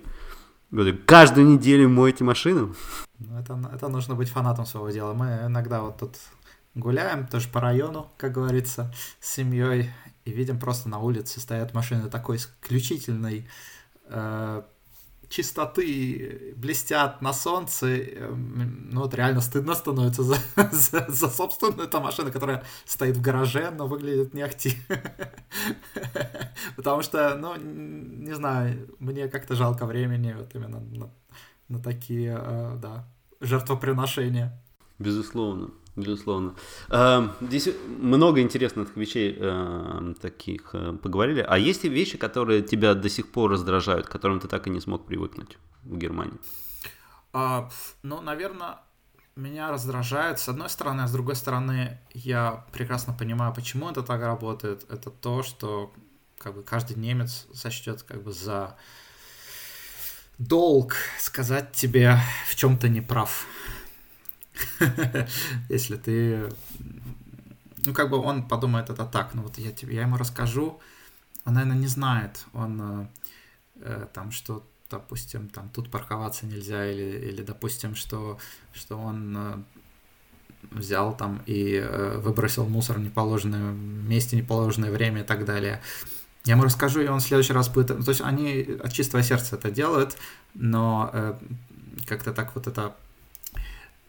Говорю, 0.69 0.97
каждую 1.05 1.47
неделю 1.47 1.87
моете 1.89 2.25
машину? 2.25 2.75
Ну, 3.19 3.39
это, 3.39 3.57
это 3.73 3.87
нужно 3.87 4.15
быть 4.15 4.29
фанатом 4.29 4.65
своего 4.65 4.89
дела. 4.89 5.13
Мы 5.13 5.45
иногда 5.45 5.81
вот 5.81 5.97
тут 5.97 6.17
гуляем, 6.75 7.25
тоже 7.25 7.47
по 7.47 7.61
району, 7.61 8.11
как 8.17 8.33
говорится, 8.33 8.93
с 9.21 9.35
семьей, 9.35 9.91
и 10.25 10.31
видим 10.31 10.59
просто 10.59 10.89
на 10.89 10.99
улице 10.99 11.39
стоят 11.39 11.73
машины 11.73 12.09
такой 12.09 12.35
исключительной 12.35 13.47
э, 14.09 14.61
чистоты 15.29 16.53
блестят 16.57 17.21
на 17.21 17.33
солнце, 17.33 17.87
эм, 17.87 18.89
ну 18.91 19.01
вот 19.01 19.13
реально 19.13 19.41
стыдно 19.41 19.75
становится 19.75 20.23
за, 20.23 20.37
за, 20.71 21.05
за 21.07 21.29
собственную 21.29 21.87
эту 21.87 22.01
машину, 22.01 22.31
которая 22.31 22.63
стоит 22.85 23.15
в 23.15 23.21
гараже, 23.21 23.69
но 23.69 23.87
выглядит 23.87 24.33
не 24.33 24.41
ахти. 24.41 24.77
Потому 26.75 27.03
что, 27.03 27.35
ну, 27.35 27.55
не 27.55 28.33
знаю, 28.33 28.95
мне 28.99 29.27
как-то 29.27 29.55
жалко 29.55 29.85
времени 29.85 30.35
вот 30.37 30.53
именно 30.55 30.79
на, 30.79 31.09
на 31.67 31.79
такие, 31.79 32.37
э, 32.39 32.77
да, 32.81 33.07
жертвоприношения. 33.39 34.59
Безусловно. 34.97 35.69
Безусловно. 35.99 36.55
Эм, 36.89 37.31
здесь 37.41 37.69
много 37.99 38.41
интересных 38.41 38.95
вещей 38.95 39.35
эм, 39.37 40.15
таких 40.15 40.69
э, 40.73 40.93
поговорили. 40.93 41.45
А 41.47 41.57
есть 41.57 41.83
ли 41.83 41.89
вещи, 41.89 42.17
которые 42.17 42.61
тебя 42.61 42.93
до 42.93 43.09
сих 43.09 43.31
пор 43.31 43.51
раздражают, 43.51 44.07
к 44.07 44.11
которым 44.11 44.39
ты 44.39 44.47
так 44.47 44.67
и 44.67 44.69
не 44.69 44.79
смог 44.79 45.05
привыкнуть 45.05 45.57
в 45.83 45.97
Германии? 45.97 46.37
А, 47.33 47.69
ну, 48.03 48.21
наверное, 48.21 48.77
меня 49.35 49.71
раздражает 49.71 50.39
с 50.39 50.49
одной 50.49 50.69
стороны, 50.69 51.01
а 51.01 51.07
с 51.07 51.11
другой 51.11 51.35
стороны, 51.35 51.99
я 52.13 52.65
прекрасно 52.71 53.13
понимаю, 53.13 53.53
почему 53.53 53.89
это 53.89 54.03
так 54.03 54.21
работает. 54.21 54.85
Это 54.89 55.09
то, 55.09 55.43
что 55.43 55.93
как 56.37 56.55
бы 56.55 56.63
каждый 56.63 56.97
немец 56.97 57.47
сочтет 57.53 58.03
как 58.03 58.23
бы 58.23 58.31
за 58.31 58.77
долг 60.37 60.95
сказать 61.19 61.73
тебе 61.73 62.17
в 62.49 62.55
чем-то 62.55 62.87
неправ. 62.89 63.45
Если 65.69 65.97
ты... 65.97 66.49
Ну, 67.85 67.93
как 67.93 68.09
бы 68.09 68.17
он 68.17 68.47
подумает 68.47 68.89
это 68.89 69.05
так, 69.05 69.33
ну 69.33 69.43
вот 69.43 69.57
я, 69.57 69.71
тебе, 69.71 69.95
я 69.95 70.01
ему 70.01 70.17
расскажу, 70.17 70.79
он, 71.45 71.53
наверное, 71.53 71.77
не 71.77 71.87
знает, 71.87 72.45
он 72.53 72.81
э, 72.81 73.07
э, 73.81 74.07
там, 74.13 74.31
что, 74.31 74.63
допустим, 74.91 75.47
там 75.47 75.69
тут 75.69 75.89
парковаться 75.89 76.45
нельзя, 76.45 76.91
или, 76.91 77.29
или 77.29 77.41
допустим, 77.41 77.95
что, 77.95 78.37
что 78.73 78.97
он 78.97 79.35
э, 79.37 79.57
взял 80.71 81.15
там 81.15 81.41
и 81.45 81.75
э, 81.75 82.17
выбросил 82.17 82.67
мусор 82.67 82.97
в 82.97 83.01
неположенное 83.01 83.71
месте, 83.71 84.35
неположенное 84.35 84.91
время 84.91 85.21
и 85.21 85.25
так 85.25 85.45
далее. 85.45 85.81
Я 86.45 86.53
ему 86.53 86.63
расскажу, 86.63 87.01
и 87.01 87.07
он 87.07 87.19
в 87.19 87.23
следующий 87.23 87.53
раз 87.53 87.69
будет... 87.69 87.87
То 87.87 88.09
есть 88.09 88.21
они 88.21 88.77
от 88.83 88.91
чистого 88.91 89.23
сердца 89.23 89.55
это 89.55 89.71
делают, 89.71 90.17
но 90.53 91.09
э, 91.13 91.33
как-то 92.05 92.33
так 92.33 92.55
вот 92.55 92.67
это 92.67 92.95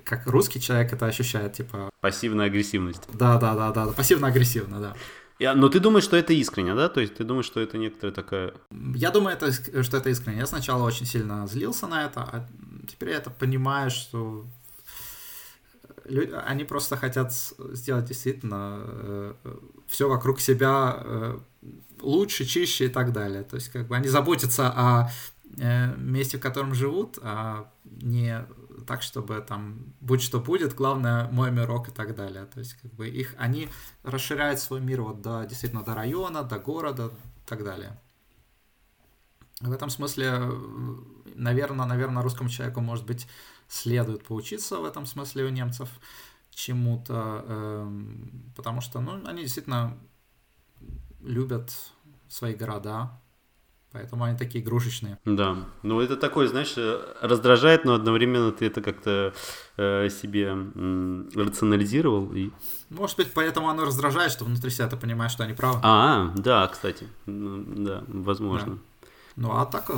как 0.05 0.27
русский 0.27 0.61
человек 0.61 0.93
это 0.93 1.07
ощущает, 1.07 1.55
типа... 1.55 1.91
Пассивная 2.01 2.47
агрессивность. 2.47 3.03
Да, 3.13 3.39
да, 3.39 3.55
да, 3.55 3.73
да, 3.73 3.87
пассивно-агрессивно, 3.89 4.81
да. 4.81 4.95
Я, 5.39 5.55
но 5.55 5.71
ты 5.71 5.81
думаешь, 5.81 6.05
что 6.05 6.17
это 6.17 6.35
искренне, 6.35 6.75
да? 6.75 6.91
То 6.91 7.01
есть 7.01 7.15
ты 7.15 7.25
думаешь, 7.25 7.47
что 7.47 7.61
это 7.61 7.79
некоторая 7.79 8.15
такая... 8.15 8.53
Я 8.95 9.11
думаю, 9.11 9.37
это, 9.37 9.51
что 9.83 9.97
это 9.97 10.11
искренне. 10.11 10.39
Я 10.39 10.47
сначала 10.47 10.83
очень 10.85 11.07
сильно 11.07 11.47
злился 11.47 11.87
на 11.87 12.05
это, 12.05 12.21
а 12.21 12.47
теперь 12.87 13.11
я 13.11 13.17
это 13.17 13.31
понимаю, 13.31 13.91
что 13.91 14.45
люди, 16.05 16.33
они 16.47 16.65
просто 16.65 16.97
хотят 16.97 17.33
сделать 17.73 18.05
действительно 18.05 18.83
э, 18.85 19.35
все 19.87 20.11
вокруг 20.11 20.41
себя 20.41 20.99
э, 20.99 21.39
лучше, 22.01 22.45
чище 22.45 22.87
и 22.87 22.89
так 22.89 23.13
далее. 23.13 23.43
То 23.43 23.57
есть 23.57 23.71
как 23.71 23.89
бы 23.89 23.97
они 23.97 24.09
заботятся 24.09 24.69
о 24.69 25.11
э, 25.57 25.97
месте, 25.97 26.37
в 26.37 26.41
котором 26.41 26.75
живут, 26.75 27.19
а 27.23 27.71
не 27.85 28.45
так, 28.81 29.03
чтобы 29.03 29.41
там 29.41 29.95
будь 30.01 30.23
что 30.23 30.41
будет, 30.41 30.75
главное 30.75 31.29
мой 31.31 31.51
мирок 31.51 31.89
и 31.89 31.93
так 31.93 32.15
далее. 32.15 32.47
То 32.47 32.61
есть 32.61 32.75
как 32.75 32.93
бы 32.95 33.09
их, 33.09 33.35
они 33.39 33.69
расширяют 34.03 34.61
свой 34.61 34.81
мир 34.81 35.03
вот 35.03 35.21
до, 35.23 35.45
действительно 35.45 35.83
до 35.83 35.95
района, 35.95 36.43
до 36.43 36.59
города 36.59 37.07
и 37.07 37.49
так 37.49 37.65
далее. 37.65 37.99
В 39.61 39.73
этом 39.73 39.91
смысле, 39.91 40.41
наверное, 41.35 41.87
наверное, 41.87 42.23
русскому 42.23 42.49
человеку, 42.49 42.81
может 42.81 43.07
быть, 43.07 43.27
следует 43.69 44.25
поучиться 44.25 44.79
в 44.79 44.85
этом 44.85 45.05
смысле 45.07 45.45
у 45.45 45.49
немцев 45.51 45.89
чему-то, 46.51 47.45
э, 47.47 48.07
потому 48.57 48.81
что, 48.81 49.01
ну, 49.01 49.25
они 49.27 49.43
действительно 49.43 49.99
любят 51.21 51.73
свои 52.29 52.55
города, 52.55 53.20
Поэтому 53.93 54.23
они 54.23 54.39
такие 54.39 54.63
игрушечные. 54.63 55.19
Да. 55.25 55.57
Ну, 55.83 56.01
это 56.01 56.17
такое, 56.17 56.47
знаешь, 56.47 56.75
э, 56.77 57.01
раздражает, 57.21 57.85
но 57.85 57.95
одновременно 57.95 58.53
ты 58.53 58.67
это 58.67 58.83
как-то 58.83 59.35
э, 59.77 60.09
себе 60.11 60.47
м, 60.47 61.29
рационализировал. 61.35 62.33
И... 62.33 62.51
Может 62.89 63.17
быть, 63.17 63.33
поэтому 63.33 63.69
оно 63.69 63.85
раздражает, 63.85 64.31
что 64.31 64.45
внутри 64.45 64.71
себя 64.71 64.87
ты 64.87 64.97
понимаешь, 64.97 65.33
что 65.33 65.43
они 65.43 65.55
правы. 65.55 65.81
А, 65.83 66.33
да, 66.37 66.69
кстати. 66.69 67.09
Ну, 67.27 67.65
да, 67.67 68.05
возможно. 68.07 68.77
Да. 68.77 68.81
Ну, 69.35 69.53
а 69.57 69.67
так, 69.67 69.91
э, 69.91 69.95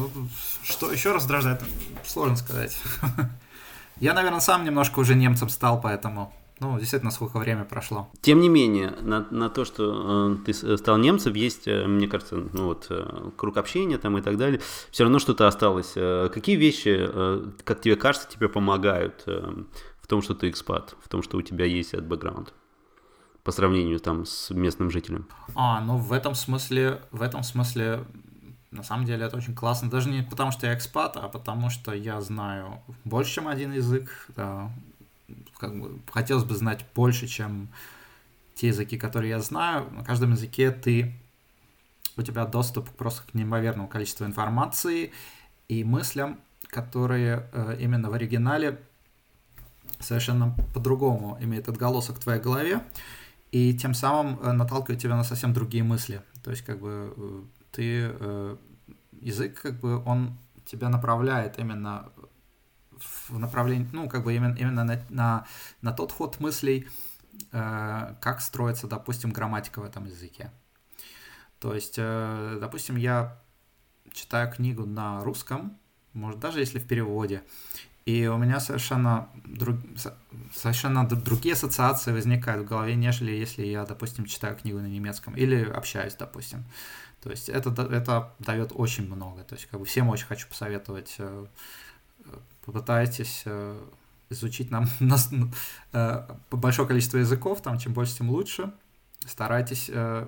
что 0.63 0.91
еще 0.91 1.13
раздражает, 1.13 1.61
сложно 2.07 2.37
сказать. 2.37 2.79
Я, 4.01 4.15
наверное, 4.15 4.41
сам 4.41 4.65
немножко 4.65 5.01
уже 5.01 5.15
немцем 5.15 5.51
стал, 5.51 5.81
поэтому 5.81 6.33
ну, 6.63 6.79
действительно, 6.79 7.11
сколько 7.11 7.39
времени 7.39 7.65
прошло. 7.65 8.09
Тем 8.21 8.39
не 8.41 8.49
менее, 8.49 8.95
на, 9.01 9.27
на 9.31 9.51
то, 9.51 9.65
что 9.65 10.37
э, 10.41 10.45
ты 10.47 10.79
стал 10.79 10.97
немцем, 10.97 11.35
есть, 11.35 11.67
э, 11.67 11.87
мне 11.87 12.07
кажется, 12.07 12.37
ну 12.37 12.67
вот, 12.67 12.87
э, 12.89 13.31
круг 13.37 13.57
общения 13.57 13.99
там 13.99 14.17
и 14.17 14.23
так 14.23 14.37
далее, 14.37 14.61
все 14.93 15.03
равно 15.03 15.19
что-то 15.19 15.49
осталось. 15.49 15.93
Э, 15.97 16.31
какие 16.33 16.55
вещи, 16.55 16.97
э, 17.01 17.51
как 17.65 17.81
тебе 17.81 17.97
кажется, 17.97 18.29
тебе 18.29 18.49
помогают 18.49 19.25
э, 19.27 19.65
в 20.01 20.07
том, 20.07 20.23
что 20.23 20.35
ты 20.35 20.49
экспат, 20.49 20.95
в 21.03 21.09
том, 21.09 21.23
что 21.23 21.37
у 21.37 21.43
тебя 21.43 21.65
есть 21.65 21.95
этот 21.95 22.07
бэкграунд? 22.07 22.55
по 23.43 23.51
сравнению 23.51 23.99
там 23.99 24.25
с 24.25 24.51
местным 24.51 24.89
жителем. 24.89 25.27
А, 25.57 25.81
ну 25.81 25.97
в 25.97 26.13
этом 26.13 26.37
смысле, 26.37 27.03
в 27.11 27.23
этом 27.23 27.43
смысле, 27.43 28.05
на 28.71 28.85
самом 28.85 29.05
деле 29.05 29.27
это 29.27 29.37
очень 29.37 29.53
классно. 29.53 29.91
Даже 29.91 30.11
не 30.11 30.23
потому, 30.23 30.53
что 30.53 30.69
я 30.69 30.75
экспат, 30.77 31.17
а 31.17 31.27
потому, 31.27 31.69
что 31.69 31.93
я 31.93 32.21
знаю 32.21 32.81
больше, 33.03 33.35
чем 33.35 33.49
один 33.49 33.73
язык. 33.73 34.29
Да 34.37 34.71
как 35.63 35.81
бы 35.81 36.01
хотелось 36.11 36.45
бы 36.45 36.57
знать 36.57 36.85
больше, 36.95 37.29
чем 37.29 37.69
те 38.55 38.67
языки, 38.67 38.99
которые 38.99 39.31
я 39.31 39.39
знаю. 39.39 39.89
На 39.93 40.05
каждом 40.05 40.33
языке 40.33 40.73
ты 40.73 41.15
у 42.17 42.23
тебя 42.23 42.45
доступ 42.47 42.91
просто 42.91 43.23
к 43.23 43.35
неимоверному 43.35 43.89
количеству 43.89 44.27
информации 44.27 45.13
и 45.69 45.85
мыслям, 45.85 46.41
которые 46.67 47.49
э, 47.53 47.77
именно 47.81 48.11
в 48.11 48.15
оригинале 48.15 48.81
совершенно 50.01 50.55
по-другому 50.75 51.39
имеют 51.41 51.69
отголосок 51.69 52.17
в 52.17 52.21
твоей 52.21 52.41
голове, 52.41 52.83
и 53.53 53.73
тем 53.75 53.95
самым 53.95 54.41
э, 54.41 54.53
наталкивают 54.53 55.01
тебя 55.01 55.17
на 55.17 55.25
совсем 55.25 55.53
другие 55.53 55.85
мысли. 55.85 56.23
То 56.43 56.51
есть, 56.51 56.63
как 56.63 56.81
бы, 56.81 57.15
э, 57.17 57.43
ты 57.71 58.11
э, 58.11 58.57
язык, 59.21 59.63
как 59.63 59.79
бы, 59.81 60.03
он 60.05 60.37
тебя 60.67 60.89
направляет 60.89 61.59
именно 61.59 62.11
в 63.29 63.39
направлении, 63.39 63.89
ну, 63.93 64.09
как 64.09 64.25
бы 64.25 64.35
именно, 64.35 64.55
именно 64.57 64.85
на, 64.85 65.03
на, 65.11 65.47
на 65.81 65.93
тот 65.93 66.13
ход 66.13 66.41
мыслей, 66.41 66.89
э, 67.53 68.15
как 68.21 68.41
строится, 68.41 68.87
допустим, 68.87 69.33
грамматика 69.33 69.81
в 69.81 69.85
этом 69.85 70.07
языке. 70.07 70.51
То 71.59 71.75
есть, 71.75 71.95
э, 71.99 72.59
допустим, 72.61 72.97
я 72.97 73.39
читаю 74.13 74.53
книгу 74.53 74.85
на 74.85 75.23
русском, 75.25 75.79
может, 76.13 76.41
даже 76.41 76.61
если 76.61 76.79
в 76.79 76.87
переводе, 76.87 77.43
и 78.05 78.27
у 78.27 78.37
меня 78.37 78.59
совершенно, 78.59 79.29
друг, 79.45 79.77
совершенно 80.53 81.07
другие 81.07 81.53
ассоциации 81.53 82.11
возникают 82.11 82.65
в 82.65 82.69
голове, 82.69 82.97
нежели 82.97 83.31
если 83.31 83.65
я, 83.65 83.85
допустим, 83.85 84.25
читаю 84.27 84.57
книгу 84.57 84.81
на 84.81 84.89
немецком 84.89 85.37
или 85.37 85.65
общаюсь, 85.65 86.15
допустим. 86.15 86.65
То 87.23 87.31
есть 87.31 87.49
это, 87.49 87.71
это 87.71 88.33
дает 88.41 88.73
очень 88.75 89.07
много. 89.07 89.45
То 89.45 89.55
есть 89.55 89.67
как 89.67 89.79
бы 89.79 89.87
всем 89.87 90.09
очень 90.09 90.27
хочу 90.27 90.49
посоветовать 90.49 91.15
э, 91.19 91.47
попытайтесь 92.65 93.43
э, 93.45 93.81
изучить 94.31 94.71
нам 94.71 94.89
э, 95.93 96.29
большое 96.51 96.89
количество 96.89 97.19
языков, 97.19 97.61
там 97.63 97.79
чем 97.79 97.93
больше, 97.93 98.17
тем 98.17 98.31
лучше. 98.31 98.73
Старайтесь 99.27 99.91
э, 99.93 100.27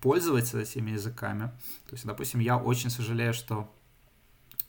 пользоваться 0.00 0.60
этими 0.60 0.90
языками. 0.90 1.46
То 1.86 1.92
есть, 1.92 2.04
допустим, 2.04 2.40
я 2.40 2.56
очень 2.56 2.90
сожалею, 2.90 3.32
что 3.34 3.72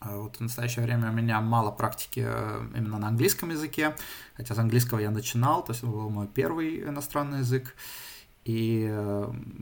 вот 0.02 0.36
в 0.36 0.42
настоящее 0.42 0.84
время 0.84 1.12
у 1.12 1.14
меня 1.14 1.40
мало 1.40 1.72
практики 1.72 2.20
именно 2.76 2.98
на 2.98 3.08
английском 3.08 3.52
языке, 3.52 3.96
хотя 4.36 4.54
с 4.54 4.58
английского 4.58 5.00
я 5.00 5.12
начинал, 5.12 5.64
то 5.64 5.72
есть 5.72 5.82
это 5.82 5.90
был 5.90 6.10
мой 6.10 6.28
первый 6.28 6.82
иностранный 6.82 7.40
язык, 7.40 7.74
и 8.44 8.82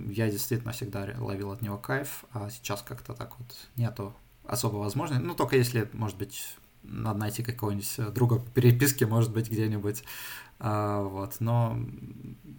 я 0.07 0.31
действительно 0.31 0.71
всегда 0.71 1.07
ловил 1.19 1.51
от 1.51 1.61
него 1.61 1.77
кайф, 1.77 2.25
а 2.33 2.49
сейчас 2.49 2.81
как-то 2.81 3.13
так 3.13 3.37
вот 3.37 3.55
нету 3.75 4.15
особо 4.47 4.77
возможности, 4.77 5.23
ну 5.23 5.35
только 5.35 5.57
если, 5.57 5.87
может 5.93 6.17
быть, 6.17 6.57
надо 6.83 7.19
найти 7.19 7.43
какого-нибудь 7.43 7.93
э, 7.97 8.09
друга 8.11 8.37
по 8.37 8.49
переписке, 8.51 9.05
может 9.05 9.31
быть, 9.31 9.49
где-нибудь. 9.49 10.03
А, 10.59 11.01
вот. 11.01 11.37
Но 11.39 11.77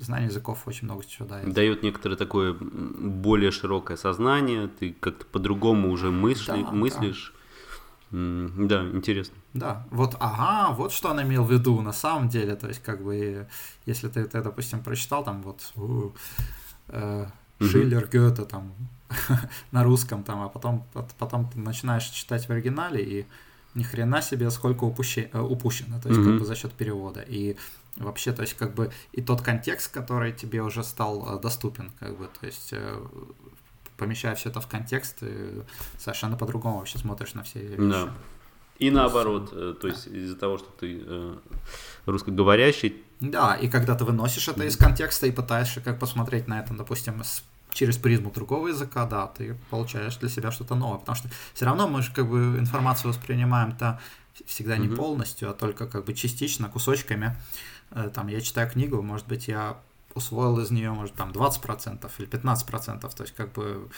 знание 0.00 0.28
языков 0.28 0.62
очень 0.66 0.86
много 0.86 1.04
чего 1.04 1.28
дает. 1.28 1.52
Дает 1.52 1.82
некоторое 1.82 2.16
такое 2.16 2.52
более 2.54 3.50
широкое 3.50 3.96
сознание, 3.96 4.68
ты 4.68 4.94
как-то 4.98 5.24
по-другому 5.26 5.90
уже 5.90 6.10
мысли, 6.10 6.62
да, 6.62 6.70
мыслишь. 6.72 7.32
Да. 8.10 8.48
да, 8.56 8.88
интересно. 8.90 9.34
Да, 9.54 9.86
вот, 9.90 10.16
ага, 10.18 10.74
вот 10.74 10.92
что 10.92 11.10
он 11.10 11.22
имел 11.22 11.44
в 11.44 11.52
виду 11.52 11.80
на 11.80 11.92
самом 11.92 12.28
деле. 12.28 12.56
То 12.56 12.68
есть, 12.68 12.82
как 12.82 13.02
бы, 13.02 13.46
если 13.86 14.08
ты, 14.08 14.24
ты 14.24 14.42
допустим, 14.42 14.82
прочитал 14.82 15.24
там 15.24 15.42
вот... 15.42 15.72
Э, 16.88 17.26
Шиллер, 17.60 18.08
Гёте 18.08 18.44
там 18.44 18.72
на 19.70 19.84
русском 19.84 20.24
там, 20.24 20.42
а 20.42 20.48
потом, 20.48 20.84
потом 21.18 21.48
ты 21.48 21.58
начинаешь 21.58 22.06
читать 22.06 22.46
в 22.48 22.50
оригинале 22.50 23.02
и 23.02 23.26
ни 23.74 23.82
хрена 23.82 24.22
себе 24.22 24.50
сколько 24.50 24.84
упуще, 24.84 25.30
э, 25.32 25.40
упущено, 25.40 26.00
то 26.00 26.08
есть 26.08 26.20
mm-hmm. 26.20 26.24
как 26.24 26.38
бы 26.38 26.44
за 26.44 26.54
счет 26.54 26.72
перевода. 26.72 27.20
И 27.20 27.56
вообще, 27.96 28.32
то 28.32 28.42
есть 28.42 28.54
как 28.54 28.74
бы 28.74 28.90
и 29.12 29.22
тот 29.22 29.42
контекст, 29.42 29.92
который 29.92 30.32
тебе 30.32 30.62
уже 30.62 30.84
стал 30.84 31.36
э, 31.36 31.40
доступен, 31.40 31.90
как 31.98 32.16
бы, 32.18 32.28
то 32.40 32.46
есть 32.46 32.72
э, 32.72 33.00
помещая 33.96 34.34
все 34.34 34.50
это 34.50 34.60
в 34.60 34.66
контекст, 34.66 35.22
совершенно 35.98 36.36
по-другому 36.36 36.78
вообще 36.78 36.98
смотришь 36.98 37.34
на 37.34 37.42
все 37.42 37.60
вещи. 37.60 37.90
Да. 37.90 38.12
И 38.78 38.90
наоборот, 38.90 39.78
то 39.80 39.86
есть 39.86 40.08
из-за 40.08 40.34
того, 40.34 40.58
что 40.58 40.68
ты 40.80 41.04
русскоговорящий. 42.04 43.04
Да, 43.20 43.54
и 43.54 43.68
когда 43.68 43.94
ты 43.94 44.04
выносишь 44.04 44.48
это 44.48 44.64
из 44.64 44.76
контекста 44.76 45.28
и 45.28 45.30
пытаешься 45.30 45.80
как 45.80 46.00
посмотреть 46.00 46.48
на 46.48 46.58
это, 46.58 46.74
допустим, 46.74 47.22
с 47.22 47.44
через 47.72 47.96
призму 47.96 48.30
другого 48.30 48.68
языка, 48.68 49.06
да, 49.06 49.26
ты 49.26 49.56
получаешь 49.70 50.16
для 50.16 50.28
себя 50.28 50.50
что-то 50.50 50.74
новое, 50.74 50.98
потому 50.98 51.16
что 51.16 51.28
все 51.54 51.64
равно 51.64 51.88
мы 51.88 52.02
же 52.02 52.12
как 52.12 52.28
бы 52.28 52.56
информацию 52.58 53.10
воспринимаем-то 53.10 54.00
всегда 54.46 54.76
не 54.76 54.88
mm-hmm. 54.88 54.96
полностью, 54.96 55.50
а 55.50 55.54
только 55.54 55.86
как 55.86 56.04
бы 56.04 56.14
частично, 56.14 56.68
кусочками. 56.68 57.36
Э, 57.90 58.10
там 58.14 58.28
я 58.28 58.40
читаю 58.40 58.70
книгу, 58.70 59.02
может 59.02 59.26
быть, 59.26 59.48
я 59.48 59.78
усвоил 60.14 60.58
из 60.60 60.70
нее, 60.70 60.90
может, 60.90 61.14
там 61.14 61.30
20% 61.30 62.10
или 62.18 62.28
15%, 62.28 63.14
то 63.14 63.22
есть 63.22 63.34
как 63.34 63.52
бы... 63.52 63.88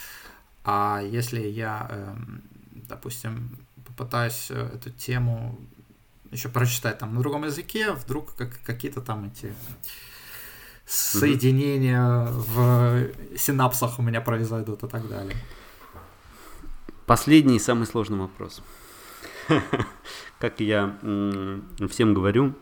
А 0.67 1.03
если 1.03 1.41
я, 1.41 1.87
эм, 1.91 2.43
допустим, 2.89 3.59
попытаюсь 3.85 4.51
э, 4.51 4.71
эту 4.75 4.91
тему 4.91 5.59
еще 6.31 6.49
прочитать 6.49 6.99
там 6.99 7.15
на 7.15 7.21
другом 7.21 7.45
языке, 7.45 7.93
вдруг 7.93 8.35
как, 8.35 8.61
какие-то 8.63 9.03
там 9.03 9.27
эти 9.27 9.53
соединения 10.87 12.27
в 12.31 13.09
синапсах 13.37 13.99
у 13.99 14.03
меня 14.03 14.21
произойдут 14.21 14.83
и 14.83 14.89
так 14.89 15.09
далее. 15.09 15.37
Последний 17.07 17.57
и 17.57 17.61
самый 17.61 17.87
сложный 17.87 18.19
вопрос. 18.19 18.63
Как 20.39 20.61
я 20.61 20.97
всем 21.91 22.15
говорю, 22.15 22.55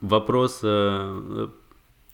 вопрос... 0.00 0.60
Э, 0.62 1.48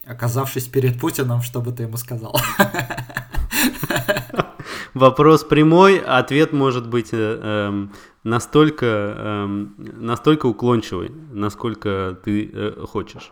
Оказавшись 0.07 0.67
перед 0.67 0.99
Путиным, 0.99 1.43
что 1.43 1.61
бы 1.61 1.73
ты 1.73 1.85
ему 1.85 1.97
сказал? 1.97 2.35
Вопрос 4.95 5.45
прямой, 5.45 5.99
ответ 5.99 6.53
может 6.53 6.89
быть 6.89 7.11
э, 7.13 7.17
эм, 7.17 7.93
настолько, 8.25 8.87
эм, 9.17 9.75
настолько 9.79 10.47
уклончивый, 10.47 11.13
насколько 11.31 12.19
ты 12.25 12.51
э, 12.53 12.85
хочешь. 12.87 13.31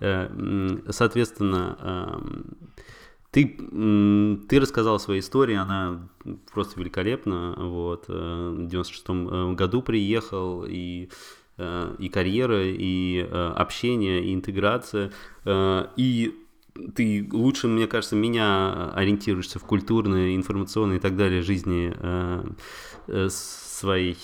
Э, 0.00 0.28
соответственно, 0.90 1.78
эм, 1.80 2.46
ты, 3.30 3.44
ты 4.48 4.60
рассказал 4.60 4.98
свою 4.98 5.20
историю, 5.20 5.62
она 5.62 6.08
просто 6.52 6.80
великолепна. 6.80 7.54
Вот. 7.56 8.06
Э, 8.08 8.54
в 8.56 8.66
96 8.66 9.04
э, 9.08 9.52
году 9.52 9.82
приехал, 9.82 10.64
и, 10.66 11.10
и 11.98 12.08
карьера, 12.08 12.62
и 12.64 13.20
общение, 13.20 14.24
и 14.24 14.34
интеграция. 14.34 15.10
И 15.44 16.47
ты 16.94 17.28
лучше, 17.32 17.68
мне 17.68 17.86
кажется, 17.86 18.16
меня 18.16 18.90
ориентируешься 18.94 19.58
в 19.58 19.64
культурной, 19.64 20.36
информационной 20.36 20.96
и 20.96 21.00
так 21.00 21.16
далее 21.16 21.42
жизни 21.42 21.94
своей 23.28 24.16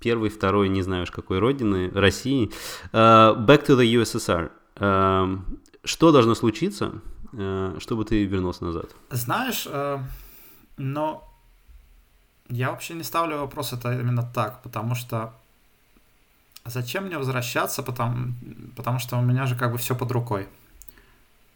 первой, 0.00 0.30
второй, 0.30 0.68
не 0.68 0.82
знаю 0.82 1.02
уж 1.02 1.10
какой 1.10 1.38
родины, 1.38 1.90
России. 1.90 2.50
Back 2.92 3.66
to 3.66 3.78
the 3.78 3.84
USSR. 3.84 4.50
Эм, 4.76 5.60
что 5.84 6.10
должно 6.10 6.34
случиться, 6.34 7.00
э, 7.32 7.76
чтобы 7.78 8.04
ты 8.04 8.24
вернулся 8.24 8.64
назад? 8.64 8.90
Знаешь, 9.10 9.66
э, 9.70 9.98
но 10.78 11.28
я 12.48 12.70
вообще 12.70 12.94
не 12.94 13.02
ставлю 13.02 13.38
вопрос 13.38 13.72
это 13.72 13.92
именно 13.92 14.22
так, 14.22 14.62
потому 14.62 14.94
что 14.94 15.34
зачем 16.64 17.04
мне 17.04 17.18
возвращаться, 17.18 17.82
потому, 17.82 18.34
потому 18.76 18.98
что 18.98 19.18
у 19.18 19.22
меня 19.22 19.46
же 19.46 19.54
как 19.54 19.72
бы 19.72 19.78
все 19.78 19.94
под 19.94 20.10
рукой. 20.10 20.48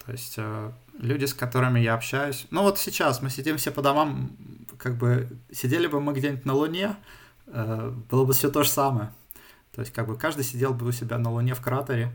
То 0.06 0.12
есть 0.12 0.34
э, 0.36 0.72
люди, 0.98 1.24
с 1.24 1.34
которыми 1.34 1.80
я 1.80 1.94
общаюсь, 1.94 2.46
ну 2.50 2.62
вот 2.62 2.78
сейчас 2.78 3.22
мы 3.22 3.30
сидим 3.30 3.56
все 3.56 3.70
по 3.70 3.82
домам, 3.82 4.36
как 4.78 4.96
бы 4.96 5.28
сидели 5.50 5.86
бы 5.86 6.00
мы 6.00 6.12
где-нибудь 6.12 6.44
на 6.44 6.54
Луне, 6.54 6.96
было 7.46 8.24
бы 8.24 8.32
все 8.32 8.50
то 8.50 8.62
же 8.62 8.68
самое. 8.68 9.12
То 9.74 9.80
есть 9.80 9.92
как 9.92 10.06
бы 10.06 10.16
каждый 10.16 10.44
сидел 10.44 10.72
бы 10.72 10.86
у 10.86 10.92
себя 10.92 11.18
на 11.18 11.30
Луне 11.30 11.54
в 11.54 11.60
кратере, 11.60 12.12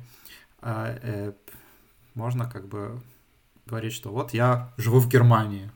а, 0.61 0.97
э, 1.01 1.33
можно 2.15 2.49
как 2.49 2.67
бы 2.67 3.01
говорить, 3.65 3.93
что 3.93 4.11
вот 4.11 4.33
я 4.33 4.73
живу 4.77 4.99
в 4.99 5.09
Германии, 5.09 5.71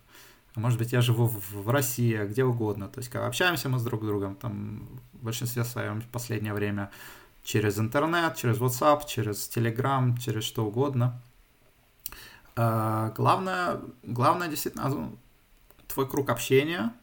а 0.56 0.60
может 0.60 0.78
быть, 0.78 0.92
я 0.92 1.02
живу 1.02 1.28
в, 1.28 1.64
в 1.64 1.70
России, 1.70 2.26
где 2.26 2.44
угодно. 2.44 2.88
То 2.88 3.00
есть, 3.00 3.10
как 3.10 3.24
общаемся 3.28 3.70
мы 3.70 3.80
с 3.80 3.84
друг 3.84 4.06
другом, 4.06 4.36
там, 4.36 4.88
в 5.14 5.26
большинстве 5.26 5.64
своем 5.64 6.02
в 6.02 6.08
последнее 6.08 6.54
время 6.54 6.92
через 7.44 7.80
интернет, 7.80 8.36
через 8.36 8.58
WhatsApp, 8.58 9.02
через 9.08 9.50
Telegram, 9.50 10.18
через 10.20 10.44
что 10.44 10.66
угодно. 10.66 11.22
А, 12.56 13.12
главное, 13.12 13.82
главное 14.04 14.48
действительно 14.48 14.88
ну, 14.90 15.18
твой 15.88 16.08
круг 16.08 16.30
общения, 16.30 16.94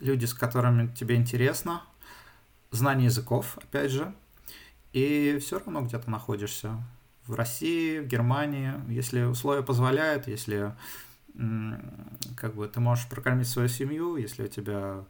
люди, 0.00 0.24
с 0.24 0.34
которыми 0.34 0.92
тебе 0.94 1.16
интересно, 1.16 1.82
знание 2.70 3.06
языков, 3.06 3.56
опять 3.58 3.90
же, 3.90 4.12
и 4.92 5.38
все 5.40 5.58
равно 5.58 5.82
где 5.82 5.98
то 5.98 6.10
находишься 6.10 6.76
в 7.26 7.34
России, 7.34 8.00
в 8.00 8.06
Германии, 8.06 8.72
если 8.88 9.22
условия 9.22 9.62
позволяют, 9.62 10.28
если 10.28 10.74
как 12.36 12.54
бы 12.54 12.68
ты 12.68 12.80
можешь 12.80 13.08
прокормить 13.08 13.48
свою 13.48 13.68
семью, 13.68 14.16
если 14.16 14.44
у 14.44 14.48
тебя 14.48 15.04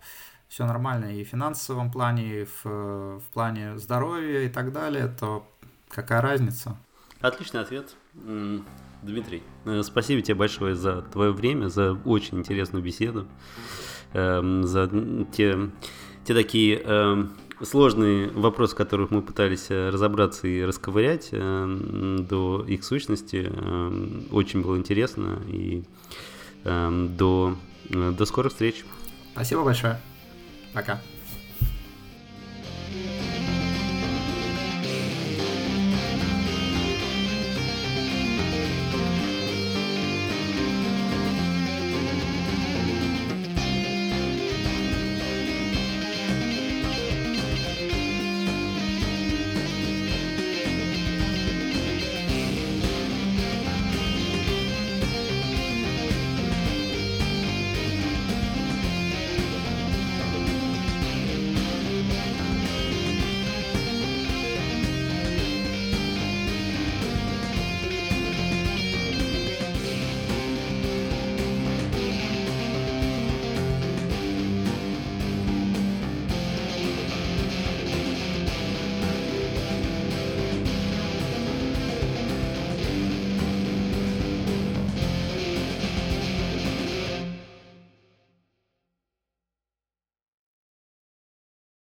все 0.49 0.67
нормально 0.67 1.07
и 1.07 1.25
в 1.25 1.29
финансовом 1.29 1.91
плане, 1.91 2.43
и 2.43 2.45
в, 2.45 2.65
в 2.65 3.25
плане 3.33 3.79
здоровья 3.79 4.41
и 4.41 4.49
так 4.49 4.73
далее, 4.73 5.09
то 5.09 5.47
какая 5.89 6.21
разница? 6.21 6.77
Отличный 7.21 7.61
ответ. 7.61 7.95
Дмитрий, 9.03 9.43
э, 9.67 9.83
спасибо 9.83 10.23
тебе 10.23 10.35
большое 10.35 10.75
за 10.75 11.03
твое 11.03 11.33
время, 11.33 11.69
за 11.69 11.93
очень 12.05 12.39
интересную 12.39 12.83
беседу, 12.83 13.27
эм, 14.13 14.65
за 14.65 14.89
те, 15.33 15.71
те 16.25 16.35
такие 16.35 16.79
эм, 16.79 17.35
сложные 17.63 18.31
вопросы, 18.31 18.75
в 18.75 18.79
которых 18.79 19.11
мы 19.11 19.23
пытались 19.23 19.67
э, 19.71 19.91
разобраться 19.91 20.47
и 20.47 20.63
расковырять 20.63 21.29
э, 21.33 22.17
до 22.21 22.65
их 22.67 22.85
сущности. 22.85 23.47
Э, 23.49 24.23
очень 24.31 24.63
было 24.63 24.77
интересно. 24.77 25.41
И 25.49 25.85
до, 26.65 27.59
до 27.91 28.25
скорых 28.25 28.53
встреч. 28.53 28.87
Спасибо 29.35 29.65
большое. 29.65 30.01
Пока. 30.73 30.99